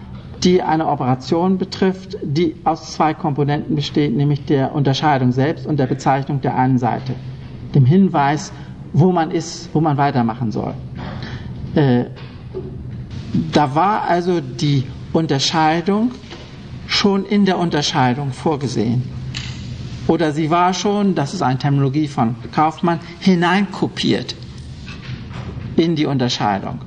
die 0.43 0.63
eine 0.63 0.87
Operation 0.87 1.59
betrifft, 1.59 2.17
die 2.23 2.55
aus 2.65 2.93
zwei 2.93 3.15
Komponenten 3.15 3.75
besteht, 3.75 4.17
nämlich 4.17 4.45
der 4.45 4.75
Unterscheidung 4.75 5.33
selbst 5.33 5.67
und 5.67 5.79
der 5.79 5.87
Bezeichnung 5.87 6.41
der 6.41 6.57
einen 6.57 6.79
Seite, 6.79 7.15
dem 7.75 7.85
Hinweis, 7.85 8.53
wo 8.93 9.13
man 9.13 9.31
ist, 9.31 9.69
wo 9.73 9.81
man 9.81 9.97
weitermachen 9.97 10.51
soll. 10.53 10.75
Äh, 11.75 12.05
da 13.53 13.75
war 13.75 14.03
also 14.09 14.41
die 14.41 14.85
Unterscheidung 15.13 16.13
schon 16.87 17.25
in 17.25 17.45
der 17.45 17.59
Unterscheidung 17.59 18.33
vorgesehen. 18.33 19.03
Oder 20.09 20.33
sie 20.33 20.51
war 20.51 20.73
schon, 20.73 21.15
das 21.15 21.35
ist 21.35 21.43
eine 21.43 21.59
Terminologie 21.59 22.07
von 22.07 22.37
Kaufmann, 22.53 23.01
hineinkopiert 23.21 24.37
in 25.77 25.97
die 25.97 26.07
Unterscheidung. 26.07 26.81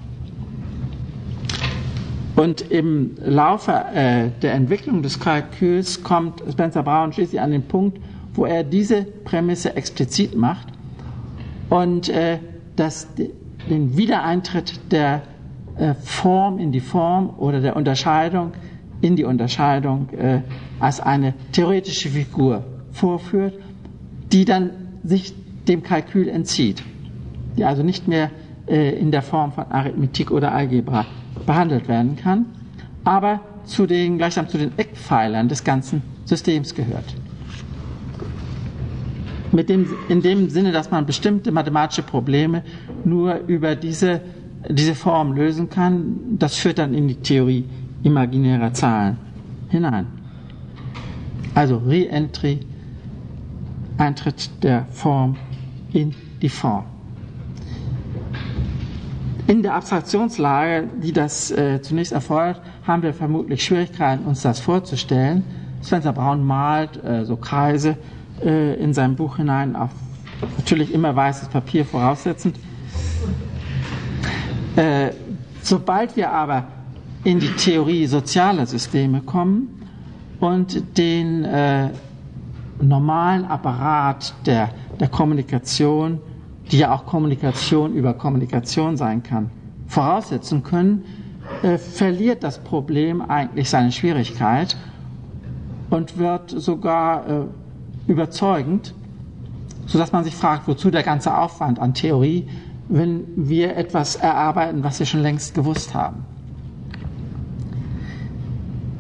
Und 2.36 2.62
im 2.62 3.18
Laufe 3.22 3.74
äh, 3.93 4.30
der 4.41 4.54
Entwicklung 4.54 5.04
des 5.04 5.20
Kalküls 5.20 6.02
kommt 6.04 6.41
Spencer 6.50 6.84
Brown 6.84 7.12
schließlich 7.12 7.41
an 7.41 7.52
den 7.52 7.64
Punkt, 7.64 8.00
wo 8.34 8.45
er 8.45 8.64
diese 8.64 9.04
Prämisse 9.04 9.76
explizit 9.76 10.36
macht 10.38 10.68
und 11.70 12.10
äh, 12.10 12.40
dass 12.76 13.08
den 13.16 13.98
Wiedereintritt 13.98 14.92
der 14.92 15.22
äh, 15.78 15.94
Form 15.94 16.60
in 16.60 16.72
die 16.72 16.80
Form 16.80 17.32
oder 17.38 17.62
der 17.62 17.76
Unterscheidung 17.76 18.52
in 19.02 19.16
die 19.16 19.24
Unterscheidung 19.24 20.10
äh, 20.10 20.42
als 20.80 21.00
eine 21.00 21.34
theoretische 21.52 22.10
Figur 22.10 22.64
vorführt, 22.92 23.54
die 24.32 24.46
dann 24.46 24.72
sich 25.04 25.34
dem 25.68 25.84
Kalkül 25.84 26.28
entzieht, 26.28 26.84
die 27.58 27.64
also 27.64 27.84
nicht 27.84 28.08
mehr 28.08 28.32
äh, 28.68 28.98
in 29.00 29.12
der 29.12 29.22
Form 29.22 29.52
von 29.52 29.66
Arithmetik 29.70 30.32
oder 30.32 30.52
Algebra 30.52 31.06
behandelt 31.46 31.88
werden 31.88 32.16
kann, 32.18 32.46
aber 33.04 33.40
zu 33.64 33.86
den, 33.86 34.18
gleichsam 34.18 34.50
zu 34.50 34.58
den 34.58 34.78
Eckpfeilern 34.78 35.48
des 35.48 35.64
ganzen 35.64 36.02
Systems 36.26 36.76
gehört. 36.76 37.16
Mit 39.52 39.70
dem, 39.70 39.88
in 40.10 40.22
dem 40.22 40.50
Sinne, 40.50 40.72
dass 40.72 40.91
man 40.91 41.06
bestimmte 41.06 41.52
mathematische 41.52 42.04
Probleme 42.04 42.64
nur 43.04 43.39
über 43.47 43.76
diese, 43.76 44.22
diese 44.68 44.95
Form 44.95 45.34
lösen 45.34 45.70
kann. 45.70 46.38
Das 46.38 46.56
führt 46.56 46.80
dann 46.80 46.93
in 46.93 47.08
die 47.08 47.16
Theorie 47.16 47.66
imaginärer 48.04 48.74
Zahlen 48.74 49.18
hinein. 49.70 50.08
Also 51.56 51.78
Re-Entry, 51.78 52.60
Eintritt 53.97 54.64
der 54.64 54.86
Form 54.91 55.36
in 55.91 56.14
die 56.41 56.50
Form. 56.50 56.86
In 59.47 59.64
der 59.64 59.74
Abstraktionslage, 59.74 60.88
die 61.02 61.12
das 61.12 61.50
äh, 61.50 61.82
zunächst 61.82 62.14
erfordert, 62.14 62.62
haben 62.86 63.02
wir 63.02 63.14
vermutlich 63.14 63.64
Schwierigkeiten, 63.64 64.26
uns 64.26 64.43
das 64.43 64.60
vorzustellen. 64.60 65.43
Spencer 65.84 66.14
Braun 66.14 66.45
malt 66.45 67.04
äh, 67.04 67.26
so 67.26 67.36
Kreise 67.36 67.97
äh, 68.44 68.76
in 68.76 68.94
sein 68.94 69.16
Buch 69.16 69.38
hinein, 69.38 69.76
auf 69.76 69.92
natürlich 70.58 70.94
immer 70.94 71.16
weißes 71.16 71.50
Papier 71.50 71.86
voraussetzend. 71.86 72.58
Äh, 74.76 75.12
sobald 75.62 76.16
wir 76.16 76.32
aber 76.32 76.68
in 77.24 77.40
die 77.40 77.52
Theorie 77.52 78.06
sozialer 78.06 78.66
Systeme 78.66 79.22
kommen 79.22 79.82
und 80.40 80.98
den 80.98 81.44
äh, 81.44 81.90
normalen 82.82 83.46
Apparat 83.46 84.34
der, 84.46 84.70
der 85.00 85.10
Kommunikation 85.10 86.20
die 86.72 86.80
ja 86.80 86.94
auch 86.94 87.06
Kommunikation 87.06 87.94
über 87.94 88.14
Kommunikation 88.14 88.98
sein 88.98 89.24
kann, 89.24 89.50
voraussetzen 89.88 90.64
können, 90.64 91.04
äh, 91.64 91.78
verliert 91.78 92.44
das 92.44 92.60
Problem 92.60 93.22
eigentlich 93.22 93.70
seine 93.70 93.92
Schwierigkeit 93.92 94.78
und 95.90 96.18
wird 96.18 96.52
sogar 96.52 97.28
äh, 97.28 97.42
überzeugend, 98.10 98.93
sodass 99.86 100.12
man 100.12 100.24
sich 100.24 100.36
fragt, 100.36 100.68
wozu 100.68 100.91
der 100.91 101.03
ganze 101.03 101.38
Aufwand 101.38 101.80
an 101.80 101.93
Theorie, 101.93 102.47
wenn 102.89 103.24
wir 103.36 103.78
etwas 103.78 104.16
erarbeiten, 104.16 104.84
was 104.84 104.99
wir 104.99 105.05
schon 105.05 105.22
längst 105.22 105.53
gewusst 105.53 105.93
haben. 105.93 106.26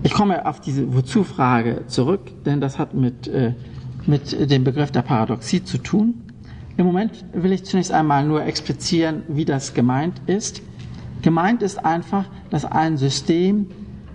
Ich 0.03 0.13
komme 0.13 0.45
auf 0.45 0.61
diese 0.61 0.93
Wozu-Frage 0.93 1.83
zurück, 1.87 2.43
denn 2.45 2.61
das 2.61 2.79
hat 2.79 2.93
mit, 2.93 3.27
äh, 3.27 3.53
mit 4.05 4.49
dem 4.49 4.63
Begriff 4.63 4.91
der 4.91 5.01
Paradoxie 5.01 5.63
zu 5.63 5.77
tun. 5.77 6.21
Im 6.77 6.85
Moment 6.85 7.25
will 7.33 7.51
ich 7.51 7.65
zunächst 7.65 7.91
einmal 7.91 8.25
nur 8.25 8.43
explizieren, 8.43 9.23
wie 9.27 9.43
das 9.43 9.73
gemeint 9.73 10.21
ist. 10.27 10.61
Gemeint 11.21 11.61
ist 11.61 11.83
einfach, 11.83 12.25
dass 12.49 12.63
ein 12.63 12.95
System 12.97 13.67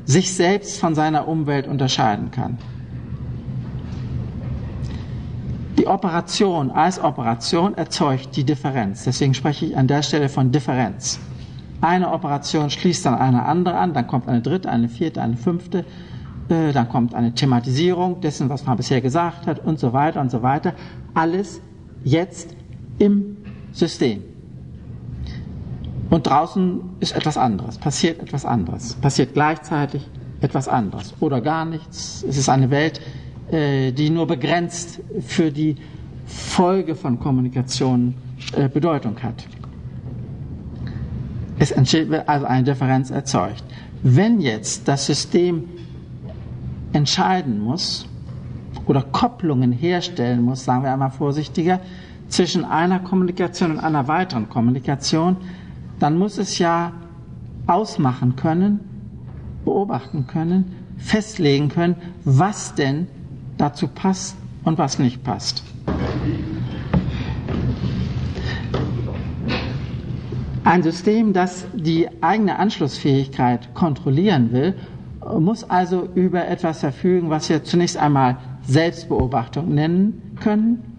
sich 0.06 0.32
selbst 0.32 0.80
von 0.80 0.94
seiner 0.94 1.28
Umwelt 1.28 1.66
unterscheiden 1.66 2.30
kann. 2.30 2.58
Die 5.78 5.88
Operation 5.88 6.70
als 6.70 7.02
Operation 7.02 7.74
erzeugt 7.74 8.36
die 8.36 8.44
Differenz. 8.44 9.04
Deswegen 9.04 9.34
spreche 9.34 9.66
ich 9.66 9.76
an 9.76 9.88
der 9.88 10.02
Stelle 10.02 10.28
von 10.28 10.52
Differenz. 10.52 11.18
Eine 11.80 12.12
Operation 12.12 12.70
schließt 12.70 13.04
dann 13.04 13.14
eine 13.14 13.44
andere 13.44 13.76
an, 13.76 13.92
dann 13.92 14.06
kommt 14.06 14.28
eine 14.28 14.40
dritte, 14.40 14.70
eine 14.70 14.88
vierte, 14.88 15.20
eine 15.20 15.36
fünfte, 15.36 15.84
äh, 16.48 16.72
dann 16.72 16.88
kommt 16.88 17.14
eine 17.14 17.34
Thematisierung 17.34 18.20
dessen, 18.20 18.48
was 18.48 18.64
man 18.64 18.76
bisher 18.76 19.00
gesagt 19.00 19.46
hat 19.46 19.58
und 19.64 19.78
so 19.80 19.92
weiter 19.92 20.20
und 20.20 20.30
so 20.30 20.42
weiter. 20.42 20.74
Alles 21.12 21.60
jetzt 22.04 22.54
im 22.98 23.36
System. 23.72 24.22
Und 26.08 26.26
draußen 26.28 26.80
ist 27.00 27.16
etwas 27.16 27.36
anderes, 27.36 27.78
passiert 27.78 28.20
etwas 28.22 28.44
anderes, 28.44 28.94
passiert 28.94 29.34
gleichzeitig 29.34 30.08
etwas 30.40 30.68
anderes 30.68 31.14
oder 31.18 31.40
gar 31.40 31.64
nichts. 31.64 32.24
Es 32.28 32.36
ist 32.36 32.48
eine 32.48 32.70
Welt, 32.70 33.00
die 33.50 34.10
nur 34.10 34.26
begrenzt 34.26 35.00
für 35.20 35.50
die 35.50 35.76
Folge 36.26 36.94
von 36.94 37.18
Kommunikation 37.18 38.14
äh, 38.56 38.68
Bedeutung 38.68 39.22
hat. 39.22 39.46
Es 41.58 41.70
entsteht 41.70 42.12
also 42.28 42.46
eine 42.46 42.64
Differenz 42.64 43.10
erzeugt. 43.10 43.64
Wenn 44.02 44.40
jetzt 44.40 44.88
das 44.88 45.06
System 45.06 45.64
entscheiden 46.92 47.60
muss 47.60 48.06
oder 48.86 49.02
Kopplungen 49.02 49.72
herstellen 49.72 50.42
muss, 50.42 50.64
sagen 50.64 50.82
wir 50.82 50.92
einmal 50.92 51.10
vorsichtiger, 51.10 51.80
zwischen 52.28 52.64
einer 52.64 52.98
Kommunikation 53.00 53.72
und 53.72 53.78
einer 53.78 54.08
weiteren 54.08 54.48
Kommunikation, 54.48 55.36
dann 56.00 56.18
muss 56.18 56.38
es 56.38 56.58
ja 56.58 56.92
ausmachen 57.66 58.36
können, 58.36 58.80
beobachten 59.64 60.26
können, 60.26 60.74
festlegen 60.98 61.68
können, 61.68 61.96
was 62.24 62.74
denn 62.74 63.06
dazu 63.58 63.88
passt 63.88 64.36
und 64.64 64.78
was 64.78 64.98
nicht 64.98 65.22
passt. 65.24 65.62
Ein 70.64 70.82
System, 70.82 71.32
das 71.32 71.66
die 71.74 72.08
eigene 72.22 72.58
Anschlussfähigkeit 72.58 73.74
kontrollieren 73.74 74.52
will, 74.52 74.74
muss 75.38 75.64
also 75.64 76.08
über 76.14 76.46
etwas 76.48 76.80
verfügen, 76.80 77.30
was 77.30 77.48
wir 77.48 77.64
zunächst 77.64 77.96
einmal 77.96 78.38
Selbstbeobachtung 78.66 79.74
nennen 79.74 80.36
können 80.40 80.94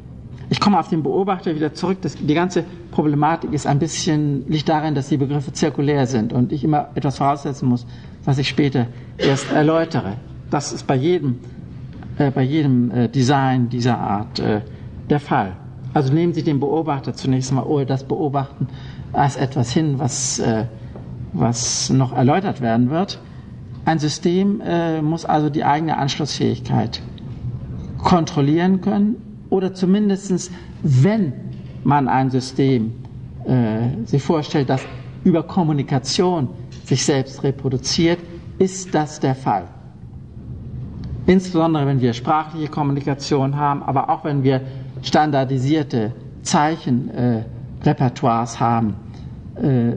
ich 0.50 0.60
komme 0.60 0.80
auf 0.80 0.90
den 0.90 1.04
Beobachter 1.04 1.56
wieder 1.56 1.74
zurück. 1.74 2.00
Das, 2.02 2.16
die 2.16 2.34
ganze 2.34 2.64
Problematik 2.92 3.54
ist 3.54 3.66
ein 3.66 3.80
bisschen, 3.80 4.48
liegt 4.48 4.70
darin, 4.70 4.96
dass 4.96 5.10
die 5.10 5.18
Begriffe 5.18 5.52
zirkulär 5.54 6.06
sind 6.08 6.34
und 6.34 6.52
ich 6.52 6.64
immer 6.64 6.90
etwas 6.96 7.18
voraussetzen 7.18 7.68
muss, 7.68 7.86
was 8.24 8.38
ich 8.38 8.48
später 8.48 8.88
erst 9.18 9.52
erläutere. 9.52 10.14
Das 10.52 10.72
ist 10.72 10.86
bei 10.86 10.96
jedem, 10.96 11.40
bei 12.18 12.42
jedem 12.44 12.92
äh, 12.92 13.08
Design 13.10 13.70
dieser 13.70 13.98
Art 13.98 14.40
äh, 14.40 14.62
der 15.10 15.20
Fall. 15.20 15.54
Also 15.94 16.14
nehmen 16.14 16.34
Sie 16.34 16.44
den 16.44 16.60
Beobachter 16.60 17.14
zunächst 17.14 17.52
mal 17.54 17.64
oder 17.64 17.86
das 17.86 18.04
Beobachten 18.04 18.68
als 19.14 19.38
etwas 19.38 19.72
hin, 19.72 20.00
was, 20.00 20.40
äh, 20.40 20.66
was 21.34 21.90
noch 21.90 22.14
erläutert 22.14 22.62
werden 22.62 22.90
wird. 22.90 23.20
Ein 23.86 24.00
System 24.00 24.62
äh, 24.62 25.02
muss 25.02 25.26
also 25.26 25.50
die 25.50 25.64
eigene 25.64 25.98
Anschlussfähigkeit 25.98 27.02
kontrollieren 27.98 28.82
können 28.82 29.16
oder 29.50 29.74
zumindest, 29.74 30.52
wenn 30.82 31.34
man 31.84 32.08
ein 32.08 32.30
System 32.32 32.94
äh, 33.46 34.06
sich 34.06 34.22
vorstellt, 34.24 34.70
das 34.70 34.82
über 35.24 35.44
Kommunikation 35.44 36.50
sich 36.84 37.06
selbst 37.06 37.44
reproduziert, 37.44 38.20
ist 38.60 38.94
das 38.94 39.20
der 39.20 39.36
Fall. 39.36 39.68
Insbesondere 41.28 41.86
wenn 41.88 42.02
wir 42.02 42.14
sprachliche 42.14 42.68
Kommunikation 42.68 43.58
haben, 43.58 43.82
aber 43.84 44.10
auch 44.10 44.24
wenn 44.24 44.44
wir 44.44 44.62
standardisierte 45.02 46.12
Zeichenrepertoires 46.44 48.56
äh, 48.56 48.60
haben, 48.60 48.94
äh, 49.56 49.94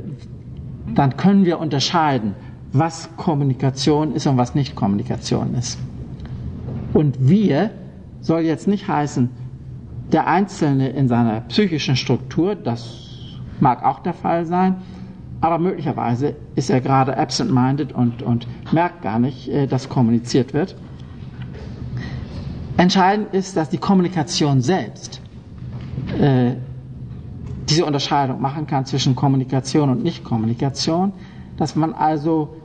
dann 0.94 1.16
können 1.16 1.44
wir 1.44 1.58
unterscheiden, 1.58 2.34
was 2.72 3.10
Kommunikation 3.16 4.14
ist 4.14 4.26
und 4.26 4.36
was 4.38 4.54
nicht 4.54 4.74
Kommunikation 4.74 5.54
ist. 5.54 5.78
Und 6.94 7.28
wir 7.28 7.70
soll 8.20 8.40
jetzt 8.40 8.66
nicht 8.66 8.88
heißen, 8.88 9.28
der 10.12 10.26
Einzelne 10.26 10.88
in 10.88 11.08
seiner 11.08 11.42
psychischen 11.42 11.96
Struktur, 11.96 12.54
das 12.54 13.04
mag 13.60 13.84
auch 13.84 14.00
der 14.00 14.14
Fall 14.14 14.46
sein, 14.46 14.76
aber 15.40 15.58
möglicherweise 15.58 16.34
ist 16.56 16.70
er 16.70 16.80
gerade 16.80 17.16
absent-minded 17.16 17.92
und, 17.92 18.22
und 18.22 18.46
merkt 18.72 19.02
gar 19.02 19.18
nicht, 19.18 19.48
äh, 19.48 19.66
dass 19.66 19.88
kommuniziert 19.88 20.54
wird. 20.54 20.74
Entscheidend 22.78 23.34
ist, 23.34 23.56
dass 23.56 23.68
die 23.70 23.78
Kommunikation 23.78 24.62
selbst 24.62 25.20
äh, 26.20 26.52
diese 27.68 27.84
Unterscheidung 27.84 28.40
machen 28.40 28.68
kann 28.68 28.86
zwischen 28.86 29.16
Kommunikation 29.16 29.90
und 29.90 30.04
Nichtkommunikation, 30.04 31.12
dass 31.56 31.74
man 31.74 31.92
also 31.92 32.56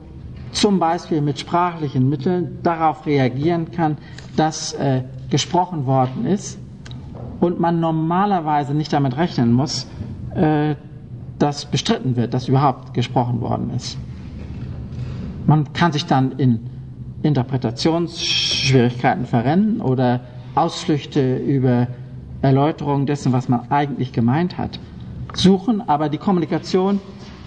zum 0.52 0.78
Beispiel 0.78 1.20
mit 1.20 1.40
sprachlichen 1.40 2.10
Mitteln 2.10 2.60
darauf 2.62 3.08
reagieren 3.08 3.72
kann, 3.72 3.98
dass 4.36 4.74
äh, 4.74 5.02
gesprochen 5.32 5.88
worden 5.88 6.28
ist 6.28 6.60
und 7.40 7.60
man 7.60 7.80
normalerweise 7.80 8.76
nicht 8.76 8.94
damit 8.94 9.18
rechnen 9.18 9.52
muss, 9.52 9.88
äh, 10.36 10.76
dass 11.40 11.66
bestritten 11.66 12.16
wird, 12.16 12.36
dass 12.36 12.48
überhaupt 12.48 12.94
gesprochen 12.94 13.42
worden 13.42 13.72
ist. 13.76 13.98
Man 15.48 15.74
kann 15.74 15.92
sich 15.92 16.06
dann 16.06 16.34
in 16.34 16.60
Interpretationsschwierigkeiten 17.24 19.26
verrennen 19.26 19.82
oder 19.82 20.22
Ausflüchte 20.56 21.38
über 21.38 21.88
Erläuterung 22.42 23.06
dessen, 23.06 23.34
was 23.34 23.50
man 23.50 23.72
eigentlich 23.72 24.12
gemeint 24.12 24.58
hat, 24.58 24.80
suchen, 25.34 25.82
aber 25.88 26.10
die 26.10 26.18
Kommunikation 26.18 27.00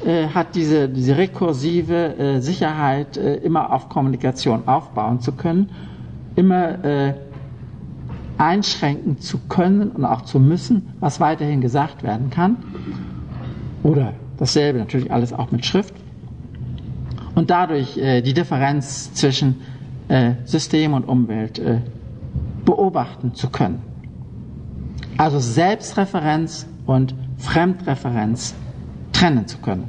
äh, 0.05 0.29
hat 0.29 0.55
diese, 0.55 0.89
diese 0.89 1.17
rekursive 1.17 2.19
äh, 2.19 2.41
Sicherheit, 2.41 3.17
äh, 3.17 3.37
immer 3.37 3.73
auf 3.73 3.89
Kommunikation 3.89 4.67
aufbauen 4.67 5.21
zu 5.21 5.33
können, 5.33 5.71
immer 6.35 6.85
äh, 6.85 7.15
einschränken 8.39 9.21
zu 9.21 9.39
können 9.49 9.91
und 9.91 10.05
auch 10.05 10.23
zu 10.23 10.41
müssen, 10.41 10.95
was 11.01 11.21
weiterhin 11.21 11.61
gesagt 11.61 12.03
werden 12.03 12.31
kann. 12.31 12.57
Oder 13.83 14.13
dasselbe 14.39 14.79
natürlich 14.79 15.13
alles 15.13 15.33
auch 15.33 15.51
mit 15.51 15.65
Schrift. 15.65 15.95
Und 17.37 17.51
dadurch 17.51 17.97
äh, 17.99 18.23
die 18.23 18.35
Differenz 18.35 19.13
zwischen 19.15 19.61
äh, 20.09 20.33
System 20.45 20.95
und 20.95 21.05
Umwelt 21.05 21.61
äh, 21.61 21.79
beobachten 22.65 23.35
zu 23.35 23.49
können. 23.51 23.81
Also 25.17 25.39
Selbstreferenz 25.39 26.67
und 26.87 27.15
Fremdreferenz 27.39 28.55
trennen 29.13 29.47
zu 29.47 29.59
können. 29.59 29.85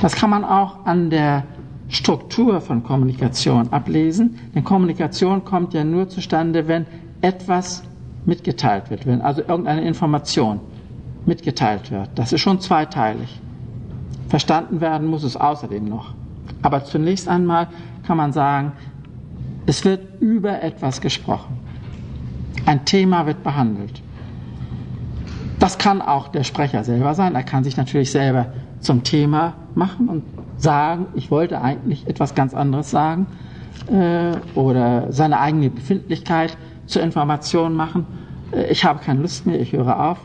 Das 0.00 0.14
kann 0.14 0.30
man 0.30 0.44
auch 0.44 0.84
an 0.86 1.10
der 1.10 1.44
Struktur 1.88 2.60
von 2.60 2.82
Kommunikation 2.82 3.72
ablesen, 3.72 4.38
denn 4.54 4.64
Kommunikation 4.64 5.44
kommt 5.44 5.74
ja 5.74 5.84
nur 5.84 6.08
zustande, 6.08 6.68
wenn 6.68 6.86
etwas 7.22 7.82
mitgeteilt 8.24 8.90
wird, 8.90 9.06
wenn 9.06 9.20
also 9.22 9.42
irgendeine 9.42 9.82
Information 9.86 10.60
mitgeteilt 11.26 11.90
wird. 11.90 12.10
Das 12.14 12.32
ist 12.32 12.40
schon 12.40 12.60
zweiteilig. 12.60 13.40
Verstanden 14.28 14.80
werden 14.80 15.06
muss 15.08 15.22
es 15.22 15.36
außerdem 15.36 15.88
noch. 15.88 16.14
Aber 16.62 16.84
zunächst 16.84 17.28
einmal 17.28 17.68
kann 18.06 18.16
man 18.16 18.32
sagen, 18.32 18.72
es 19.66 19.84
wird 19.84 20.20
über 20.20 20.62
etwas 20.62 21.00
gesprochen. 21.00 21.58
Ein 22.66 22.84
Thema 22.84 23.26
wird 23.26 23.42
behandelt. 23.42 24.02
Das 25.58 25.78
kann 25.78 26.02
auch 26.02 26.28
der 26.28 26.44
Sprecher 26.44 26.84
selber 26.84 27.14
sein. 27.14 27.34
Er 27.34 27.42
kann 27.42 27.64
sich 27.64 27.76
natürlich 27.76 28.10
selber 28.10 28.46
zum 28.80 29.02
Thema 29.02 29.54
machen 29.74 30.08
und 30.08 30.22
sagen, 30.56 31.06
ich 31.14 31.30
wollte 31.30 31.60
eigentlich 31.60 32.06
etwas 32.06 32.34
ganz 32.34 32.54
anderes 32.54 32.90
sagen 32.90 33.26
äh, 33.90 34.36
oder 34.54 35.12
seine 35.12 35.40
eigene 35.40 35.70
Befindlichkeit 35.70 36.56
zur 36.86 37.02
Information 37.02 37.74
machen. 37.74 38.06
Äh, 38.52 38.70
ich 38.70 38.84
habe 38.84 39.00
keine 39.02 39.20
Lust 39.20 39.46
mehr, 39.46 39.60
ich 39.60 39.72
höre 39.72 39.98
auf. 39.98 40.18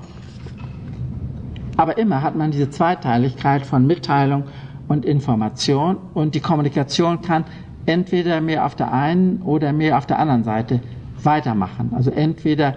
Aber 1.77 1.97
immer 1.97 2.21
hat 2.21 2.35
man 2.35 2.51
diese 2.51 2.69
Zweiteiligkeit 2.69 3.65
von 3.65 3.87
Mitteilung 3.87 4.43
und 4.87 5.05
Information. 5.05 5.97
Und 6.13 6.35
die 6.35 6.39
Kommunikation 6.39 7.21
kann 7.21 7.45
entweder 7.85 8.41
mehr 8.41 8.65
auf 8.65 8.75
der 8.75 8.91
einen 8.93 9.41
oder 9.41 9.73
mehr 9.73 9.97
auf 9.97 10.05
der 10.05 10.19
anderen 10.19 10.43
Seite 10.43 10.79
weitermachen. 11.23 11.91
Also 11.95 12.11
entweder 12.11 12.75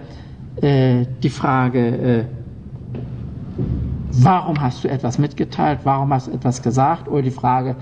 äh, 0.61 1.05
die 1.21 1.29
Frage, 1.29 1.79
äh, 1.79 2.25
warum 4.11 4.61
hast 4.61 4.83
du 4.83 4.87
etwas 4.87 5.17
mitgeteilt, 5.17 5.79
warum 5.83 6.13
hast 6.13 6.27
du 6.27 6.31
etwas 6.31 6.61
gesagt, 6.61 7.07
oder 7.07 7.21
die 7.21 7.31
Frage, 7.31 7.75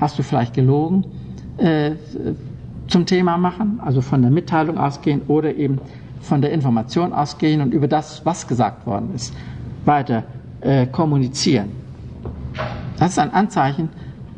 hast 0.00 0.18
du 0.18 0.22
vielleicht 0.22 0.54
gelogen, 0.54 1.04
äh, 1.56 1.92
zum 2.88 3.06
Thema 3.06 3.36
machen, 3.36 3.80
also 3.84 4.00
von 4.00 4.22
der 4.22 4.30
Mitteilung 4.30 4.78
ausgehen 4.78 5.22
oder 5.28 5.54
eben 5.54 5.78
von 6.20 6.40
der 6.40 6.52
Information 6.52 7.12
ausgehen 7.12 7.60
und 7.60 7.72
über 7.74 7.88
das, 7.88 8.24
was 8.24 8.46
gesagt 8.46 8.86
worden 8.86 9.10
ist, 9.14 9.34
weiter 9.84 10.24
äh, 10.60 10.86
kommunizieren. 10.86 11.70
Das 12.98 13.12
ist 13.12 13.18
ein 13.18 13.32
Anzeichen, 13.32 13.88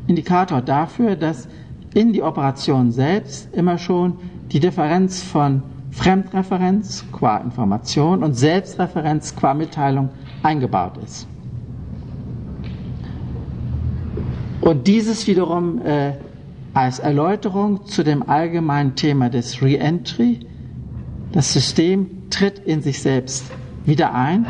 Indikator 0.07 0.61
dafür, 0.61 1.17
dass 1.17 1.49
in 1.95 2.13
die 2.13 2.23
Operation 2.23 2.93
selbst 2.93 3.55
immer 3.55 3.79
schon 3.79 4.15
die 4.53 4.61
Differenz 4.61 5.23
von 5.23 5.63
Fremdreferenz 5.91 7.05
qua 7.13 7.39
Information 7.39 8.23
und 8.23 8.35
Selbstreferenz 8.35 9.35
qua 9.35 9.55
Mitteilung 9.55 10.11
eingebaut 10.43 10.99
ist. 11.05 11.27
Und 14.61 14.87
dieses 14.87 15.27
wiederum 15.27 15.81
äh, 15.85 16.13
als 16.75 16.99
Erläuterung 16.99 17.87
zu 17.87 18.05
dem 18.05 18.29
allgemeinen 18.29 18.95
Thema 18.95 19.29
des 19.29 19.61
Reentry. 19.63 20.41
Das 21.33 21.53
System 21.53 22.31
tritt 22.31 22.59
in 22.61 22.83
sich 22.83 23.03
selbst 23.03 23.45
wieder 23.85 24.15
ein 24.15 24.47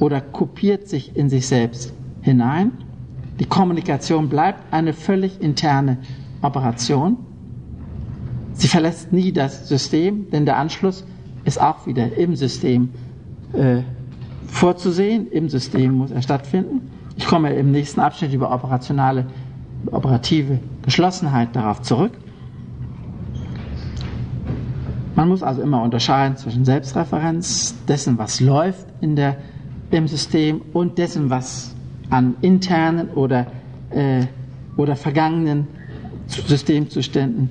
oder 0.00 0.20
kopiert 0.20 0.88
sich 0.88 1.16
in 1.16 1.28
sich 1.28 1.46
selbst 1.46 1.92
hinein. 2.22 2.72
Die 3.38 3.46
Kommunikation 3.46 4.28
bleibt 4.28 4.72
eine 4.72 4.92
völlig 4.92 5.40
interne 5.40 5.98
Operation. 6.42 7.16
Sie 8.52 8.68
verlässt 8.68 9.12
nie 9.12 9.32
das 9.32 9.68
System, 9.68 10.30
denn 10.30 10.44
der 10.44 10.56
Anschluss 10.56 11.04
ist 11.44 11.60
auch 11.60 11.86
wieder 11.86 12.16
im 12.16 12.36
System 12.36 12.90
äh, 13.52 13.82
vorzusehen. 14.46 15.30
Im 15.30 15.48
System 15.48 15.94
muss 15.94 16.10
er 16.10 16.22
stattfinden. 16.22 16.90
Ich 17.16 17.26
komme 17.26 17.52
im 17.54 17.72
nächsten 17.72 18.00
Abschnitt 18.00 18.32
über 18.32 18.52
operationale, 18.52 19.26
operative 19.90 20.60
Geschlossenheit 20.82 21.54
darauf 21.54 21.82
zurück. 21.82 22.12
Man 25.16 25.28
muss 25.28 25.42
also 25.42 25.62
immer 25.62 25.82
unterscheiden 25.82 26.36
zwischen 26.36 26.64
Selbstreferenz, 26.64 27.74
dessen, 27.86 28.18
was 28.18 28.40
läuft 28.40 28.86
in 29.00 29.14
der, 29.14 29.36
im 29.90 30.08
System 30.08 30.60
und 30.72 30.98
dessen, 30.98 31.30
was 31.30 31.74
an 32.10 32.36
internen 32.40 33.08
oder, 33.10 33.46
äh, 33.90 34.26
oder 34.76 34.96
vergangenen 34.96 35.66
Systemzuständen 36.26 37.50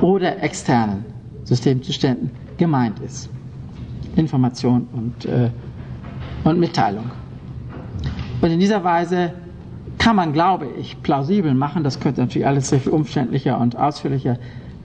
oder 0.00 0.42
externen 0.42 1.04
Systemzuständen 1.44 2.30
gemeint 2.56 2.98
ist. 3.00 3.28
Information 4.16 4.88
und, 4.92 5.24
äh, 5.24 5.50
und 6.44 6.58
Mitteilung. 6.58 7.10
Und 8.40 8.50
in 8.50 8.60
dieser 8.60 8.82
Weise 8.82 9.32
kann 9.98 10.16
man, 10.16 10.32
glaube 10.32 10.66
ich, 10.78 11.00
plausibel 11.02 11.54
machen, 11.54 11.84
das 11.84 12.00
könnte 12.00 12.20
natürlich 12.20 12.46
alles 12.46 12.68
sehr 12.70 12.80
viel 12.80 12.92
umständlicher 12.92 13.58
und 13.58 13.76
ausführlicher 13.76 14.38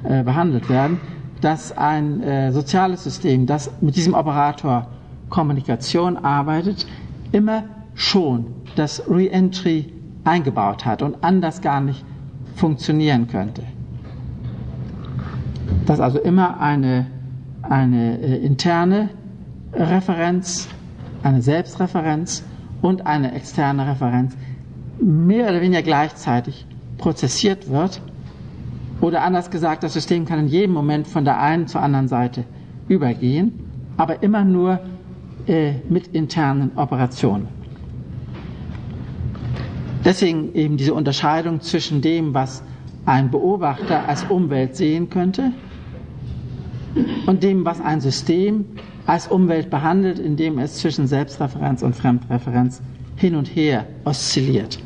äh, 0.03 0.23
behandelt 0.23 0.69
werden, 0.69 0.99
dass 1.41 1.75
ein 1.75 2.21
äh, 2.21 2.51
soziales 2.51 3.03
System, 3.03 3.45
das 3.45 3.71
mit 3.81 3.95
diesem 3.95 4.13
Operator 4.13 4.87
Kommunikation 5.29 6.17
arbeitet, 6.17 6.87
immer 7.31 7.63
schon 7.95 8.45
das 8.75 9.03
Reentry 9.09 9.91
eingebaut 10.23 10.85
hat 10.85 11.01
und 11.01 11.23
anders 11.23 11.61
gar 11.61 11.81
nicht 11.81 12.03
funktionieren 12.55 13.27
könnte. 13.27 13.63
Dass 15.85 15.99
also 15.99 16.19
immer 16.19 16.59
eine, 16.59 17.07
eine 17.63 18.19
äh, 18.19 18.37
interne 18.37 19.09
Referenz, 19.73 20.67
eine 21.23 21.41
Selbstreferenz 21.41 22.43
und 22.81 23.05
eine 23.05 23.33
externe 23.33 23.87
Referenz 23.87 24.35
mehr 24.99 25.49
oder 25.49 25.61
weniger 25.61 25.81
gleichzeitig 25.81 26.65
prozessiert 26.97 27.69
wird. 27.69 28.01
Oder 29.01 29.23
anders 29.23 29.51
gesagt, 29.51 29.83
das 29.83 29.93
System 29.93 30.25
kann 30.25 30.39
in 30.39 30.47
jedem 30.47 30.73
Moment 30.73 31.07
von 31.07 31.23
der 31.23 31.39
einen 31.39 31.67
zur 31.67 31.81
anderen 31.81 32.07
Seite 32.07 32.43
übergehen, 32.87 33.53
aber 33.95 34.23
immer 34.23 34.43
nur 34.43 34.79
äh, 35.47 35.73
mit 35.89 36.07
internen 36.07 36.71
Operationen. 36.75 37.47
Deswegen 40.05 40.53
eben 40.55 40.77
diese 40.77 40.93
Unterscheidung 40.93 41.61
zwischen 41.61 42.01
dem, 42.01 42.33
was 42.33 42.63
ein 43.05 43.31
Beobachter 43.31 44.07
als 44.07 44.23
Umwelt 44.25 44.75
sehen 44.75 45.09
könnte 45.09 45.51
und 47.25 47.43
dem, 47.43 47.65
was 47.65 47.81
ein 47.81 48.01
System 48.01 48.65
als 49.05 49.27
Umwelt 49.27 49.69
behandelt, 49.69 50.19
indem 50.19 50.59
es 50.59 50.75
zwischen 50.75 51.07
Selbstreferenz 51.07 51.81
und 51.81 51.95
Fremdreferenz 51.95 52.81
hin 53.15 53.35
und 53.35 53.47
her 53.47 53.85
oszilliert. 54.05 54.79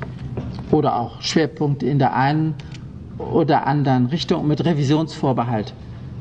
Oder 0.72 0.96
auch 1.00 1.22
Schwerpunkte 1.22 1.86
in 1.88 2.00
der 2.00 2.16
einen 2.16 2.54
oder 3.18 3.68
anderen 3.68 4.06
Richtung 4.08 4.48
mit 4.48 4.64
Revisionsvorbehalt, 4.64 5.74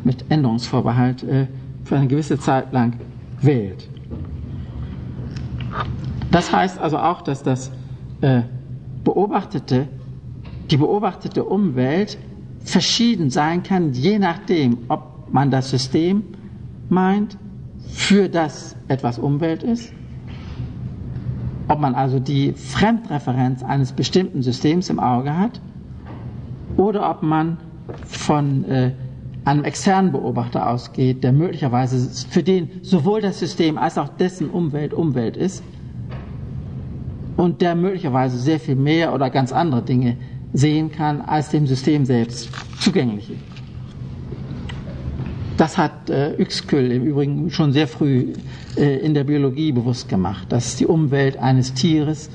mit 0.04 0.24
Änderungsvorbehalt 0.30 1.22
äh, 1.22 1.46
für 1.84 1.96
eine 1.96 2.08
gewisse 2.08 2.38
Zeit 2.38 2.72
lang 2.72 2.94
wählt. 3.40 3.88
Das 6.30 6.52
heißt 6.52 6.78
also 6.78 6.98
auch, 6.98 7.22
dass 7.22 7.42
das 7.42 7.70
äh, 8.20 8.42
beobachtete, 9.04 9.88
die 10.70 10.76
beobachtete 10.76 11.44
Umwelt 11.44 12.18
verschieden 12.64 13.30
sein 13.30 13.62
kann, 13.62 13.92
je 13.92 14.18
nachdem, 14.18 14.78
ob 14.88 15.32
man 15.32 15.50
das 15.50 15.70
System 15.70 16.22
meint, 16.88 17.36
für 17.88 18.28
das 18.28 18.76
etwas 18.88 19.18
Umwelt 19.18 19.62
ist 19.62 19.92
ob 21.70 21.78
man 21.78 21.94
also 21.94 22.18
die 22.18 22.52
Fremdreferenz 22.52 23.62
eines 23.62 23.92
bestimmten 23.92 24.42
Systems 24.42 24.90
im 24.90 24.98
Auge 24.98 25.36
hat 25.38 25.60
oder 26.76 27.08
ob 27.08 27.22
man 27.22 27.58
von 28.04 28.64
äh, 28.64 28.90
einem 29.44 29.62
externen 29.64 30.10
Beobachter 30.10 30.68
ausgeht, 30.68 31.22
der 31.22 31.32
möglicherweise 31.32 32.26
für 32.28 32.42
den 32.42 32.70
sowohl 32.82 33.20
das 33.20 33.38
System 33.38 33.78
als 33.78 33.98
auch 33.98 34.08
dessen 34.08 34.50
Umwelt 34.50 34.92
Umwelt 34.92 35.36
ist 35.36 35.62
und 37.36 37.60
der 37.60 37.74
möglicherweise 37.74 38.38
sehr 38.38 38.60
viel 38.60 38.76
mehr 38.76 39.14
oder 39.14 39.30
ganz 39.30 39.52
andere 39.52 39.82
Dinge 39.82 40.16
sehen 40.52 40.90
kann, 40.90 41.20
als 41.20 41.50
dem 41.50 41.66
System 41.66 42.04
selbst 42.04 42.50
zugänglich 42.80 43.30
ist. 43.30 43.40
Das 45.56 45.76
hat 45.76 46.08
äh, 46.08 46.36
Uexküll 46.38 46.90
im 46.90 47.04
Übrigen 47.04 47.50
schon 47.50 47.72
sehr 47.72 47.86
früh 47.86 48.32
äh, 48.76 48.96
in 49.00 49.12
der 49.12 49.24
Biologie 49.24 49.72
bewusst 49.72 50.08
gemacht, 50.08 50.50
dass 50.50 50.76
die 50.76 50.86
Umwelt 50.86 51.36
eines 51.36 51.74
Tieres 51.74 52.30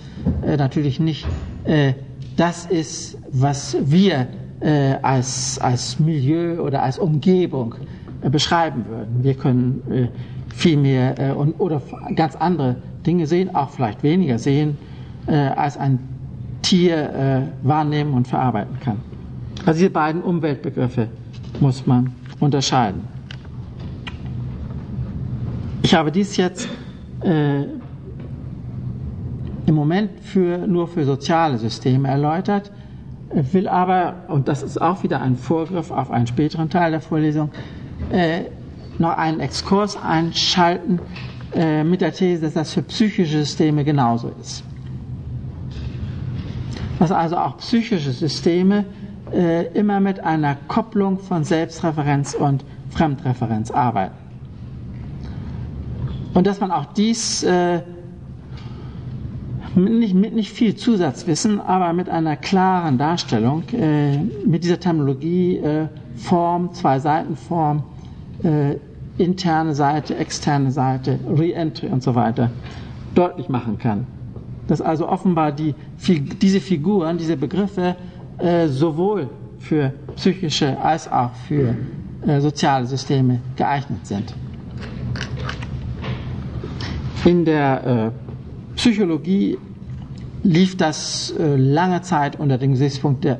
äh, 0.45 0.57
natürlich 0.57 0.99
nicht 0.99 1.25
äh, 1.65 1.93
das 2.37 2.65
ist, 2.65 3.17
was 3.31 3.77
wir 3.81 4.27
äh, 4.59 4.95
als, 5.01 5.57
als 5.59 5.99
Milieu 5.99 6.61
oder 6.61 6.83
als 6.83 6.99
Umgebung 6.99 7.75
äh, 8.21 8.29
beschreiben 8.29 8.85
würden. 8.87 9.23
Wir 9.23 9.33
können 9.33 10.09
viel 10.53 10.77
mehr 10.77 11.35
und, 11.37 11.59
oder 11.59 11.81
ganz 12.15 12.35
andere 12.35 12.77
Dinge 13.05 13.27
sehen, 13.27 13.55
auch 13.55 13.69
vielleicht 13.69 14.03
weniger 14.03 14.39
sehen, 14.39 14.77
als 15.27 15.77
ein 15.77 15.99
Tier 16.61 17.51
wahrnehmen 17.63 18.13
und 18.13 18.27
verarbeiten 18.27 18.79
kann. 18.79 18.97
Also 19.65 19.79
diese 19.79 19.89
beiden 19.89 20.21
Umweltbegriffe 20.21 21.07
muss 21.59 21.87
man 21.87 22.13
unterscheiden. 22.39 23.01
Ich 25.81 25.93
habe 25.93 26.11
dies 26.11 26.37
jetzt 26.37 26.67
äh, 27.21 27.63
im 29.65 29.75
Moment 29.75 30.19
für, 30.21 30.65
nur 30.67 30.87
für 30.87 31.05
soziale 31.05 31.57
Systeme 31.57 32.07
erläutert, 32.07 32.71
will 33.51 33.67
aber, 33.67 34.15
und 34.27 34.47
das 34.47 34.63
ist 34.63 34.81
auch 34.81 35.03
wieder 35.03 35.21
ein 35.21 35.35
Vorgriff 35.35 35.91
auf 35.91 36.11
einen 36.11 36.27
späteren 36.27 36.69
Teil 36.69 36.91
der 36.91 37.01
Vorlesung, 37.01 37.51
äh, 38.11 38.45
noch 38.97 39.17
einen 39.17 39.39
Exkurs 39.39 39.97
einschalten 40.01 40.99
äh, 41.55 41.83
mit 41.83 42.01
der 42.01 42.13
These, 42.13 42.41
dass 42.41 42.53
das 42.53 42.73
für 42.73 42.81
psychische 42.83 43.39
Systeme 43.39 43.83
genauso 43.83 44.31
ist. 44.41 44.63
Dass 46.99 47.11
also 47.11 47.37
auch 47.37 47.57
psychische 47.57 48.11
Systeme 48.11 48.85
äh, 49.33 49.67
immer 49.73 49.99
mit 49.99 50.19
einer 50.19 50.55
Kopplung 50.67 51.19
von 51.19 51.43
Selbstreferenz 51.43 52.33
und 52.33 52.63
Fremdreferenz 52.89 53.71
arbeiten. 53.71 54.15
Und 56.33 56.45
dass 56.45 56.59
man 56.59 56.71
auch 56.71 56.85
dies 56.93 57.43
äh, 57.43 57.81
mit 59.75 59.93
nicht, 59.93 60.13
mit 60.13 60.33
nicht 60.33 60.51
viel 60.51 60.75
Zusatzwissen, 60.75 61.59
aber 61.59 61.93
mit 61.93 62.09
einer 62.09 62.35
klaren 62.35 62.97
Darstellung, 62.97 63.63
äh, 63.73 64.17
mit 64.45 64.63
dieser 64.63 64.79
Terminologie 64.79 65.57
äh, 65.57 65.87
Form, 66.15 66.73
Zwei-Seiten-Form, 66.73 67.83
äh, 68.43 68.75
interne 69.17 69.73
Seite, 69.75 70.15
externe 70.17 70.71
Seite, 70.71 71.19
Re-Entry 71.27 71.87
und 71.87 72.03
so 72.03 72.15
weiter 72.15 72.51
deutlich 73.13 73.49
machen 73.49 73.77
kann. 73.77 74.07
Dass 74.67 74.81
also 74.81 75.07
offenbar 75.07 75.51
die, 75.51 75.75
diese 76.41 76.59
Figuren, 76.59 77.17
diese 77.17 77.37
Begriffe 77.37 77.95
äh, 78.37 78.67
sowohl 78.67 79.29
für 79.59 79.93
psychische 80.15 80.77
als 80.79 81.11
auch 81.11 81.33
für 81.47 81.75
äh, 82.25 82.41
soziale 82.41 82.85
Systeme 82.85 83.39
geeignet 83.55 84.05
sind. 84.05 84.33
In 87.23 87.45
der 87.45 88.11
äh, 88.13 88.75
Psychologie 88.75 89.57
lief 90.43 90.77
das 90.77 91.33
äh, 91.39 91.55
lange 91.55 92.01
Zeit 92.01 92.39
unter 92.39 92.57
dem 92.57 92.71
Gesichtspunkt 92.71 93.23
der, 93.23 93.39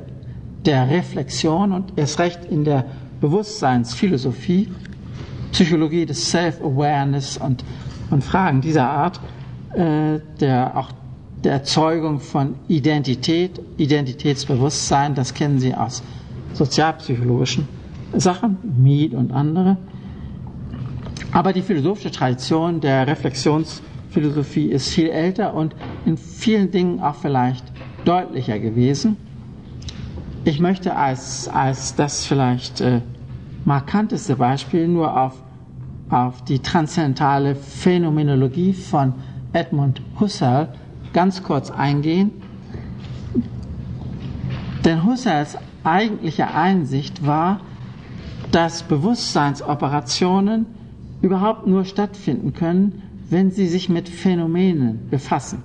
der 0.64 0.90
Reflexion 0.90 1.72
und 1.72 1.92
erst 1.96 2.18
recht 2.18 2.44
in 2.46 2.64
der 2.64 2.84
Bewusstseinsphilosophie, 3.20 4.68
Psychologie 5.56 6.04
des 6.04 6.30
Self-Awareness 6.32 7.38
und, 7.38 7.64
und 8.10 8.22
Fragen 8.22 8.60
dieser 8.60 8.90
Art, 8.90 9.18
äh, 9.72 10.20
der 10.38 10.76
auch 10.76 10.90
der 11.42 11.52
Erzeugung 11.52 12.20
von 12.20 12.56
Identität, 12.68 13.58
Identitätsbewusstsein, 13.78 15.14
das 15.14 15.32
kennen 15.32 15.58
Sie 15.58 15.74
aus 15.74 16.02
sozialpsychologischen 16.52 17.66
Sachen, 18.14 18.58
Mead 18.82 19.14
und 19.14 19.32
andere. 19.32 19.78
Aber 21.32 21.54
die 21.54 21.62
philosophische 21.62 22.10
Tradition 22.10 22.82
der 22.82 23.06
Reflexionsphilosophie 23.06 24.66
ist 24.66 24.90
viel 24.90 25.08
älter 25.08 25.54
und 25.54 25.74
in 26.04 26.18
vielen 26.18 26.70
Dingen 26.70 27.00
auch 27.00 27.14
vielleicht 27.14 27.64
deutlicher 28.04 28.58
gewesen. 28.58 29.16
Ich 30.44 30.60
möchte 30.60 30.96
als, 30.96 31.48
als 31.48 31.94
das 31.94 32.26
vielleicht 32.26 32.82
äh, 32.82 33.00
markanteste 33.64 34.36
Beispiel 34.36 34.86
nur 34.86 35.18
auf, 35.18 35.42
auf 36.08 36.44
die 36.44 36.60
transzendentale 36.60 37.54
Phänomenologie 37.54 38.72
von 38.72 39.14
Edmund 39.52 40.00
Husserl 40.20 40.68
ganz 41.12 41.42
kurz 41.42 41.70
eingehen. 41.70 42.30
Denn 44.84 45.04
Husserls 45.04 45.56
eigentliche 45.82 46.48
Einsicht 46.54 47.26
war, 47.26 47.60
dass 48.52 48.82
Bewusstseinsoperationen 48.84 50.66
überhaupt 51.22 51.66
nur 51.66 51.84
stattfinden 51.84 52.52
können, 52.52 53.02
wenn 53.28 53.50
sie 53.50 53.66
sich 53.66 53.88
mit 53.88 54.08
Phänomenen 54.08 55.08
befassen. 55.10 55.64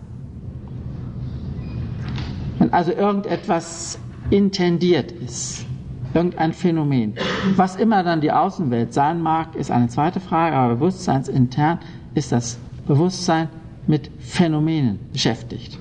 Wenn 2.57 2.73
also 2.73 2.91
irgendetwas 2.91 3.99
intendiert 4.29 5.11
ist, 5.11 5.65
irgendein 6.13 6.53
Phänomen. 6.53 7.13
Was 7.55 7.75
immer 7.75 8.03
dann 8.03 8.21
die 8.21 8.31
Außenwelt 8.31 8.93
sein 8.93 9.21
mag, 9.21 9.55
ist 9.55 9.71
eine 9.71 9.87
zweite 9.87 10.19
Frage, 10.19 10.55
aber 10.55 10.75
bewusstseinsintern 10.75 11.79
ist 12.13 12.31
das 12.31 12.59
Bewusstsein 12.87 13.49
mit 13.87 14.11
Phänomenen 14.19 14.99
beschäftigt. 15.11 15.77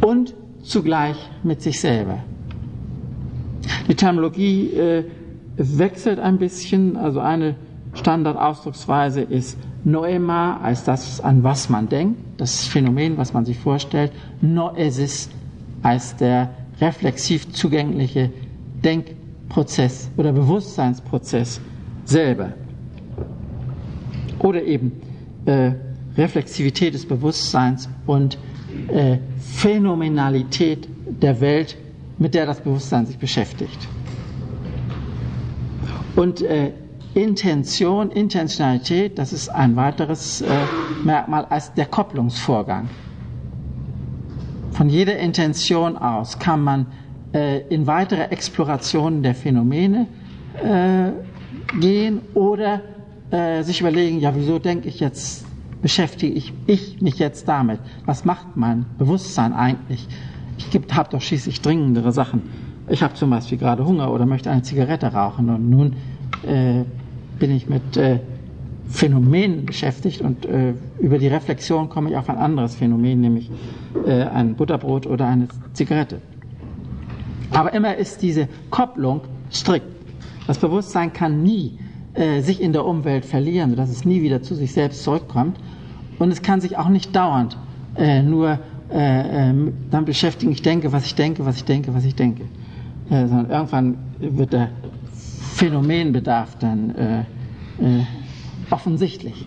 Und 0.00 0.34
zugleich 0.62 1.16
mit 1.42 1.62
sich 1.62 1.80
selber. 1.80 2.18
Die 3.88 3.94
Terminologie 3.94 4.72
äh, 4.72 5.04
wechselt 5.56 6.18
ein 6.18 6.38
bisschen, 6.38 6.96
also 6.96 7.20
eine 7.20 7.54
Standardausdrucksweise 7.94 9.20
ist 9.20 9.58
Noema 9.84 10.58
als 10.62 10.84
das, 10.84 11.20
an 11.20 11.44
was 11.44 11.68
man 11.68 11.88
denkt, 11.88 12.18
das 12.38 12.66
Phänomen, 12.66 13.16
was 13.18 13.32
man 13.32 13.44
sich 13.44 13.58
vorstellt, 13.58 14.12
Noesis 14.40 15.28
als 15.82 16.16
der 16.16 16.50
reflexiv 16.80 17.52
zugängliche 17.52 18.30
Denkprozess 18.84 20.10
oder 20.16 20.32
Bewusstseinsprozess 20.32 21.60
selber. 22.04 22.52
Oder 24.38 24.62
eben 24.62 24.92
äh, 25.46 25.72
Reflexivität 26.16 26.94
des 26.94 27.06
Bewusstseins 27.06 27.88
und 28.06 28.38
äh, 28.88 29.18
Phänomenalität 29.38 30.88
der 31.06 31.40
Welt, 31.40 31.76
mit 32.18 32.34
der 32.34 32.46
das 32.46 32.60
Bewusstsein 32.60 33.06
sich 33.06 33.18
beschäftigt. 33.18 33.88
Und 36.16 36.42
äh, 36.42 36.72
Intention, 37.14 38.10
Intentionalität, 38.10 39.18
das 39.18 39.32
ist 39.32 39.48
ein 39.48 39.76
weiteres 39.76 40.42
äh, 40.42 40.46
Merkmal 41.04 41.44
als 41.46 41.72
der 41.74 41.86
Kopplungsvorgang. 41.86 42.88
Von 44.72 44.88
jeder 44.88 45.16
Intention 45.18 45.96
aus 45.96 46.38
kann 46.38 46.62
man 46.62 46.86
in 47.68 47.86
weitere 47.88 48.22
Explorationen 48.30 49.24
der 49.24 49.34
Phänomene 49.34 50.06
äh, 50.62 51.10
gehen 51.80 52.20
oder 52.34 52.80
äh, 53.30 53.62
sich 53.62 53.80
überlegen, 53.80 54.20
ja, 54.20 54.34
wieso 54.36 54.60
denke 54.60 54.88
ich 54.88 55.00
jetzt 55.00 55.44
beschäftige 55.82 56.32
ich, 56.32 56.52
ich 56.66 57.02
mich 57.02 57.18
jetzt 57.18 57.46
damit? 57.46 57.80
Was 58.06 58.24
macht 58.24 58.56
mein 58.56 58.86
Bewusstsein 58.96 59.52
eigentlich? 59.52 60.08
Ich 60.56 60.80
habe 60.92 61.10
doch 61.10 61.20
schließlich 61.20 61.60
dringendere 61.60 62.12
Sachen. 62.12 62.42
Ich 62.88 63.02
habe 63.02 63.14
zum 63.14 63.30
Beispiel 63.30 63.58
gerade 63.58 63.84
Hunger 63.84 64.10
oder 64.12 64.24
möchte 64.24 64.50
eine 64.50 64.62
Zigarette 64.62 65.12
rauchen 65.12 65.50
und 65.50 65.68
nun 65.68 65.96
äh, 66.46 66.84
bin 67.38 67.50
ich 67.50 67.68
mit 67.68 67.96
äh, 67.96 68.20
Phänomenen 68.88 69.66
beschäftigt 69.66 70.20
und 70.20 70.46
äh, 70.46 70.74
über 71.00 71.18
die 71.18 71.28
Reflexion 71.28 71.88
komme 71.88 72.10
ich 72.10 72.16
auf 72.16 72.30
ein 72.30 72.38
anderes 72.38 72.76
Phänomen, 72.76 73.20
nämlich 73.20 73.50
äh, 74.06 74.22
ein 74.22 74.54
Butterbrot 74.54 75.06
oder 75.06 75.26
eine 75.26 75.48
Zigarette. 75.72 76.20
Aber 77.54 77.72
immer 77.72 77.96
ist 77.96 78.22
diese 78.22 78.48
Kopplung 78.70 79.22
strikt. 79.50 79.86
Das 80.46 80.58
Bewusstsein 80.58 81.12
kann 81.12 81.42
nie 81.42 81.78
äh, 82.14 82.40
sich 82.40 82.60
in 82.60 82.72
der 82.72 82.84
Umwelt 82.84 83.24
verlieren, 83.24 83.70
sodass 83.70 83.90
es 83.90 84.04
nie 84.04 84.22
wieder 84.22 84.42
zu 84.42 84.54
sich 84.54 84.72
selbst 84.72 85.02
zurückkommt, 85.02 85.58
und 86.18 86.30
es 86.30 86.42
kann 86.42 86.60
sich 86.60 86.76
auch 86.76 86.88
nicht 86.88 87.14
dauernd 87.16 87.56
äh, 87.96 88.22
nur 88.22 88.58
äh, 88.90 89.50
äh, 89.50 89.54
damit 89.90 90.06
beschäftigen, 90.06 90.52
ich 90.52 90.62
denke, 90.62 90.92
was 90.92 91.06
ich 91.06 91.14
denke, 91.14 91.44
was 91.44 91.56
ich 91.56 91.64
denke, 91.64 91.94
was 91.94 92.04
ich 92.04 92.14
denke. 92.14 92.44
Äh, 93.10 93.26
sondern 93.26 93.50
irgendwann 93.50 93.98
wird 94.18 94.52
der 94.52 94.70
Phänomenbedarf 95.54 96.56
dann 96.58 96.94
äh, 96.94 97.20
äh, 97.20 98.04
offensichtlich. 98.70 99.46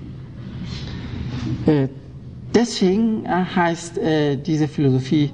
deswegen 2.54 3.24
heißt 3.28 4.00
diese 4.46 4.68
Philosophie 4.68 5.32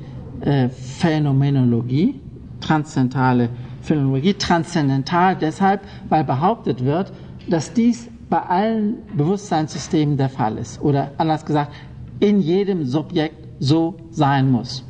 Phänomenologie, 1.00 2.20
transzendentale 2.64 3.50
Phänomenologie, 3.82 4.34
transzendental 4.34 5.36
deshalb, 5.36 5.82
weil 6.10 6.24
behauptet 6.24 6.84
wird, 6.84 7.12
dass 7.50 7.74
dies 7.74 8.10
bei 8.30 8.40
allen 8.42 8.96
Bewusstseinssystemen 9.16 10.18
der 10.18 10.30
Fall 10.30 10.58
ist. 10.58 10.82
Oder 10.82 11.12
anders 11.18 11.46
gesagt, 11.46 11.72
in 12.20 12.40
jedem 12.42 12.86
Subjekt 12.86 13.36
so 13.60 13.96
sein 14.12 14.50
muss. 14.52 14.84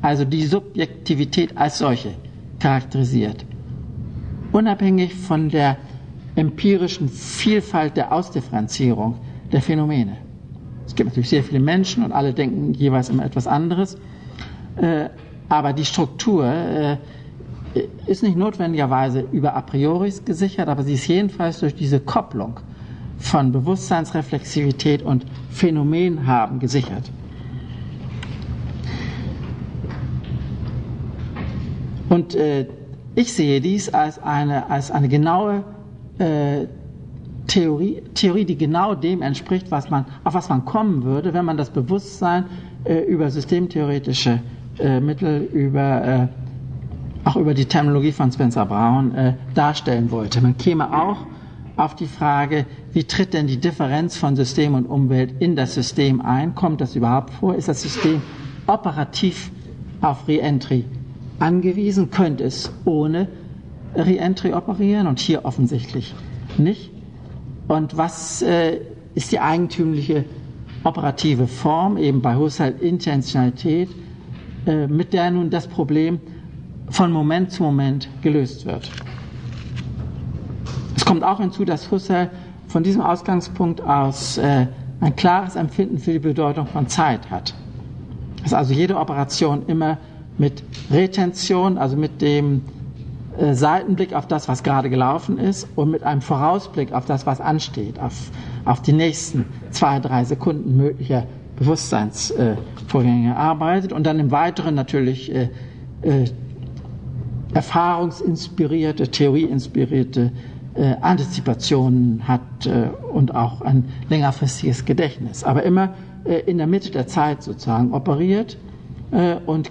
Also 0.00 0.24
die 0.24 0.44
Subjektivität 0.46 1.56
als 1.56 1.78
solche 1.78 2.10
charakterisiert. 2.60 3.44
Unabhängig 4.52 5.14
von 5.14 5.48
der 5.48 5.76
empirischen 6.36 7.08
Vielfalt 7.08 7.96
der 7.96 8.12
Ausdifferenzierung 8.12 9.16
der 9.52 9.60
Phänomene. 9.60 10.16
Es 10.86 10.94
gibt 10.94 11.08
natürlich 11.10 11.28
sehr 11.28 11.42
viele 11.42 11.60
Menschen 11.60 12.04
und 12.04 12.12
alle 12.12 12.32
denken 12.32 12.72
jeweils 12.74 13.08
immer 13.10 13.24
etwas 13.24 13.46
anderes. 13.46 13.98
Aber 15.48 15.72
die 15.72 15.84
Struktur 15.84 16.44
äh, 16.46 16.96
ist 18.06 18.22
nicht 18.22 18.36
notwendigerweise 18.36 19.24
über 19.32 19.54
a 19.54 19.60
priori 19.62 20.12
gesichert, 20.24 20.68
aber 20.68 20.82
sie 20.82 20.94
ist 20.94 21.06
jedenfalls 21.06 21.60
durch 21.60 21.74
diese 21.74 22.00
Kopplung 22.00 22.60
von 23.18 23.52
Bewusstseinsreflexivität 23.52 25.02
und 25.02 25.26
Phänomen 25.50 26.26
haben 26.26 26.58
gesichert. 26.58 27.10
Und 32.08 32.34
äh, 32.34 32.66
ich 33.14 33.32
sehe 33.32 33.60
dies 33.60 33.92
als 33.92 34.22
eine, 34.22 34.70
als 34.70 34.90
eine 34.90 35.08
genaue 35.08 35.64
äh, 36.18 36.66
Theorie, 37.46 38.02
Theorie, 38.14 38.44
die 38.44 38.56
genau 38.56 38.94
dem 38.94 39.22
entspricht, 39.22 39.70
was 39.70 39.90
man, 39.90 40.04
auf 40.24 40.34
was 40.34 40.48
man 40.48 40.64
kommen 40.64 41.02
würde, 41.02 41.32
wenn 41.34 41.44
man 41.44 41.56
das 41.56 41.70
Bewusstsein 41.70 42.44
äh, 42.84 43.00
über 43.00 43.30
systemtheoretische 43.30 44.40
äh, 44.80 45.00
Mittel, 45.00 45.42
über, 45.52 46.04
äh, 47.24 47.28
auch 47.28 47.36
über 47.36 47.54
die 47.54 47.66
Terminologie 47.66 48.12
von 48.12 48.30
Spencer 48.32 48.66
Brown 48.66 49.14
äh, 49.14 49.34
darstellen 49.54 50.10
wollte. 50.10 50.40
Man 50.40 50.56
käme 50.56 50.92
auch 50.92 51.26
auf 51.76 51.94
die 51.94 52.06
Frage, 52.06 52.66
wie 52.92 53.04
tritt 53.04 53.34
denn 53.34 53.46
die 53.46 53.58
Differenz 53.58 54.16
von 54.16 54.34
System 54.36 54.74
und 54.74 54.86
Umwelt 54.86 55.34
in 55.40 55.54
das 55.56 55.74
System 55.74 56.20
ein? 56.20 56.54
Kommt 56.54 56.80
das 56.80 56.96
überhaupt 56.96 57.30
vor? 57.30 57.54
Ist 57.54 57.68
das 57.68 57.82
System 57.82 58.20
operativ 58.66 59.50
auf 60.00 60.26
Reentry 60.26 60.84
angewiesen? 61.38 62.10
Könnte 62.10 62.44
es 62.44 62.72
ohne 62.84 63.28
Reentry 63.94 64.52
operieren? 64.52 65.06
Und 65.06 65.20
hier 65.20 65.44
offensichtlich 65.44 66.14
nicht. 66.56 66.90
Und 67.68 67.96
was 67.96 68.42
äh, 68.42 68.80
ist 69.14 69.30
die 69.32 69.40
eigentümliche 69.40 70.24
operative 70.84 71.46
Form, 71.46 71.96
eben 71.96 72.22
bei 72.22 72.36
Husserl 72.36 72.74
Intentionalität, 72.80 73.88
mit 74.88 75.12
der 75.12 75.30
nun 75.30 75.50
das 75.50 75.66
Problem 75.66 76.20
von 76.90 77.12
Moment 77.12 77.52
zu 77.52 77.62
Moment 77.62 78.08
gelöst 78.22 78.66
wird? 78.66 78.90
Es 80.96 81.04
kommt 81.04 81.22
auch 81.24 81.38
hinzu, 81.40 81.64
dass 81.64 81.90
Husserl 81.90 82.30
von 82.68 82.82
diesem 82.82 83.00
Ausgangspunkt 83.00 83.80
aus 83.80 84.38
äh, 84.38 84.66
ein 85.00 85.16
klares 85.16 85.56
Empfinden 85.56 85.98
für 85.98 86.12
die 86.12 86.18
Bedeutung 86.18 86.66
von 86.66 86.88
Zeit 86.88 87.30
hat. 87.30 87.54
Dass 88.42 88.52
also 88.52 88.74
jede 88.74 88.96
Operation 88.96 89.62
immer 89.66 89.98
mit 90.38 90.62
Retention, 90.90 91.78
also 91.78 91.96
mit 91.96 92.20
dem 92.20 92.62
äh, 93.38 93.54
Seitenblick 93.54 94.12
auf 94.12 94.26
das, 94.26 94.48
was 94.48 94.62
gerade 94.62 94.90
gelaufen 94.90 95.38
ist 95.38 95.68
und 95.76 95.90
mit 95.90 96.02
einem 96.02 96.20
Vorausblick 96.20 96.92
auf 96.92 97.04
das, 97.06 97.26
was 97.26 97.40
ansteht, 97.40 97.98
auf, 98.00 98.30
auf 98.64 98.82
die 98.82 98.92
nächsten 98.92 99.46
zwei, 99.70 100.00
drei 100.00 100.24
Sekunden 100.24 100.76
möglicher 100.76 101.24
Bewusstseinsvorgänge 101.58 103.30
äh, 103.30 103.36
arbeitet 103.36 103.92
und 103.92 104.06
dann 104.06 104.18
im 104.18 104.30
Weiteren 104.30 104.74
natürlich 104.74 105.34
äh, 105.34 105.48
äh, 106.02 106.24
erfahrungsinspirierte, 107.54 109.08
theorieinspirierte 109.08 110.32
äh, 110.74 110.94
Antizipationen 111.00 112.28
hat 112.28 112.66
äh, 112.66 112.88
und 113.12 113.34
auch 113.34 113.62
ein 113.62 113.84
längerfristiges 114.08 114.84
Gedächtnis. 114.84 115.42
Aber 115.42 115.62
immer 115.64 115.94
äh, 116.24 116.40
in 116.40 116.58
der 116.58 116.66
Mitte 116.66 116.90
der 116.90 117.06
Zeit 117.06 117.42
sozusagen 117.42 117.92
operiert 117.92 118.56
und 119.46 119.70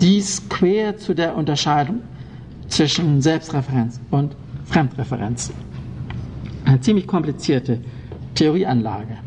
dies 0.00 0.48
quer 0.48 0.96
zu 0.96 1.12
der 1.12 1.36
Unterscheidung 1.36 2.00
zwischen 2.68 3.20
Selbstreferenz 3.20 4.00
und 4.10 4.34
Fremdreferenz. 4.64 5.52
Eine 6.64 6.80
ziemlich 6.80 7.06
komplizierte 7.06 7.80
Theorieanlage. 8.34 9.18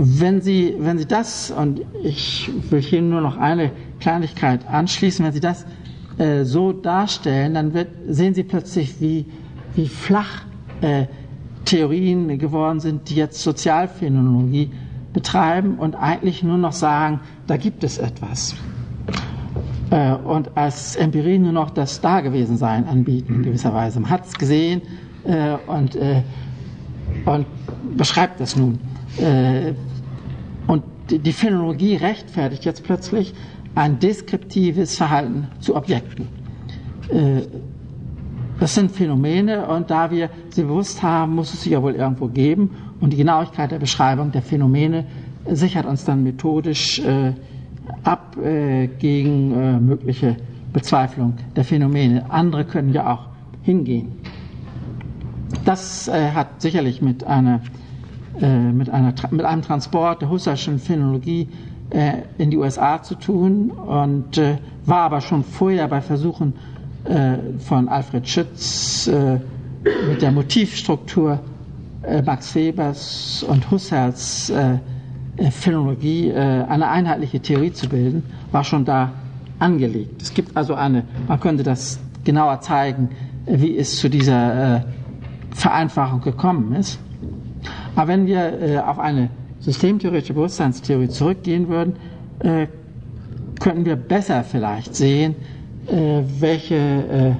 Wenn 0.00 0.40
Sie, 0.40 0.76
wenn 0.78 0.96
Sie 0.96 1.06
das, 1.06 1.50
und 1.50 1.80
ich 2.04 2.48
will 2.70 2.80
hier 2.80 3.02
nur 3.02 3.20
noch 3.20 3.36
eine 3.36 3.72
Kleinigkeit 3.98 4.60
anschließen, 4.68 5.24
wenn 5.24 5.32
Sie 5.32 5.40
das 5.40 5.66
äh, 6.18 6.44
so 6.44 6.72
darstellen, 6.72 7.54
dann 7.54 7.74
wird, 7.74 7.88
sehen 8.06 8.32
Sie 8.32 8.44
plötzlich, 8.44 9.00
wie, 9.00 9.26
wie 9.74 9.88
flach 9.88 10.44
äh, 10.82 11.06
Theorien 11.64 12.38
geworden 12.38 12.78
sind, 12.78 13.10
die 13.10 13.16
jetzt 13.16 13.42
Sozialphänomenologie 13.42 14.70
betreiben 15.12 15.78
und 15.78 15.96
eigentlich 15.96 16.44
nur 16.44 16.58
noch 16.58 16.72
sagen, 16.72 17.18
da 17.48 17.56
gibt 17.56 17.82
es 17.82 17.98
etwas. 17.98 18.54
Äh, 19.90 20.12
und 20.12 20.56
als 20.56 20.94
Empirie 20.94 21.40
nur 21.40 21.50
noch 21.52 21.70
das 21.70 22.00
Dagewesensein 22.00 22.86
anbieten, 22.86 23.34
in 23.34 23.42
gewisser 23.42 23.74
Weise. 23.74 23.98
Man 23.98 24.10
hat 24.10 24.26
es 24.26 24.38
gesehen 24.38 24.80
äh, 25.24 25.56
und, 25.66 25.96
äh, 25.96 26.22
und 27.26 27.46
beschreibt 27.96 28.38
das 28.40 28.54
nun. 28.54 28.78
Äh, 29.16 29.72
und 30.66 30.82
die, 31.10 31.32
Phänomenologie 31.32 31.96
rechtfertigt 31.96 32.64
jetzt 32.64 32.84
plötzlich 32.84 33.34
ein 33.74 33.98
deskriptives 33.98 34.96
Verhalten 34.96 35.48
zu 35.60 35.74
Objekten. 35.76 36.28
Äh, 37.10 37.42
das 38.60 38.74
sind 38.74 38.90
Phänomene 38.90 39.66
und 39.68 39.90
da 39.90 40.10
wir 40.10 40.30
sie 40.50 40.62
bewusst 40.64 41.02
haben, 41.02 41.36
muss 41.36 41.54
es 41.54 41.62
sie 41.62 41.70
ja 41.70 41.82
wohl 41.82 41.94
irgendwo 41.94 42.26
geben 42.26 42.70
und 43.00 43.12
die 43.12 43.16
Genauigkeit 43.16 43.70
der 43.70 43.78
Beschreibung 43.78 44.32
der 44.32 44.42
Phänomene 44.42 45.04
sichert 45.48 45.86
uns 45.86 46.04
dann 46.04 46.24
methodisch 46.24 46.98
äh, 46.98 47.32
ab 48.02 48.36
gegen 48.98 49.86
mögliche 49.86 50.36
Bezweiflung 50.74 51.34
der 51.56 51.64
Phänomene. 51.64 52.30
Andere 52.30 52.64
können 52.66 52.92
ja 52.92 53.10
auch 53.14 53.28
hingehen. 53.62 54.12
Das 55.64 56.08
hat 56.12 56.60
sicherlich 56.60 57.00
mit, 57.00 57.24
einer, 57.24 57.62
äh, 58.40 58.72
mit, 58.72 58.88
einer, 58.90 59.12
mit 59.30 59.44
einem 59.44 59.62
Transport 59.62 60.22
der 60.22 60.30
Husserlschen 60.30 60.78
Phänologie 60.78 61.48
äh, 61.90 62.18
in 62.38 62.50
die 62.50 62.56
USA 62.56 63.02
zu 63.02 63.16
tun 63.16 63.70
und 63.70 64.38
äh, 64.38 64.58
war 64.86 65.00
aber 65.02 65.20
schon 65.20 65.42
vorher 65.44 65.88
bei 65.88 66.00
Versuchen 66.00 66.54
von 67.60 67.88
Alfred 67.88 68.28
Schütz 68.28 69.08
mit 70.10 70.20
der 70.20 70.30
Motivstruktur 70.30 71.38
Max 72.26 72.54
Webers 72.54 73.46
und 73.48 73.70
Husserls 73.70 74.52
Phänomenologie 75.50 76.32
eine 76.34 76.88
einheitliche 76.88 77.40
Theorie 77.40 77.72
zu 77.72 77.88
bilden, 77.88 78.24
war 78.52 78.62
schon 78.64 78.84
da 78.84 79.12
angelegt. 79.58 80.20
Es 80.20 80.34
gibt 80.34 80.54
also 80.54 80.74
eine, 80.74 81.04
man 81.28 81.40
könnte 81.40 81.62
das 81.62 81.98
genauer 82.24 82.60
zeigen, 82.60 83.08
wie 83.46 83.78
es 83.78 83.96
zu 83.98 84.10
dieser 84.10 84.84
Vereinfachung 85.54 86.20
gekommen 86.20 86.74
ist. 86.74 86.98
Aber 87.98 88.06
wenn 88.06 88.26
wir 88.28 88.84
auf 88.88 89.00
eine 89.00 89.28
systemtheoretische 89.58 90.32
Bewusstseinstheorie 90.32 91.08
zurückgehen 91.08 91.66
würden, 91.68 91.96
äh, 92.38 92.68
könnten 93.58 93.84
wir 93.84 93.96
besser 93.96 94.44
vielleicht 94.44 94.94
sehen, 94.94 95.34
äh, 95.88 96.22
welche, 96.38 96.76
äh, 96.76 97.32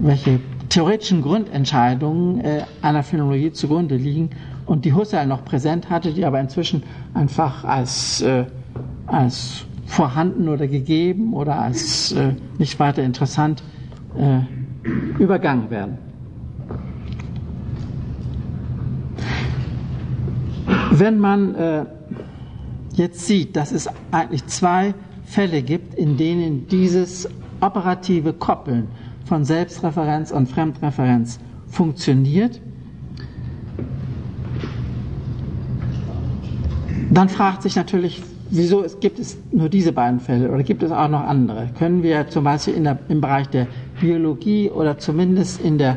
welche 0.00 0.40
theoretischen 0.70 1.20
Grundentscheidungen 1.20 2.40
äh, 2.40 2.62
einer 2.80 3.02
Phänomenologie 3.02 3.52
zugrunde 3.52 3.96
liegen 3.96 4.30
und 4.64 4.86
die 4.86 4.94
Husserl 4.94 5.26
noch 5.26 5.44
präsent 5.44 5.90
hatte, 5.90 6.14
die 6.14 6.24
aber 6.24 6.40
inzwischen 6.40 6.82
einfach 7.12 7.62
als, 7.62 8.22
äh, 8.22 8.46
als 9.08 9.66
vorhanden 9.84 10.48
oder 10.48 10.68
gegeben 10.68 11.34
oder 11.34 11.58
als 11.58 12.12
äh, 12.12 12.32
nicht 12.58 12.80
weiter 12.80 13.02
interessant 13.02 13.62
übergangen 15.20 15.70
werden. 15.70 16.09
Wenn 21.00 21.18
man 21.18 21.54
äh, 21.54 21.86
jetzt 22.92 23.26
sieht, 23.26 23.56
dass 23.56 23.72
es 23.72 23.88
eigentlich 24.10 24.46
zwei 24.48 24.92
Fälle 25.24 25.62
gibt, 25.62 25.94
in 25.94 26.18
denen 26.18 26.68
dieses 26.68 27.26
operative 27.62 28.34
Koppeln 28.34 28.88
von 29.24 29.46
Selbstreferenz 29.46 30.30
und 30.30 30.50
Fremdreferenz 30.50 31.40
funktioniert, 31.68 32.60
dann 37.10 37.30
fragt 37.30 37.62
sich 37.62 37.76
natürlich, 37.76 38.22
wieso 38.50 38.84
es, 38.84 39.00
gibt 39.00 39.18
es 39.18 39.38
nur 39.52 39.70
diese 39.70 39.92
beiden 39.92 40.20
Fälle 40.20 40.50
oder 40.50 40.62
gibt 40.62 40.82
es 40.82 40.92
auch 40.92 41.08
noch 41.08 41.22
andere? 41.22 41.70
Können 41.78 42.02
wir 42.02 42.28
zum 42.28 42.44
Beispiel 42.44 42.74
der, 42.74 42.98
im 43.08 43.22
Bereich 43.22 43.48
der 43.48 43.68
Biologie 44.02 44.68
oder 44.68 44.98
zumindest 44.98 45.62
in 45.62 45.78
der 45.78 45.96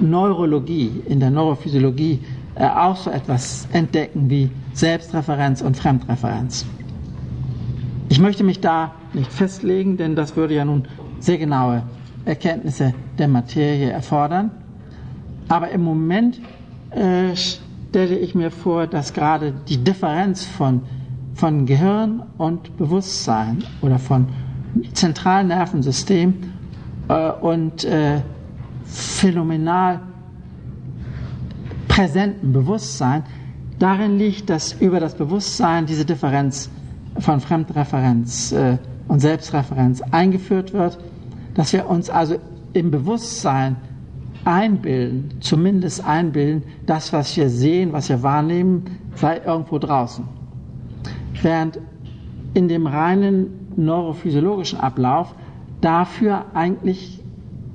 Neurologie, 0.00 0.90
in 1.06 1.20
der 1.20 1.30
Neurophysiologie 1.30 2.18
auch 2.60 2.96
so 2.96 3.10
etwas 3.10 3.66
entdecken 3.72 4.28
wie 4.28 4.50
Selbstreferenz 4.72 5.62
und 5.62 5.76
Fremdreferenz. 5.76 6.66
Ich 8.08 8.20
möchte 8.20 8.44
mich 8.44 8.60
da 8.60 8.92
nicht 9.12 9.32
festlegen, 9.32 9.96
denn 9.96 10.16
das 10.16 10.36
würde 10.36 10.54
ja 10.54 10.64
nun 10.64 10.86
sehr 11.20 11.38
genaue 11.38 11.82
Erkenntnisse 12.24 12.92
der 13.18 13.28
Materie 13.28 13.90
erfordern. 13.90 14.50
Aber 15.48 15.70
im 15.70 15.82
Moment 15.82 16.40
äh, 16.90 17.34
stelle 17.34 18.18
ich 18.18 18.34
mir 18.34 18.50
vor, 18.50 18.86
dass 18.86 19.12
gerade 19.12 19.54
die 19.68 19.78
Differenz 19.82 20.44
von, 20.44 20.82
von 21.34 21.66
Gehirn 21.66 22.22
und 22.38 22.76
Bewusstsein 22.76 23.64
oder 23.80 23.98
von 23.98 24.28
zentralen 24.92 25.48
Nervensystem 25.48 26.34
äh, 27.08 27.30
und 27.30 27.84
äh, 27.84 28.20
phänomenal 28.84 30.00
präsenten 31.90 32.52
Bewusstsein, 32.52 33.24
darin 33.80 34.16
liegt, 34.16 34.48
dass 34.48 34.72
über 34.74 35.00
das 35.00 35.16
Bewusstsein 35.16 35.86
diese 35.86 36.04
Differenz 36.04 36.70
von 37.18 37.40
Fremdreferenz 37.40 38.52
äh, 38.52 38.78
und 39.08 39.18
Selbstreferenz 39.18 40.00
eingeführt 40.12 40.72
wird, 40.72 40.98
dass 41.54 41.72
wir 41.72 41.90
uns 41.90 42.08
also 42.08 42.36
im 42.72 42.92
Bewusstsein 42.92 43.74
einbilden, 44.44 45.32
zumindest 45.40 46.04
einbilden, 46.04 46.62
das, 46.86 47.12
was 47.12 47.36
wir 47.36 47.50
sehen, 47.50 47.92
was 47.92 48.08
wir 48.08 48.22
wahrnehmen, 48.22 48.84
sei 49.16 49.40
irgendwo 49.44 49.78
draußen. 49.78 50.24
Während 51.42 51.80
in 52.54 52.68
dem 52.68 52.86
reinen 52.86 53.48
neurophysiologischen 53.76 54.78
Ablauf 54.78 55.34
dafür 55.80 56.46
eigentlich 56.54 57.20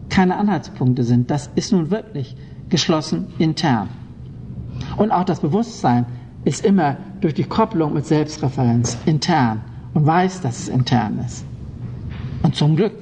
keine 0.09 0.37
Anhaltspunkte 0.37 1.03
sind. 1.03 1.29
Das 1.29 1.49
ist 1.55 1.73
nun 1.73 1.91
wirklich 1.91 2.37
geschlossen 2.69 3.27
intern. 3.39 3.89
Und 4.97 5.11
auch 5.11 5.25
das 5.25 5.39
Bewusstsein 5.39 6.05
ist 6.43 6.65
immer 6.65 6.97
durch 7.21 7.33
die 7.33 7.43
Kopplung 7.43 7.93
mit 7.93 8.05
Selbstreferenz 8.05 8.97
intern 9.05 9.61
und 9.93 10.05
weiß, 10.05 10.41
dass 10.41 10.59
es 10.59 10.69
intern 10.69 11.19
ist. 11.25 11.45
Und 12.43 12.55
zum 12.55 12.75
Glück 12.75 12.93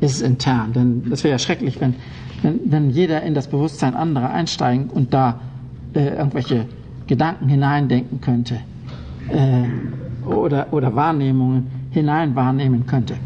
ist 0.00 0.16
es 0.16 0.22
intern, 0.22 0.72
denn 0.72 1.10
es 1.10 1.24
wäre 1.24 1.32
ja 1.32 1.38
schrecklich, 1.38 1.80
wenn, 1.80 1.94
wenn, 2.42 2.60
wenn 2.70 2.90
jeder 2.90 3.22
in 3.22 3.34
das 3.34 3.48
Bewusstsein 3.48 3.94
anderer 3.94 4.30
einsteigen 4.30 4.90
und 4.90 5.14
da 5.14 5.40
äh, 5.94 6.08
irgendwelche 6.08 6.66
Gedanken 7.06 7.48
hineindenken 7.48 8.20
könnte 8.20 8.58
äh, 9.30 10.28
oder, 10.28 10.72
oder 10.72 10.94
Wahrnehmungen 10.94 11.70
hinein 11.90 12.34
wahrnehmen 12.34 12.86
könnte. 12.86 13.16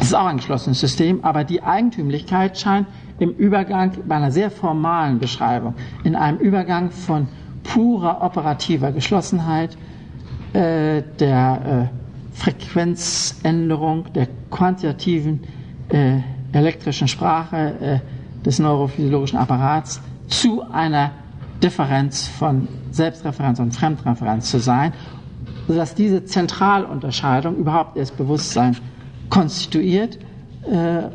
Es 0.00 0.08
ist 0.08 0.14
auch 0.14 0.26
ein 0.26 0.38
geschlossenes 0.38 0.80
System, 0.80 1.22
aber 1.22 1.44
die 1.44 1.62
Eigentümlichkeit 1.62 2.58
scheint 2.58 2.86
im 3.18 3.30
Übergang 3.30 3.92
bei 4.06 4.16
einer 4.16 4.30
sehr 4.30 4.50
formalen 4.50 5.18
Beschreibung, 5.18 5.74
in 6.04 6.14
einem 6.16 6.38
Übergang 6.38 6.90
von 6.90 7.28
purer 7.64 8.22
operativer 8.22 8.92
Geschlossenheit, 8.92 9.76
äh, 10.52 11.02
der 11.18 11.90
äh, 11.92 12.36
Frequenzänderung, 12.36 14.12
der 14.14 14.28
quantitativen 14.50 15.40
äh, 15.88 16.18
elektrischen 16.52 17.08
Sprache 17.08 17.56
äh, 17.80 18.44
des 18.44 18.58
neurophysiologischen 18.58 19.38
Apparats 19.38 20.00
zu 20.28 20.62
einer 20.70 21.10
Differenz 21.62 22.26
von 22.26 22.68
Selbstreferenz 22.90 23.58
und 23.58 23.74
Fremdreferenz 23.74 24.50
zu 24.50 24.58
sein, 24.58 24.92
sodass 25.66 25.94
diese 25.94 26.24
Zentralunterscheidung 26.24 27.56
überhaupt 27.56 27.96
erst 27.96 28.16
Bewusstsein 28.16 28.76
konstituiert, 29.30 30.18
äh, 30.70 31.08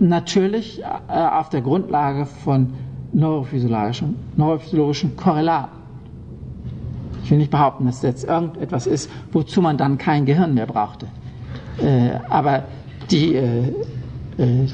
natürlich 0.00 0.82
äh, 0.82 1.12
auf 1.12 1.48
der 1.48 1.60
Grundlage 1.60 2.26
von 2.26 2.74
neurophysiologischen, 3.12 4.16
neurophysiologischen 4.36 5.16
Korrelaten. 5.16 5.78
Ich 7.24 7.30
will 7.30 7.38
nicht 7.38 7.50
behaupten, 7.50 7.86
dass 7.86 7.96
das 7.96 8.10
jetzt 8.10 8.24
irgendetwas 8.24 8.86
ist, 8.86 9.10
wozu 9.32 9.60
man 9.60 9.76
dann 9.76 9.98
kein 9.98 10.24
Gehirn 10.24 10.54
mehr 10.54 10.66
brauchte. 10.66 11.06
Äh, 11.78 12.18
aber 12.28 12.64
die, 13.10 13.34
äh, 13.34 13.68
äh 14.38 14.68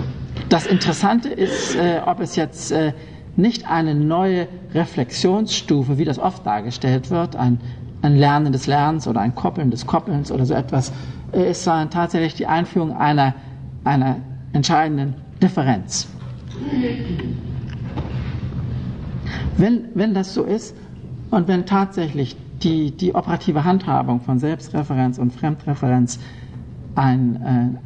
das 0.49 0.67
Interessante 0.67 1.29
ist, 1.29 1.75
äh, 1.77 2.01
ob 2.05 2.21
es 2.21 2.37
jetzt 2.37 2.71
äh, 2.71 2.93
nicht 3.37 3.69
eine 3.69 3.95
neue 3.95 4.47
Reflexionsstufe, 4.73 5.99
wie 5.99 6.05
das 6.05 6.19
oft 6.19 6.47
dargestellt 6.47 7.11
wird, 7.11 7.37
ein, 7.37 7.61
ein 8.03 8.17
Lernen 8.17 8.53
des 8.53 8.67
Lernens 8.67 9.09
oder 9.09 9.21
ein 9.21 9.35
Koppeln 9.35 9.71
des 9.71 9.87
Koppelns 9.87 10.31
oder 10.31 10.45
so 10.45 10.55
etwas, 10.55 10.93
ist 11.33 11.65
sondern 11.65 11.91
tatsächlich 11.91 12.35
die 12.35 12.47
Einführung 12.47 12.97
einer, 12.97 13.35
einer 13.83 14.17
entscheidenden 14.55 15.15
Differenz. 15.43 16.09
Wenn, 19.59 19.85
wenn 19.95 20.15
das 20.15 20.33
so 20.33 20.45
ist 20.45 20.75
und 21.31 21.47
wenn 21.49 21.67
tatsächlich 21.67 22.37
die, 22.63 22.91
die 22.93 23.15
operative 23.15 23.65
Handhabung 23.65 24.21
von 24.21 24.39
Selbstreferenz 24.39 25.19
und 25.19 25.33
Fremdreferenz 25.33 26.19
ein, 26.95 27.77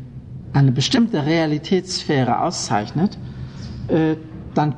äh, 0.55 0.57
eine 0.57 0.73
bestimmte 0.73 1.27
Realitätssphäre 1.27 2.41
auszeichnet, 2.41 3.19
äh, 3.89 4.15
dann 4.55 4.75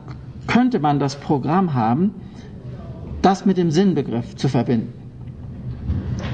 könnte 0.46 0.78
man 0.78 0.98
das 0.98 1.16
Programm 1.16 1.74
haben, 1.74 2.12
das 3.22 3.44
mit 3.44 3.58
dem 3.58 3.70
Sinnbegriff 3.70 4.36
zu 4.36 4.48
verbinden. 4.48 4.92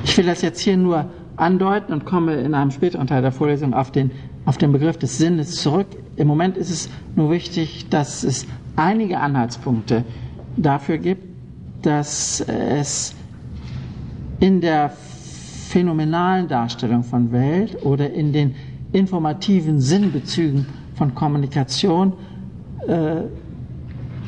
Ich 0.04 0.16
will 0.16 0.26
das 0.26 0.42
jetzt 0.42 0.61
hier 0.61 0.76
nur 0.76 1.07
andeuten 1.36 1.92
und 1.92 2.04
komme 2.04 2.34
in 2.36 2.54
einem 2.54 2.70
späteren 2.70 3.07
Teil 3.07 3.22
der 3.22 3.32
Vorlesung 3.32 3.74
auf 3.74 3.90
den, 3.90 4.11
auf 4.47 4.57
den 4.57 4.72
Begriff 4.72 4.97
des 4.97 5.18
Sinnes 5.18 5.61
zurück. 5.61 5.88
Im 6.16 6.28
Moment 6.28 6.57
ist 6.57 6.70
es 6.70 6.88
nur 7.14 7.30
wichtig, 7.30 7.88
dass 7.90 8.22
es 8.24 8.47
einige 8.76 9.18
Anhaltspunkte 9.20 10.05
dafür 10.57 10.99
gibt, 10.99 11.24
dass 11.82 12.40
es 12.40 13.14
in 14.40 14.61
der 14.61 14.90
phänomenalen 15.68 16.49
Darstellung 16.49 17.03
von 17.03 17.32
Welt 17.32 17.84
oder 17.84 18.11
in 18.12 18.32
den 18.32 18.55
informativen 18.92 19.80
Sinnbezügen 19.80 20.66
von 20.94 21.14
Kommunikation 21.14 22.12
äh, 22.86 23.22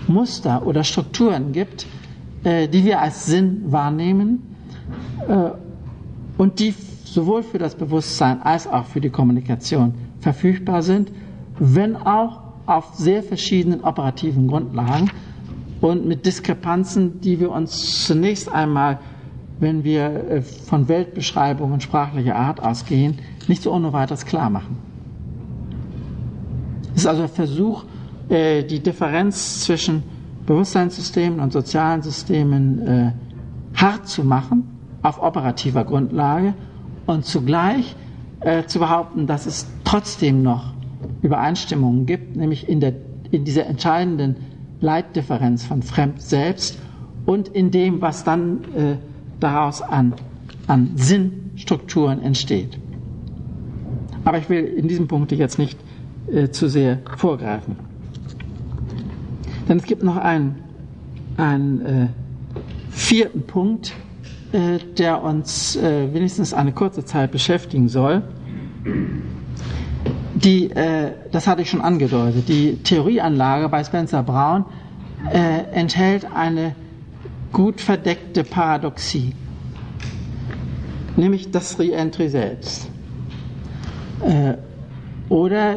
Muster 0.08 0.66
oder 0.66 0.82
Strukturen 0.84 1.52
gibt, 1.52 1.86
äh, 2.44 2.66
die 2.68 2.84
wir 2.84 3.00
als 3.00 3.26
Sinn 3.26 3.62
wahrnehmen 3.70 4.56
äh, 5.28 5.50
und 6.36 6.58
die 6.58 6.74
sowohl 7.04 7.42
für 7.42 7.58
das 7.58 7.74
Bewusstsein 7.74 8.42
als 8.42 8.66
auch 8.66 8.84
für 8.86 9.00
die 9.00 9.10
Kommunikation 9.10 9.94
verfügbar 10.20 10.82
sind, 10.82 11.12
wenn 11.58 11.96
auch 11.96 12.40
auf 12.66 12.94
sehr 12.94 13.22
verschiedenen 13.22 13.80
operativen 13.82 14.46
Grundlagen 14.46 15.10
und 15.80 16.06
mit 16.06 16.26
Diskrepanzen, 16.26 17.20
die 17.20 17.40
wir 17.40 17.50
uns 17.50 18.06
zunächst 18.06 18.52
einmal, 18.52 18.98
wenn 19.60 19.84
wir 19.84 20.30
äh, 20.30 20.42
von 20.42 20.88
Weltbeschreibungen 20.88 21.80
sprachlicher 21.80 22.36
Art 22.36 22.62
ausgehen, 22.62 23.18
nicht 23.48 23.62
so 23.62 23.72
ohne 23.72 23.92
weiteres 23.92 24.26
klar 24.26 24.50
machen. 24.50 24.76
Es 26.94 27.02
ist 27.02 27.06
also 27.06 27.22
ein 27.22 27.28
Versuch, 27.28 27.84
äh, 28.28 28.64
die 28.64 28.80
Differenz 28.80 29.62
zwischen 29.64 30.02
Bewusstseinssystemen 30.46 31.40
und 31.40 31.52
sozialen 31.52 32.02
Systemen 32.02 32.86
äh, 32.86 33.12
hart 33.74 34.08
zu 34.08 34.24
machen, 34.24 34.64
auf 35.02 35.22
operativer 35.22 35.84
Grundlage 35.84 36.54
und 37.06 37.24
zugleich 37.24 37.94
zu 38.68 38.78
behaupten, 38.78 39.26
dass 39.26 39.46
es 39.46 39.66
trotzdem 39.88 40.42
noch 40.42 40.74
Übereinstimmungen 41.22 42.04
gibt, 42.04 42.36
nämlich 42.36 42.68
in, 42.68 42.80
der, 42.80 42.92
in 43.30 43.44
dieser 43.46 43.64
entscheidenden 43.66 44.36
Leitdifferenz 44.82 45.64
von 45.64 45.80
Fremd-Selbst 45.82 46.78
und 47.24 47.48
in 47.48 47.70
dem, 47.70 48.02
was 48.02 48.22
dann 48.22 48.64
äh, 48.76 48.96
daraus 49.40 49.80
an, 49.80 50.12
an 50.66 50.90
Sinnstrukturen 50.96 52.20
entsteht. 52.22 52.78
Aber 54.26 54.36
ich 54.36 54.50
will 54.50 54.62
in 54.62 54.88
diesem 54.88 55.08
Punkt 55.08 55.32
jetzt 55.32 55.58
nicht 55.58 55.78
äh, 56.30 56.50
zu 56.50 56.68
sehr 56.68 56.98
vorgreifen. 57.16 57.76
Denn 59.70 59.78
es 59.78 59.84
gibt 59.84 60.02
noch 60.02 60.16
einen, 60.18 60.56
einen 61.38 61.80
äh, 61.86 62.06
vierten 62.90 63.40
Punkt, 63.42 63.94
äh, 64.52 64.78
der 64.98 65.22
uns 65.22 65.76
äh, 65.76 66.12
wenigstens 66.12 66.52
eine 66.52 66.72
kurze 66.72 67.06
Zeit 67.06 67.32
beschäftigen 67.32 67.88
soll 67.88 68.22
die, 70.42 70.70
äh, 70.70 71.12
das 71.32 71.46
hatte 71.46 71.62
ich 71.62 71.70
schon 71.70 71.80
angedeutet, 71.80 72.48
die 72.48 72.76
Theorieanlage 72.76 73.68
bei 73.68 73.82
Spencer 73.82 74.22
Brown 74.22 74.64
äh, 75.32 75.64
enthält 75.72 76.26
eine 76.32 76.74
gut 77.52 77.80
verdeckte 77.80 78.44
Paradoxie, 78.44 79.34
nämlich 81.16 81.50
das 81.50 81.78
Reentry 81.78 82.28
selbst. 82.28 82.88
Äh, 84.24 84.54
oder 85.28 85.76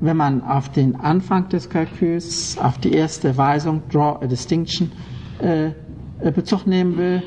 wenn 0.00 0.16
man 0.16 0.42
auf 0.42 0.70
den 0.70 0.96
Anfang 0.96 1.48
des 1.48 1.68
Kalküls, 1.68 2.56
auf 2.58 2.78
die 2.78 2.92
erste 2.92 3.36
Weisung, 3.36 3.82
Draw 3.90 4.24
a 4.24 4.26
Distinction, 4.26 4.92
äh, 5.42 5.66
äh, 6.20 6.32
Bezug 6.32 6.66
nehmen 6.66 6.96
will, 6.96 7.22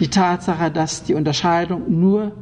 die 0.00 0.08
Tatsache, 0.08 0.70
dass 0.70 1.02
die 1.02 1.14
Unterscheidung 1.14 2.00
nur 2.00 2.32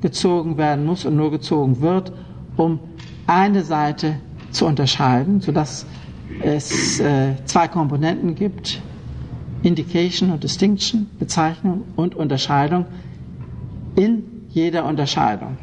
gezogen 0.00 0.58
werden 0.58 0.84
muss 0.84 1.04
und 1.04 1.16
nur 1.16 1.30
gezogen 1.30 1.80
wird, 1.80 2.12
um 2.56 2.80
eine 3.26 3.62
Seite 3.64 4.16
zu 4.50 4.66
unterscheiden, 4.66 5.40
sodass 5.40 5.86
es 6.42 7.00
äh, 7.00 7.34
zwei 7.44 7.68
Komponenten 7.68 8.34
gibt, 8.34 8.80
Indication 9.62 10.32
und 10.32 10.42
Distinction, 10.42 11.08
Bezeichnung 11.18 11.84
und 11.96 12.14
Unterscheidung 12.14 12.86
in 13.96 14.24
jeder 14.48 14.84
Unterscheidung. 14.84 15.56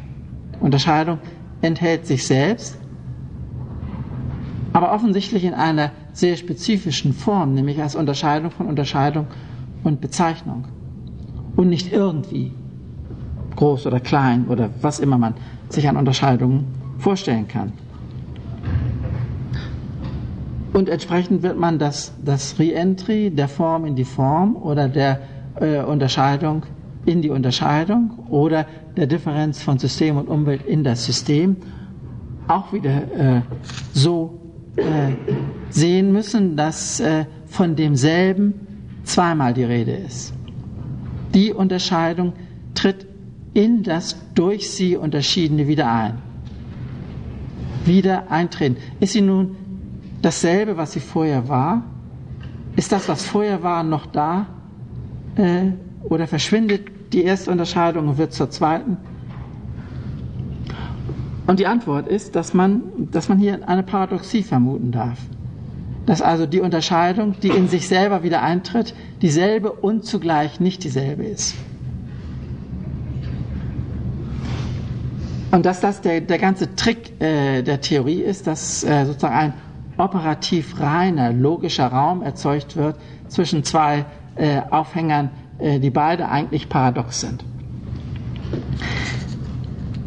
Unterscheidung 0.60 1.18
enthält 1.60 2.06
sich 2.06 2.26
selbst, 2.26 2.78
aber 4.72 4.92
offensichtlich 4.92 5.44
in 5.44 5.54
einer 5.54 5.90
sehr 6.12 6.36
spezifischen 6.36 7.12
Form, 7.12 7.54
nämlich 7.54 7.80
als 7.82 7.94
Unterscheidung 7.94 8.50
von 8.50 8.66
Unterscheidung 8.66 9.26
und 9.84 10.00
Bezeichnung. 10.00 10.64
Und 11.56 11.68
nicht 11.68 11.92
irgendwie 11.92 12.52
groß 13.56 13.86
oder 13.86 14.00
klein 14.00 14.46
oder 14.48 14.70
was 14.80 15.00
immer 15.00 15.18
man 15.18 15.34
sich 15.68 15.88
an 15.88 15.96
Unterscheidungen 15.96 16.79
vorstellen 17.00 17.48
kann. 17.48 17.72
Und 20.72 20.88
entsprechend 20.88 21.42
wird 21.42 21.58
man 21.58 21.78
das, 21.78 22.12
das 22.24 22.58
Reentry 22.58 23.30
der 23.30 23.48
Form 23.48 23.84
in 23.84 23.96
die 23.96 24.04
Form 24.04 24.56
oder 24.56 24.88
der 24.88 25.20
äh, 25.60 25.82
Unterscheidung 25.82 26.64
in 27.06 27.22
die 27.22 27.30
Unterscheidung 27.30 28.10
oder 28.28 28.66
der 28.96 29.06
Differenz 29.06 29.62
von 29.62 29.78
System 29.78 30.16
und 30.16 30.28
Umwelt 30.28 30.64
in 30.66 30.84
das 30.84 31.04
System 31.04 31.56
auch 32.46 32.72
wieder 32.72 32.90
äh, 33.16 33.40
so 33.92 34.38
äh, 34.76 34.82
sehen 35.70 36.12
müssen, 36.12 36.56
dass 36.56 37.00
äh, 37.00 37.24
von 37.46 37.74
demselben 37.74 38.54
zweimal 39.04 39.54
die 39.54 39.64
Rede 39.64 39.92
ist. 39.92 40.34
Die 41.34 41.52
Unterscheidung 41.52 42.34
tritt 42.74 43.06
in 43.54 43.82
das 43.82 44.16
durch 44.34 44.70
sie 44.70 44.96
Unterschiedene 44.96 45.66
wieder 45.66 45.90
ein 45.90 46.29
wieder 47.86 48.30
eintreten. 48.30 48.76
Ist 49.00 49.12
sie 49.12 49.20
nun 49.20 49.56
dasselbe, 50.22 50.76
was 50.76 50.92
sie 50.92 51.00
vorher 51.00 51.48
war? 51.48 51.82
Ist 52.76 52.92
das, 52.92 53.08
was 53.08 53.24
vorher 53.24 53.62
war, 53.62 53.82
noch 53.82 54.06
da? 54.06 54.46
Äh, 55.36 55.72
oder 56.04 56.26
verschwindet 56.26 57.12
die 57.12 57.24
erste 57.24 57.50
Unterscheidung 57.50 58.08
und 58.08 58.18
wird 58.18 58.32
zur 58.32 58.50
zweiten? 58.50 58.96
Und 61.46 61.58
die 61.58 61.66
Antwort 61.66 62.06
ist, 62.06 62.36
dass 62.36 62.54
man, 62.54 63.08
dass 63.10 63.28
man 63.28 63.38
hier 63.38 63.68
eine 63.68 63.82
Paradoxie 63.82 64.42
vermuten 64.42 64.92
darf. 64.92 65.18
Dass 66.06 66.22
also 66.22 66.46
die 66.46 66.60
Unterscheidung, 66.60 67.34
die 67.42 67.48
in 67.48 67.68
sich 67.68 67.88
selber 67.88 68.22
wieder 68.22 68.42
eintritt, 68.42 68.94
dieselbe 69.20 69.72
und 69.72 70.04
zugleich 70.04 70.60
nicht 70.60 70.84
dieselbe 70.84 71.24
ist. 71.24 71.56
Und 75.50 75.66
dass 75.66 75.80
das 75.80 76.00
der, 76.00 76.20
der 76.20 76.38
ganze 76.38 76.74
Trick 76.76 77.20
äh, 77.20 77.62
der 77.62 77.80
Theorie 77.80 78.20
ist, 78.20 78.46
dass 78.46 78.84
äh, 78.84 79.04
sozusagen 79.04 79.34
ein 79.34 79.52
operativ 79.96 80.80
reiner, 80.80 81.32
logischer 81.32 81.88
Raum 81.88 82.22
erzeugt 82.22 82.76
wird 82.76 82.96
zwischen 83.28 83.64
zwei 83.64 84.04
äh, 84.36 84.60
Aufhängern, 84.70 85.30
äh, 85.58 85.78
die 85.80 85.90
beide 85.90 86.28
eigentlich 86.28 86.68
paradox 86.68 87.20
sind. 87.20 87.44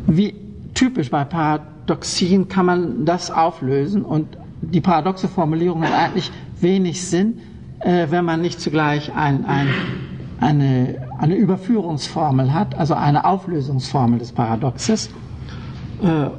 Wie 0.07 0.33
typisch 0.73 1.09
bei 1.11 1.23
Paradoxien 1.25 2.47
kann 2.47 2.65
man 2.65 3.05
das 3.05 3.29
auflösen 3.29 4.03
und 4.03 4.37
die 4.61 4.81
paradoxe 4.81 5.27
Formulierung 5.27 5.83
hat 5.83 5.93
eigentlich 5.93 6.31
wenig 6.59 7.05
Sinn, 7.05 7.39
äh, 7.79 8.07
wenn 8.09 8.25
man 8.25 8.41
nicht 8.41 8.61
zugleich 8.61 9.13
ein, 9.13 9.45
ein, 9.45 9.67
eine, 10.39 11.07
eine 11.19 11.35
Überführungsformel 11.35 12.53
hat, 12.53 12.75
also 12.75 12.93
eine 12.93 13.25
Auflösungsformel 13.25 14.19
des 14.19 14.31
Paradoxes. 14.31 15.09
Äh, 16.03 16.29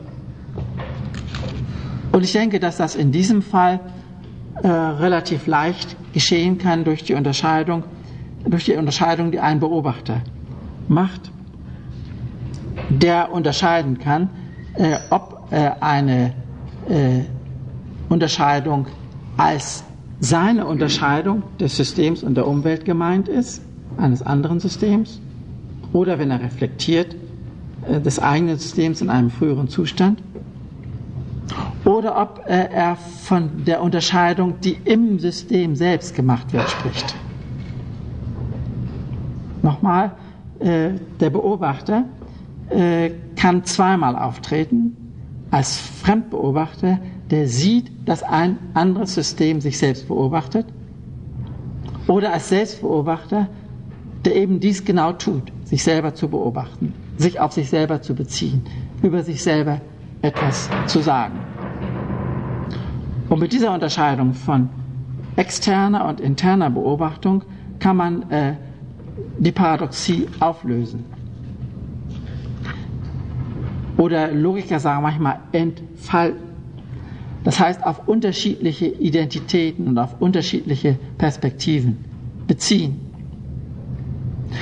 und 2.12 2.22
ich 2.22 2.32
denke, 2.32 2.60
dass 2.60 2.76
das 2.76 2.94
in 2.94 3.10
diesem 3.10 3.42
Fall 3.42 3.80
äh, 4.62 4.68
relativ 4.68 5.46
leicht 5.46 5.96
geschehen 6.12 6.58
kann 6.58 6.84
durch 6.84 7.02
die 7.02 7.14
Unterscheidung, 7.14 7.82
durch 8.44 8.66
die 8.66 8.76
Unterscheidung, 8.76 9.32
die 9.32 9.40
ein 9.40 9.58
Beobachter 9.58 10.20
macht, 10.86 11.32
der 12.90 13.32
unterscheiden 13.32 13.98
kann, 13.98 14.28
äh, 14.74 14.96
ob 15.10 15.34
eine 15.80 16.32
Unterscheidung 18.08 18.86
als 19.36 19.84
seine 20.20 20.66
Unterscheidung 20.66 21.42
des 21.60 21.76
Systems 21.76 22.22
und 22.22 22.34
der 22.34 22.46
Umwelt 22.46 22.84
gemeint 22.84 23.28
ist, 23.28 23.62
eines 23.96 24.22
anderen 24.22 24.58
Systems, 24.58 25.20
oder 25.92 26.18
wenn 26.18 26.30
er 26.30 26.40
reflektiert, 26.42 27.14
des 27.88 28.18
eigenen 28.18 28.58
Systems 28.58 29.00
in 29.00 29.10
einem 29.10 29.30
früheren 29.30 29.68
Zustand. 29.68 30.22
Oder 31.84 32.20
ob 32.20 32.44
äh, 32.46 32.68
er 32.72 32.96
von 32.96 33.64
der 33.66 33.82
Unterscheidung, 33.82 34.60
die 34.60 34.78
im 34.84 35.18
System 35.18 35.76
selbst 35.76 36.14
gemacht 36.14 36.52
wird, 36.52 36.68
spricht. 36.70 37.14
Nochmal, 39.62 40.12
äh, 40.60 40.90
der 41.20 41.30
Beobachter 41.30 42.04
kann 43.36 43.62
zweimal 43.64 44.16
auftreten. 44.16 44.96
Als 45.50 45.76
Fremdbeobachter, 45.76 46.98
der 47.30 47.46
sieht, 47.46 47.92
dass 48.08 48.22
ein 48.22 48.58
anderes 48.72 49.14
System 49.14 49.60
sich 49.60 49.76
selbst 49.76 50.08
beobachtet, 50.08 50.66
oder 52.06 52.32
als 52.32 52.48
Selbstbeobachter, 52.48 53.48
der 54.24 54.34
eben 54.34 54.60
dies 54.60 54.82
genau 54.82 55.12
tut, 55.12 55.52
sich 55.64 55.84
selber 55.84 56.14
zu 56.14 56.28
beobachten 56.28 56.94
sich 57.16 57.40
auf 57.40 57.52
sich 57.52 57.68
selber 57.70 58.02
zu 58.02 58.14
beziehen, 58.14 58.62
über 59.02 59.22
sich 59.22 59.42
selber 59.42 59.80
etwas 60.22 60.68
zu 60.86 61.00
sagen. 61.00 61.38
Und 63.28 63.40
mit 63.40 63.52
dieser 63.52 63.72
Unterscheidung 63.72 64.34
von 64.34 64.68
externer 65.36 66.06
und 66.06 66.20
interner 66.20 66.70
Beobachtung 66.70 67.42
kann 67.78 67.96
man 67.96 68.30
äh, 68.30 68.54
die 69.38 69.52
Paradoxie 69.52 70.26
auflösen. 70.40 71.04
Oder 73.96 74.32
Logiker 74.32 74.80
sagen 74.80 75.02
manchmal 75.02 75.38
entfalten. 75.52 76.40
Das 77.44 77.60
heißt, 77.60 77.84
auf 77.84 78.08
unterschiedliche 78.08 78.86
Identitäten 78.86 79.86
und 79.86 79.98
auf 79.98 80.20
unterschiedliche 80.20 80.98
Perspektiven 81.18 82.04
beziehen. 82.46 83.00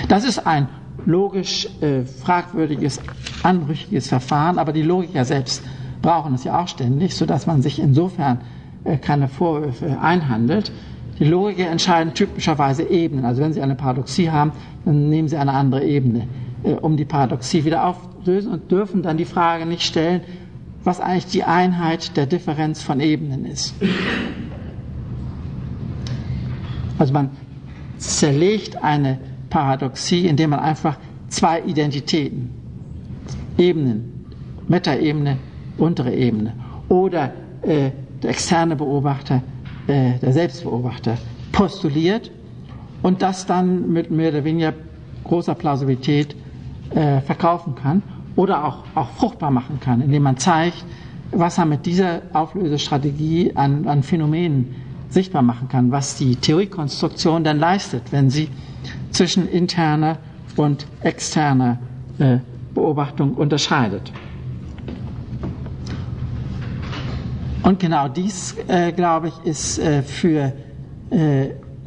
Das 0.09 0.25
ist 0.25 0.41
ein 0.47 0.69
logisch 1.07 1.69
äh, 1.81 2.05
fragwürdiges, 2.05 3.01
anrüchiges 3.43 4.09
Verfahren, 4.09 4.59
aber 4.59 4.73
die 4.73 4.83
Logiker 4.83 5.25
selbst 5.25 5.63
brauchen 6.01 6.35
es 6.35 6.45
ja 6.45 6.61
auch 6.61 6.69
ständig, 6.69 7.15
sodass 7.15 7.47
man 7.47 7.63
sich 7.63 7.79
insofern 7.79 8.41
äh, 8.85 8.97
keine 8.97 9.29
Vorwürfe 9.29 9.99
einhandelt. 10.01 10.73
Die 11.19 11.25
Logiker 11.25 11.69
entscheiden 11.69 12.15
typischerweise 12.15 12.83
Ebenen. 12.83 13.25
Also 13.25 13.43
wenn 13.43 13.53
sie 13.53 13.63
eine 13.63 13.75
Paradoxie 13.75 14.31
haben, 14.31 14.53
dann 14.85 15.09
nehmen 15.09 15.29
sie 15.29 15.37
eine 15.37 15.53
andere 15.53 15.85
Ebene, 15.85 16.27
äh, 16.65 16.73
um 16.73 16.97
die 16.97 17.05
Paradoxie 17.05 17.65
wieder 17.65 17.87
aufzulösen 17.87 18.53
und 18.53 18.71
dürfen 18.71 19.03
dann 19.03 19.17
die 19.17 19.25
Frage 19.25 19.67
nicht 19.67 19.83
stellen, 19.83 20.23
was 20.85 21.01
eigentlich 21.01 21.27
die 21.27 21.45
Einheit 21.45 22.17
der 22.17 22.27
Differenz 22.27 22.83
von 22.83 22.99
Ebenen 22.99 23.47
ist. 23.47 23.75
Also 26.99 27.13
man 27.13 27.31
zerlegt 27.99 28.83
eine 28.83 29.19
Paradoxie, 29.53 30.27
indem 30.29 30.51
man 30.51 30.61
einfach 30.61 30.97
zwei 31.29 31.61
Identitäten, 31.61 32.49
Ebenen, 33.59 34.25
Metaebene, 34.67 35.37
untere 35.77 36.15
Ebene 36.15 36.55
oder 36.89 37.33
äh, 37.61 37.91
der 38.23 38.31
externe 38.31 38.77
Beobachter, 38.77 39.43
äh, 39.89 40.19
der 40.23 40.33
Selbstbeobachter 40.33 41.19
postuliert 41.53 42.31
und 43.03 43.21
das 43.21 43.45
dann 43.45 43.93
mit 43.93 44.11
mehr 44.11 44.31
oder 44.31 44.43
weniger 44.45 44.73
großer 45.25 45.55
Plausibilität 45.55 46.35
äh, 46.95 47.21
verkaufen 47.21 47.75
kann 47.75 48.03
oder 48.37 48.65
auch, 48.65 48.79
auch 48.95 49.11
fruchtbar 49.11 49.51
machen 49.51 49.81
kann, 49.81 50.01
indem 50.01 50.23
man 50.23 50.39
zeigt, 50.39 50.83
was 51.31 51.59
er 51.59 51.67
mit 51.67 51.85
dieser 51.85 52.23
Auflösestrategie 52.33 53.53
an, 53.55 53.87
an 53.87 54.03
Phänomenen 54.03 54.75
sichtbar 55.13 55.43
machen 55.43 55.69
kann, 55.69 55.91
was 55.91 56.17
die 56.17 56.37
Theoriekonstruktion 56.37 57.45
dann 57.45 57.59
leistet, 57.59 58.13
wenn 58.13 58.31
sie 58.31 58.49
zwischen 59.11 59.49
interner 59.49 60.19
und 60.57 60.87
externer 61.01 61.79
äh, 62.19 62.39
Beobachtung 62.75 63.35
unterscheidet. 63.35 64.13
Und 67.63 67.79
genau 67.79 68.09
dies, 68.09 68.57
äh, 68.67 68.93
glaube 68.93 69.29
ich, 69.29 69.35
ist 69.45 69.79
äh, 69.79 70.03
für, 70.03 70.53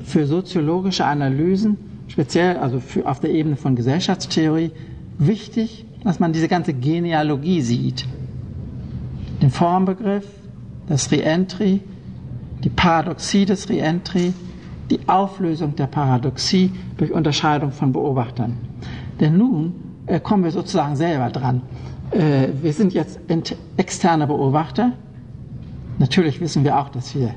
für 0.04 0.28
soziologische 0.28 1.04
Analysen, 1.04 1.78
speziell 2.08 2.58
also 2.58 2.80
für, 2.80 3.08
auf 3.08 3.20
der 3.20 3.32
Ebene 3.32 3.56
von 3.56 3.76
Gesellschaftstheorie, 3.76 4.70
wichtig, 5.18 5.86
dass 6.04 6.20
man 6.20 6.32
diese 6.32 6.48
ganze 6.48 6.74
Genealogie 6.76 7.62
sieht. 7.62 8.06
Den 9.42 9.50
Formbegriff, 9.50 10.28
das 10.88 11.12
Reentry, 11.12 11.82
die 12.66 12.70
Paradoxie 12.70 13.46
des 13.46 13.70
Reentry, 13.70 14.34
die 14.90 15.00
Auflösung 15.08 15.76
der 15.76 15.86
Paradoxie 15.86 16.72
durch 16.98 17.12
Unterscheidung 17.12 17.72
von 17.72 17.94
Beobachtern. 17.94 18.58
Denn 19.20 19.38
nun 19.38 19.74
äh, 20.08 20.20
kommen 20.20 20.44
wir 20.44 20.52
sozusagen 20.52 20.96
selber 20.96 21.30
dran. 21.30 21.62
Äh, 22.10 22.48
wir 22.62 22.74
sind 22.74 22.94
jetzt 22.94 23.20
externe 23.78 24.26
Beobachter. 24.26 24.94
Natürlich 26.00 26.42
wissen 26.42 26.64
wir 26.64 26.78
auch, 26.78 26.90
dass 26.90 27.16
wir 27.16 27.36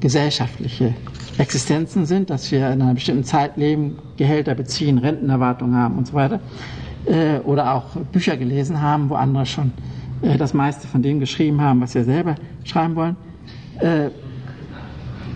gesellschaftliche 0.00 0.94
Existenzen 1.38 2.04
sind, 2.04 2.28
dass 2.28 2.52
wir 2.52 2.70
in 2.70 2.82
einer 2.82 2.94
bestimmten 2.94 3.24
Zeit 3.24 3.56
leben, 3.56 3.98
Gehälter 4.18 4.54
beziehen, 4.54 4.98
Rentenerwartungen 4.98 5.74
haben 5.74 5.96
und 5.96 6.06
so 6.06 6.12
weiter. 6.12 6.40
Äh, 7.06 7.38
oder 7.40 7.72
auch 7.72 7.96
Bücher 8.12 8.36
gelesen 8.36 8.82
haben, 8.82 9.08
wo 9.08 9.14
andere 9.14 9.46
schon 9.46 9.72
äh, 10.20 10.36
das 10.36 10.52
meiste 10.52 10.86
von 10.86 11.00
dem 11.00 11.18
geschrieben 11.18 11.62
haben, 11.62 11.80
was 11.80 11.94
wir 11.94 12.04
selber 12.04 12.34
schreiben 12.64 12.94
wollen. 12.94 13.16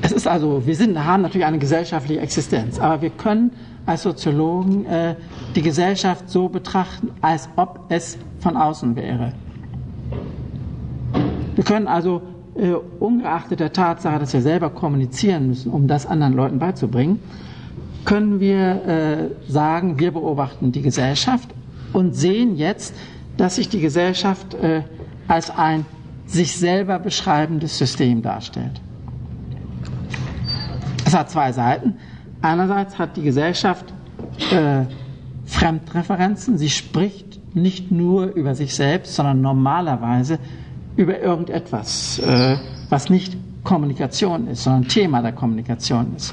Es 0.02 0.12
ist 0.12 0.26
also, 0.26 0.66
wir 0.66 0.74
sind, 0.74 1.02
haben 1.04 1.22
natürlich 1.22 1.46
eine 1.46 1.58
gesellschaftliche 1.58 2.20
Existenz, 2.20 2.78
aber 2.78 3.02
wir 3.02 3.10
können 3.10 3.52
als 3.86 4.02
Soziologen 4.02 4.86
äh, 4.86 5.14
die 5.54 5.62
Gesellschaft 5.62 6.28
so 6.28 6.48
betrachten, 6.48 7.10
als 7.20 7.48
ob 7.56 7.86
es 7.88 8.16
von 8.38 8.56
außen 8.56 8.96
wäre. 8.96 9.32
Wir 11.54 11.64
können 11.64 11.86
also, 11.86 12.22
äh, 12.54 12.72
ungeachtet 12.98 13.60
der 13.60 13.72
Tatsache, 13.72 14.18
dass 14.18 14.32
wir 14.32 14.42
selber 14.42 14.70
kommunizieren 14.70 15.48
müssen, 15.48 15.70
um 15.70 15.86
das 15.86 16.06
anderen 16.06 16.34
Leuten 16.34 16.58
beizubringen, 16.58 17.20
können 18.04 18.40
wir 18.40 18.86
äh, 18.86 19.50
sagen, 19.50 19.98
wir 19.98 20.12
beobachten 20.12 20.72
die 20.72 20.82
Gesellschaft 20.82 21.50
und 21.92 22.14
sehen 22.14 22.56
jetzt, 22.56 22.94
dass 23.36 23.56
sich 23.56 23.68
die 23.68 23.80
Gesellschaft 23.80 24.54
äh, 24.54 24.82
als 25.28 25.50
ein 25.50 25.84
sich 26.26 26.56
selber 26.56 26.98
beschreibendes 26.98 27.76
System 27.76 28.22
darstellt. 28.22 28.80
Es 31.10 31.16
hat 31.16 31.28
zwei 31.28 31.50
Seiten. 31.50 31.94
Einerseits 32.40 32.96
hat 32.96 33.16
die 33.16 33.22
Gesellschaft 33.22 33.84
äh, 34.52 34.82
Fremdreferenzen. 35.44 36.56
Sie 36.56 36.70
spricht 36.70 37.40
nicht 37.56 37.90
nur 37.90 38.26
über 38.26 38.54
sich 38.54 38.76
selbst, 38.76 39.16
sondern 39.16 39.40
normalerweise 39.40 40.38
über 40.94 41.18
irgendetwas, 41.18 42.20
äh, 42.20 42.54
was 42.90 43.10
nicht 43.10 43.36
Kommunikation 43.64 44.46
ist, 44.46 44.62
sondern 44.62 44.86
Thema 44.86 45.20
der 45.20 45.32
Kommunikation 45.32 46.14
ist. 46.16 46.32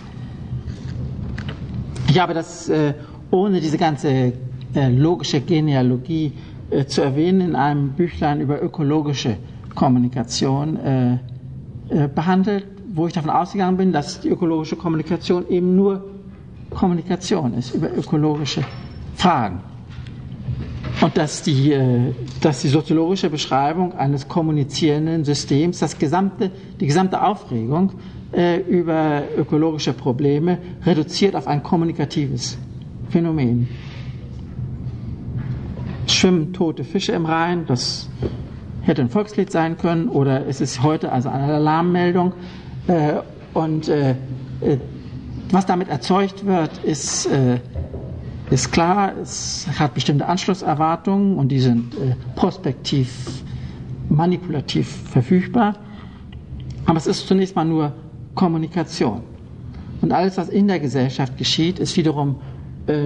Ich 2.07 2.19
habe 2.19 2.35
das 2.35 2.69
äh, 2.69 2.93
ohne 3.31 3.59
diese 3.59 3.79
ganze 3.79 4.09
äh, 4.11 4.33
logische 4.89 5.41
Genealogie 5.41 6.33
äh, 6.69 6.85
zu 6.85 7.01
erwähnen 7.01 7.41
in 7.41 7.55
einem 7.55 7.93
Büchlein 7.93 8.41
über 8.41 8.61
ökologische 8.61 9.37
Kommunikation 9.73 10.77
äh, 10.77 11.17
behandelt, 12.13 12.76
wo 12.97 13.07
ich 13.07 13.13
davon 13.13 13.29
ausgegangen 13.29 13.77
bin, 13.77 13.93
dass 13.93 14.19
die 14.21 14.29
ökologische 14.29 14.75
Kommunikation 14.75 15.47
eben 15.49 15.75
nur 15.75 16.03
Kommunikation 16.71 17.53
ist 17.53 17.73
über 17.75 17.95
ökologische 17.95 18.63
Fragen. 19.15 19.59
Und 21.01 21.15
dass 21.15 21.43
die, 21.43 21.71
äh, 21.73 22.13
dass 22.41 22.61
die 22.61 22.69
soziologische 22.69 23.29
Beschreibung 23.29 23.93
eines 23.93 24.27
kommunizierenden 24.27 25.23
Systems 25.23 25.79
das 25.79 25.97
gesamte, 25.99 26.49
die 26.79 26.87
gesamte 26.87 27.21
Aufregung 27.23 27.91
äh, 28.33 28.57
über 28.61 29.21
ökologische 29.37 29.93
Probleme 29.93 30.57
reduziert 30.85 31.35
auf 31.35 31.47
ein 31.47 31.61
kommunikatives 31.61 32.57
Phänomen. 33.09 33.67
Schwimmen 36.07 36.51
tote 36.51 36.83
Fische 36.83 37.11
im 37.11 37.25
Rhein, 37.25 37.65
das 37.67 38.09
hätte 38.81 39.01
ein 39.01 39.09
Volkslied 39.09 39.51
sein 39.51 39.77
können, 39.77 40.09
oder 40.09 40.47
es 40.47 40.61
ist 40.61 40.81
heute 40.81 41.11
also 41.11 41.29
eine 41.29 41.53
Alarmmeldung. 41.53 42.33
Äh, 42.87 43.21
und 43.53 43.87
äh, 43.89 44.11
äh, 44.61 44.77
was 45.51 45.65
damit 45.65 45.87
erzeugt 45.87 46.45
wird, 46.45 46.77
ist, 46.79 47.29
ist 48.49 48.71
klar, 48.73 49.13
es 49.21 49.65
hat 49.79 49.93
bestimmte 49.93 50.25
Anschlusserwartungen 50.25 51.37
und 51.37 51.47
die 51.53 51.61
sind 51.61 51.95
prospektiv, 52.35 53.43
manipulativ 54.09 54.89
verfügbar. 55.09 55.75
Aber 56.85 56.97
es 56.97 57.07
ist 57.07 57.25
zunächst 57.29 57.55
mal 57.55 57.63
nur 57.63 57.93
Kommunikation. 58.35 59.21
Und 60.01 60.11
alles, 60.11 60.35
was 60.37 60.49
in 60.49 60.67
der 60.67 60.81
Gesellschaft 60.81 61.37
geschieht, 61.37 61.79
ist 61.79 61.95
wiederum 61.95 62.41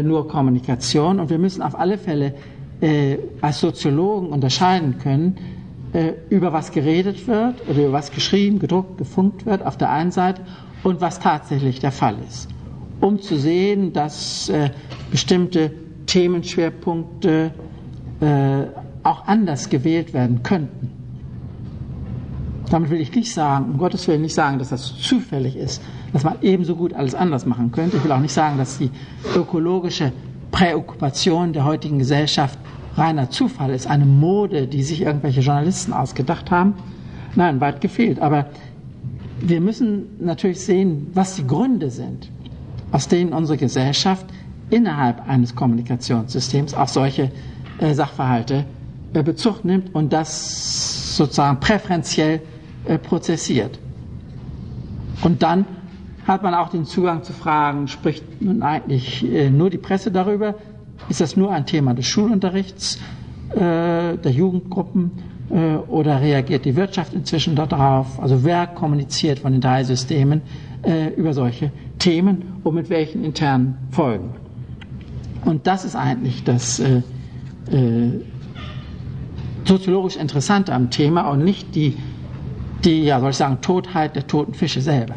nur 0.01 0.27
Kommunikation. 0.27 1.19
Und 1.19 1.29
wir 1.29 1.37
müssen 1.37 1.61
auf 1.61 1.77
alle 1.77 1.99
Fälle 1.99 2.33
äh, 2.81 3.19
als 3.39 3.59
Soziologen 3.59 4.29
unterscheiden 4.29 4.97
können, 4.97 5.37
äh, 5.93 6.13
über 6.29 6.53
was 6.53 6.71
geredet 6.71 7.27
wird 7.27 7.67
oder 7.67 7.83
über 7.83 7.93
was 7.93 8.11
geschrieben, 8.11 8.59
gedruckt, 8.59 8.97
gefunkt 8.97 9.45
wird 9.45 9.65
auf 9.65 9.77
der 9.77 9.89
einen 9.89 10.11
Seite 10.11 10.41
und 10.83 11.01
was 11.01 11.19
tatsächlich 11.19 11.79
der 11.79 11.91
Fall 11.91 12.15
ist. 12.27 12.49
Um 12.99 13.21
zu 13.21 13.37
sehen, 13.37 13.93
dass 13.93 14.49
äh, 14.49 14.69
bestimmte 15.09 15.71
Themenschwerpunkte 16.05 17.51
äh, 18.19 18.63
auch 19.03 19.27
anders 19.27 19.69
gewählt 19.69 20.13
werden 20.13 20.43
könnten. 20.43 20.91
Damit 22.69 22.89
will 22.89 23.01
ich 23.01 23.13
nicht 23.13 23.33
sagen, 23.33 23.65
um 23.73 23.77
Gottes 23.77 24.07
Willen 24.07 24.21
nicht 24.21 24.33
sagen, 24.33 24.59
dass 24.59 24.69
das 24.69 24.97
zufällig 24.97 25.57
ist, 25.57 25.81
dass 26.13 26.23
man 26.23 26.35
ebenso 26.41 26.75
gut 26.75 26.93
alles 26.93 27.15
anders 27.15 27.45
machen 27.45 27.71
könnte. 27.71 27.97
Ich 27.97 28.03
will 28.03 28.11
auch 28.11 28.19
nicht 28.19 28.33
sagen, 28.33 28.57
dass 28.57 28.77
die 28.77 28.91
ökologische 29.35 30.13
Präokkupation 30.51 31.51
der 31.53 31.65
heutigen 31.65 31.99
Gesellschaft 31.99 32.57
reiner 32.95 33.29
Zufall 33.29 33.71
ist, 33.71 33.87
eine 33.87 34.05
Mode, 34.05 34.67
die 34.67 34.83
sich 34.83 35.01
irgendwelche 35.01 35.41
Journalisten 35.41 35.93
ausgedacht 35.93 36.51
haben. 36.51 36.75
Nein, 37.35 37.61
weit 37.61 37.81
gefehlt. 37.81 38.19
Aber 38.19 38.47
wir 39.39 39.61
müssen 39.61 40.05
natürlich 40.19 40.61
sehen, 40.61 41.07
was 41.13 41.35
die 41.35 41.47
Gründe 41.47 41.89
sind, 41.89 42.29
aus 42.91 43.07
denen 43.07 43.33
unsere 43.33 43.57
Gesellschaft 43.57 44.25
innerhalb 44.69 45.27
eines 45.27 45.55
Kommunikationssystems 45.55 46.73
auf 46.73 46.89
solche 46.89 47.31
äh, 47.79 47.93
Sachverhalte 47.93 48.65
äh, 49.13 49.23
Bezug 49.23 49.65
nimmt 49.65 49.93
und 49.93 50.13
das 50.13 51.15
sozusagen 51.17 51.59
präferenziell 51.59 52.41
äh, 52.85 52.97
prozessiert. 52.97 53.79
Und 55.23 55.43
dann 55.43 55.65
hat 56.25 56.43
man 56.43 56.53
auch 56.53 56.69
den 56.69 56.85
Zugang 56.85 57.23
zu 57.23 57.33
Fragen, 57.33 57.87
spricht 57.87 58.41
nun 58.41 58.61
eigentlich 58.63 59.25
äh, 59.29 59.49
nur 59.49 59.69
die 59.69 59.77
Presse 59.77 60.11
darüber, 60.11 60.55
ist 61.11 61.19
das 61.19 61.35
nur 61.35 61.51
ein 61.51 61.65
Thema 61.65 61.93
des 61.93 62.05
Schulunterrichts, 62.07 62.97
äh, 63.49 63.57
der 64.17 64.31
Jugendgruppen 64.31 65.11
äh, 65.49 65.75
oder 65.75 66.21
reagiert 66.21 66.63
die 66.63 66.77
Wirtschaft 66.77 67.13
inzwischen 67.13 67.53
darauf? 67.53 68.17
Also 68.21 68.45
wer 68.45 68.65
kommuniziert 68.65 69.39
von 69.39 69.51
den 69.51 69.59
drei 69.59 69.83
Systemen 69.83 70.41
äh, 70.83 71.09
über 71.15 71.33
solche 71.33 71.69
Themen 71.99 72.43
und 72.63 72.75
mit 72.75 72.89
welchen 72.89 73.25
internen 73.25 73.77
Folgen? 73.91 74.29
Und 75.43 75.67
das 75.67 75.83
ist 75.83 75.97
eigentlich 75.97 76.45
das 76.45 76.79
äh, 76.79 77.01
äh, 77.69 78.21
soziologisch 79.65 80.15
Interessante 80.15 80.73
am 80.73 80.89
Thema 80.91 81.29
und 81.29 81.43
nicht 81.43 81.75
die, 81.75 81.97
die, 82.85 83.03
ja, 83.03 83.19
soll 83.19 83.31
ich 83.31 83.35
sagen, 83.35 83.57
Totheit 83.61 84.15
der 84.15 84.27
toten 84.27 84.53
Fische 84.53 84.79
selber. 84.79 85.15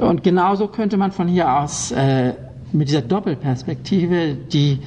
Und 0.00 0.22
genauso 0.22 0.68
könnte 0.68 0.98
man 0.98 1.12
von 1.12 1.28
hier 1.28 1.50
aus 1.50 1.92
äh, 1.92 2.34
mit 2.72 2.88
dieser 2.88 3.02
Doppelperspektive 3.02 4.34
die, 4.52 4.78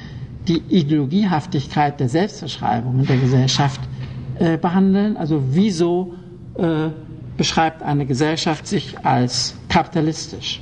die 0.48 0.58
Ideologiehaftigkeit 0.68 2.00
der 2.00 2.08
Selbstverschreibung 2.08 3.00
in 3.00 3.06
der 3.06 3.18
Gesellschaft 3.18 3.80
äh, 4.38 4.56
behandeln. 4.58 5.16
Also 5.16 5.42
wieso 5.50 6.14
äh, 6.56 6.88
beschreibt 7.36 7.82
eine 7.82 8.06
Gesellschaft 8.06 8.66
sich 8.66 8.98
als 9.04 9.54
kapitalistisch? 9.68 10.60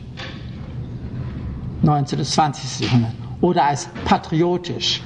19. 1.83 2.19
bis 2.19 2.31
20. 2.33 2.87
Jahrhundert. 2.87 3.13
Oder 3.41 3.65
als 3.65 3.89
patriotisch, 4.05 5.03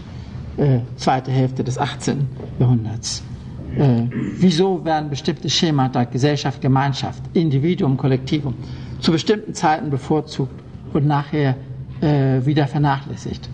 äh, 0.57 0.81
zweite 0.97 1.31
Hälfte 1.31 1.65
des 1.65 1.79
18. 1.79 2.27
Jahrhunderts. 2.59 3.23
Äh, 3.77 4.05
wieso 4.39 4.85
werden 4.85 5.11
bestimmte 5.11 5.51
Schemata 5.51 6.05
Gesellschaft, 6.05 6.61
Gemeinschaft, 6.61 7.23
Individuum, 7.35 7.97
Kollektivum 7.97 8.55
zu 9.01 9.13
bestimmten 9.13 9.55
Zeiten 9.55 9.91
bevorzugt 9.91 10.53
und 10.93 11.07
nachher 11.07 11.57
äh, 12.01 12.45
wieder 12.45 12.67
vernachlässigt. 12.67 13.49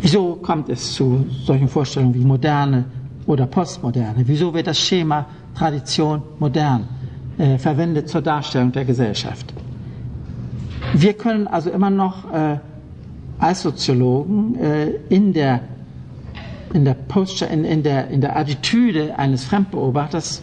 Wieso 0.00 0.34
kommt 0.36 0.68
es 0.68 0.92
zu 0.92 1.24
solchen 1.44 1.68
Vorstellungen 1.68 2.14
wie 2.14 2.24
moderne 2.24 2.84
oder 3.26 3.46
postmoderne? 3.46 4.22
Wieso 4.26 4.52
wird 4.52 4.66
das 4.66 4.78
Schema 4.78 5.26
Tradition 5.54 6.22
modern 6.38 6.88
äh, 7.38 7.56
verwendet 7.58 8.08
zur 8.08 8.20
Darstellung 8.20 8.70
der 8.72 8.84
Gesellschaft? 8.84 9.54
Wir 10.92 11.14
können 11.14 11.46
also 11.46 11.70
immer 11.70 11.90
noch 11.90 12.30
äh, 12.32 12.58
als 13.38 13.62
Soziologen 13.62 14.56
äh, 14.56 14.90
in 15.08 15.32
der 15.32 15.60
in 16.74 16.84
der, 16.84 16.94
Posture, 16.94 17.50
in, 17.50 17.64
in, 17.64 17.82
der, 17.84 18.08
in 18.08 18.20
der 18.20 18.36
Attitüde 18.36 19.16
eines 19.16 19.44
Fremdbeobachters, 19.44 20.42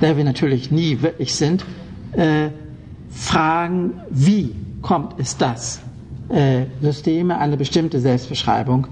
der 0.00 0.16
wir 0.16 0.24
natürlich 0.24 0.70
nie 0.70 1.02
wirklich 1.02 1.34
sind, 1.34 1.64
äh, 2.12 2.48
fragen, 3.10 3.92
wie 4.08 4.54
kommt 4.82 5.14
es, 5.18 5.36
dass 5.36 5.80
äh, 6.28 6.66
Systeme 6.80 7.38
eine 7.38 7.56
bestimmte 7.56 8.00
Selbstbeschreibung 8.00 8.86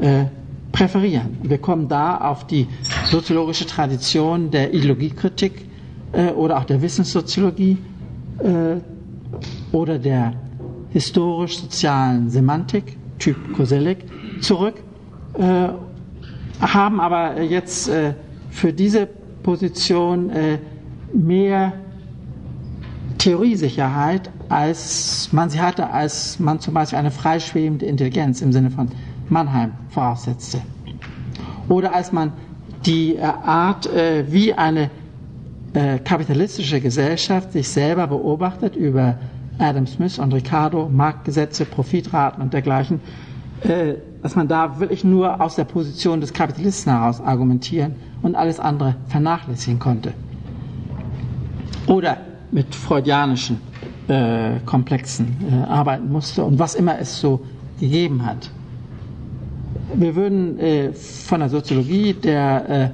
äh, 0.00 0.24
präferieren. 0.72 1.38
Wir 1.42 1.58
kommen 1.58 1.88
da 1.88 2.16
auf 2.18 2.46
die 2.46 2.66
soziologische 3.04 3.66
Tradition 3.66 4.50
der 4.50 4.72
Ideologiekritik 4.72 5.66
äh, 6.12 6.28
oder 6.30 6.58
auch 6.58 6.64
der 6.64 6.80
Wissenssoziologie 6.80 7.76
äh, 8.38 8.76
oder 9.74 9.98
der 9.98 10.34
historisch-sozialen 10.90 12.30
Semantik, 12.30 12.96
Typ 13.18 13.36
Koselleck, 13.54 14.04
zurück, 14.40 14.74
äh, 15.38 15.68
haben 16.60 17.00
aber 17.00 17.40
jetzt 17.42 17.88
äh, 17.88 18.14
für 18.50 18.72
diese 18.72 19.08
Position 19.42 20.30
mehr 21.12 21.72
Theoriesicherheit, 23.22 24.30
als 24.48 25.28
man 25.32 25.48
sie 25.48 25.60
hatte, 25.60 25.90
als 25.90 26.40
man 26.40 26.58
zum 26.58 26.74
Beispiel 26.74 26.98
eine 26.98 27.12
freischwebende 27.12 27.86
Intelligenz 27.86 28.42
im 28.42 28.50
Sinne 28.52 28.68
von 28.72 28.88
Mannheim 29.28 29.70
voraussetzte. 29.90 30.60
Oder 31.68 31.94
als 31.94 32.10
man 32.10 32.32
die 32.84 33.14
äh, 33.14 33.20
Art, 33.22 33.86
äh, 33.86 34.24
wie 34.32 34.52
eine 34.54 34.90
äh, 35.72 36.00
kapitalistische 36.00 36.80
Gesellschaft 36.80 37.52
sich 37.52 37.68
selber 37.68 38.08
beobachtet 38.08 38.74
über 38.74 39.18
Adam 39.60 39.86
Smith 39.86 40.18
und 40.18 40.34
Ricardo, 40.34 40.88
Marktgesetze, 40.88 41.64
Profitraten 41.64 42.42
und 42.42 42.52
dergleichen, 42.52 43.00
dass 44.22 44.34
man 44.34 44.48
da 44.48 44.80
wirklich 44.80 45.04
nur 45.04 45.40
aus 45.40 45.54
der 45.54 45.62
Position 45.64 46.20
des 46.20 46.32
Kapitalisten 46.32 46.90
heraus 46.92 47.20
argumentieren 47.20 47.94
und 48.22 48.34
alles 48.34 48.58
andere 48.58 48.96
vernachlässigen 49.06 49.78
konnte. 49.78 50.14
Oder 51.86 52.16
mit 52.52 52.74
freudianischen 52.74 53.60
äh, 54.08 54.60
Komplexen 54.64 55.36
äh, 55.50 55.70
arbeiten 55.70 56.12
musste 56.12 56.44
und 56.44 56.58
was 56.58 56.74
immer 56.74 56.98
es 56.98 57.18
so 57.18 57.40
gegeben 57.80 58.24
hat. 58.24 58.50
Wir 59.94 60.14
würden 60.14 60.58
äh, 60.58 60.92
von 60.92 61.40
der 61.40 61.48
Soziologie 61.48 62.12
der 62.14 62.68
äh, 62.68 62.90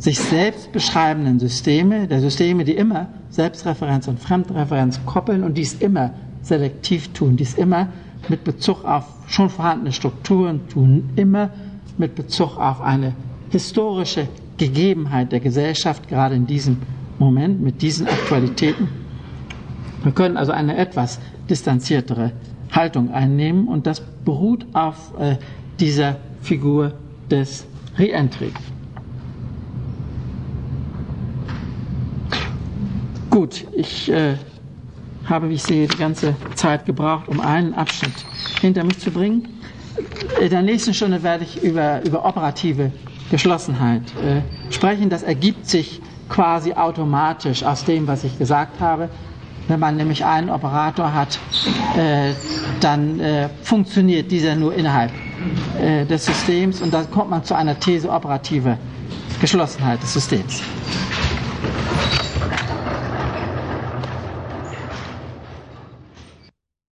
sich 0.00 0.18
selbst 0.20 0.70
beschreibenden 0.72 1.40
Systeme, 1.40 2.06
der 2.06 2.20
Systeme, 2.20 2.64
die 2.64 2.76
immer 2.76 3.08
Selbstreferenz 3.30 4.06
und 4.08 4.20
Fremdreferenz 4.20 5.00
koppeln 5.04 5.42
und 5.42 5.58
dies 5.58 5.74
immer 5.74 6.12
selektiv 6.42 7.08
tun, 7.12 7.36
dies 7.36 7.54
immer 7.54 7.88
mit 8.28 8.44
Bezug 8.44 8.84
auf 8.84 9.04
schon 9.26 9.50
vorhandene 9.50 9.92
Strukturen 9.92 10.68
tun, 10.68 11.10
immer 11.16 11.50
mit 11.98 12.14
Bezug 12.14 12.58
auf 12.58 12.80
eine 12.80 13.14
historische 13.50 14.28
Gegebenheit 14.56 15.32
der 15.32 15.40
Gesellschaft, 15.40 16.08
gerade 16.08 16.34
in 16.34 16.46
diesem 16.46 16.78
Moment, 17.18 17.60
mit 17.60 17.82
diesen 17.82 18.06
Aktualitäten. 18.06 18.88
Wir 20.02 20.12
können 20.12 20.36
also 20.36 20.52
eine 20.52 20.76
etwas 20.76 21.18
distanziertere 21.50 22.32
Haltung 22.70 23.10
einnehmen 23.12 23.66
und 23.68 23.86
das 23.86 24.00
beruht 24.24 24.66
auf 24.72 25.12
äh, 25.18 25.36
dieser 25.80 26.16
Figur 26.42 26.92
des 27.30 27.66
Reentry. 27.98 28.52
Gut, 33.30 33.66
ich 33.74 34.10
äh, 34.10 34.34
habe, 35.26 35.50
wie 35.50 35.54
ich 35.54 35.62
sehe, 35.62 35.86
die 35.86 35.96
ganze 35.96 36.34
Zeit 36.54 36.86
gebraucht, 36.86 37.28
um 37.28 37.40
einen 37.40 37.74
Abschnitt 37.74 38.14
hinter 38.60 38.84
mich 38.84 38.98
zu 38.98 39.10
bringen. 39.10 39.48
In 40.40 40.50
der 40.50 40.62
nächsten 40.62 40.94
Stunde 40.94 41.22
werde 41.22 41.44
ich 41.44 41.62
über, 41.62 42.04
über 42.04 42.24
operative 42.24 42.92
Geschlossenheit 43.30 44.02
äh, 44.24 44.40
sprechen. 44.72 45.10
Das 45.10 45.22
ergibt 45.22 45.66
sich 45.66 46.00
quasi 46.28 46.72
automatisch 46.74 47.62
aus 47.62 47.84
dem, 47.84 48.06
was 48.06 48.24
ich 48.24 48.38
gesagt 48.38 48.80
habe. 48.80 49.08
Wenn 49.68 49.80
man 49.80 49.96
nämlich 49.96 50.24
einen 50.24 50.48
Operator 50.48 51.12
hat, 51.12 51.38
äh, 51.96 52.32
dann 52.80 53.20
äh, 53.20 53.48
funktioniert 53.62 54.30
dieser 54.30 54.54
nur 54.56 54.74
innerhalb 54.74 55.10
äh, 55.80 56.06
des 56.06 56.24
Systems 56.24 56.80
und 56.80 56.92
dann 56.94 57.10
kommt 57.10 57.28
man 57.30 57.44
zu 57.44 57.54
einer 57.54 57.78
These 57.78 58.08
operative 58.10 58.78
Geschlossenheit 59.40 60.02
des 60.02 60.14
Systems. 60.14 60.62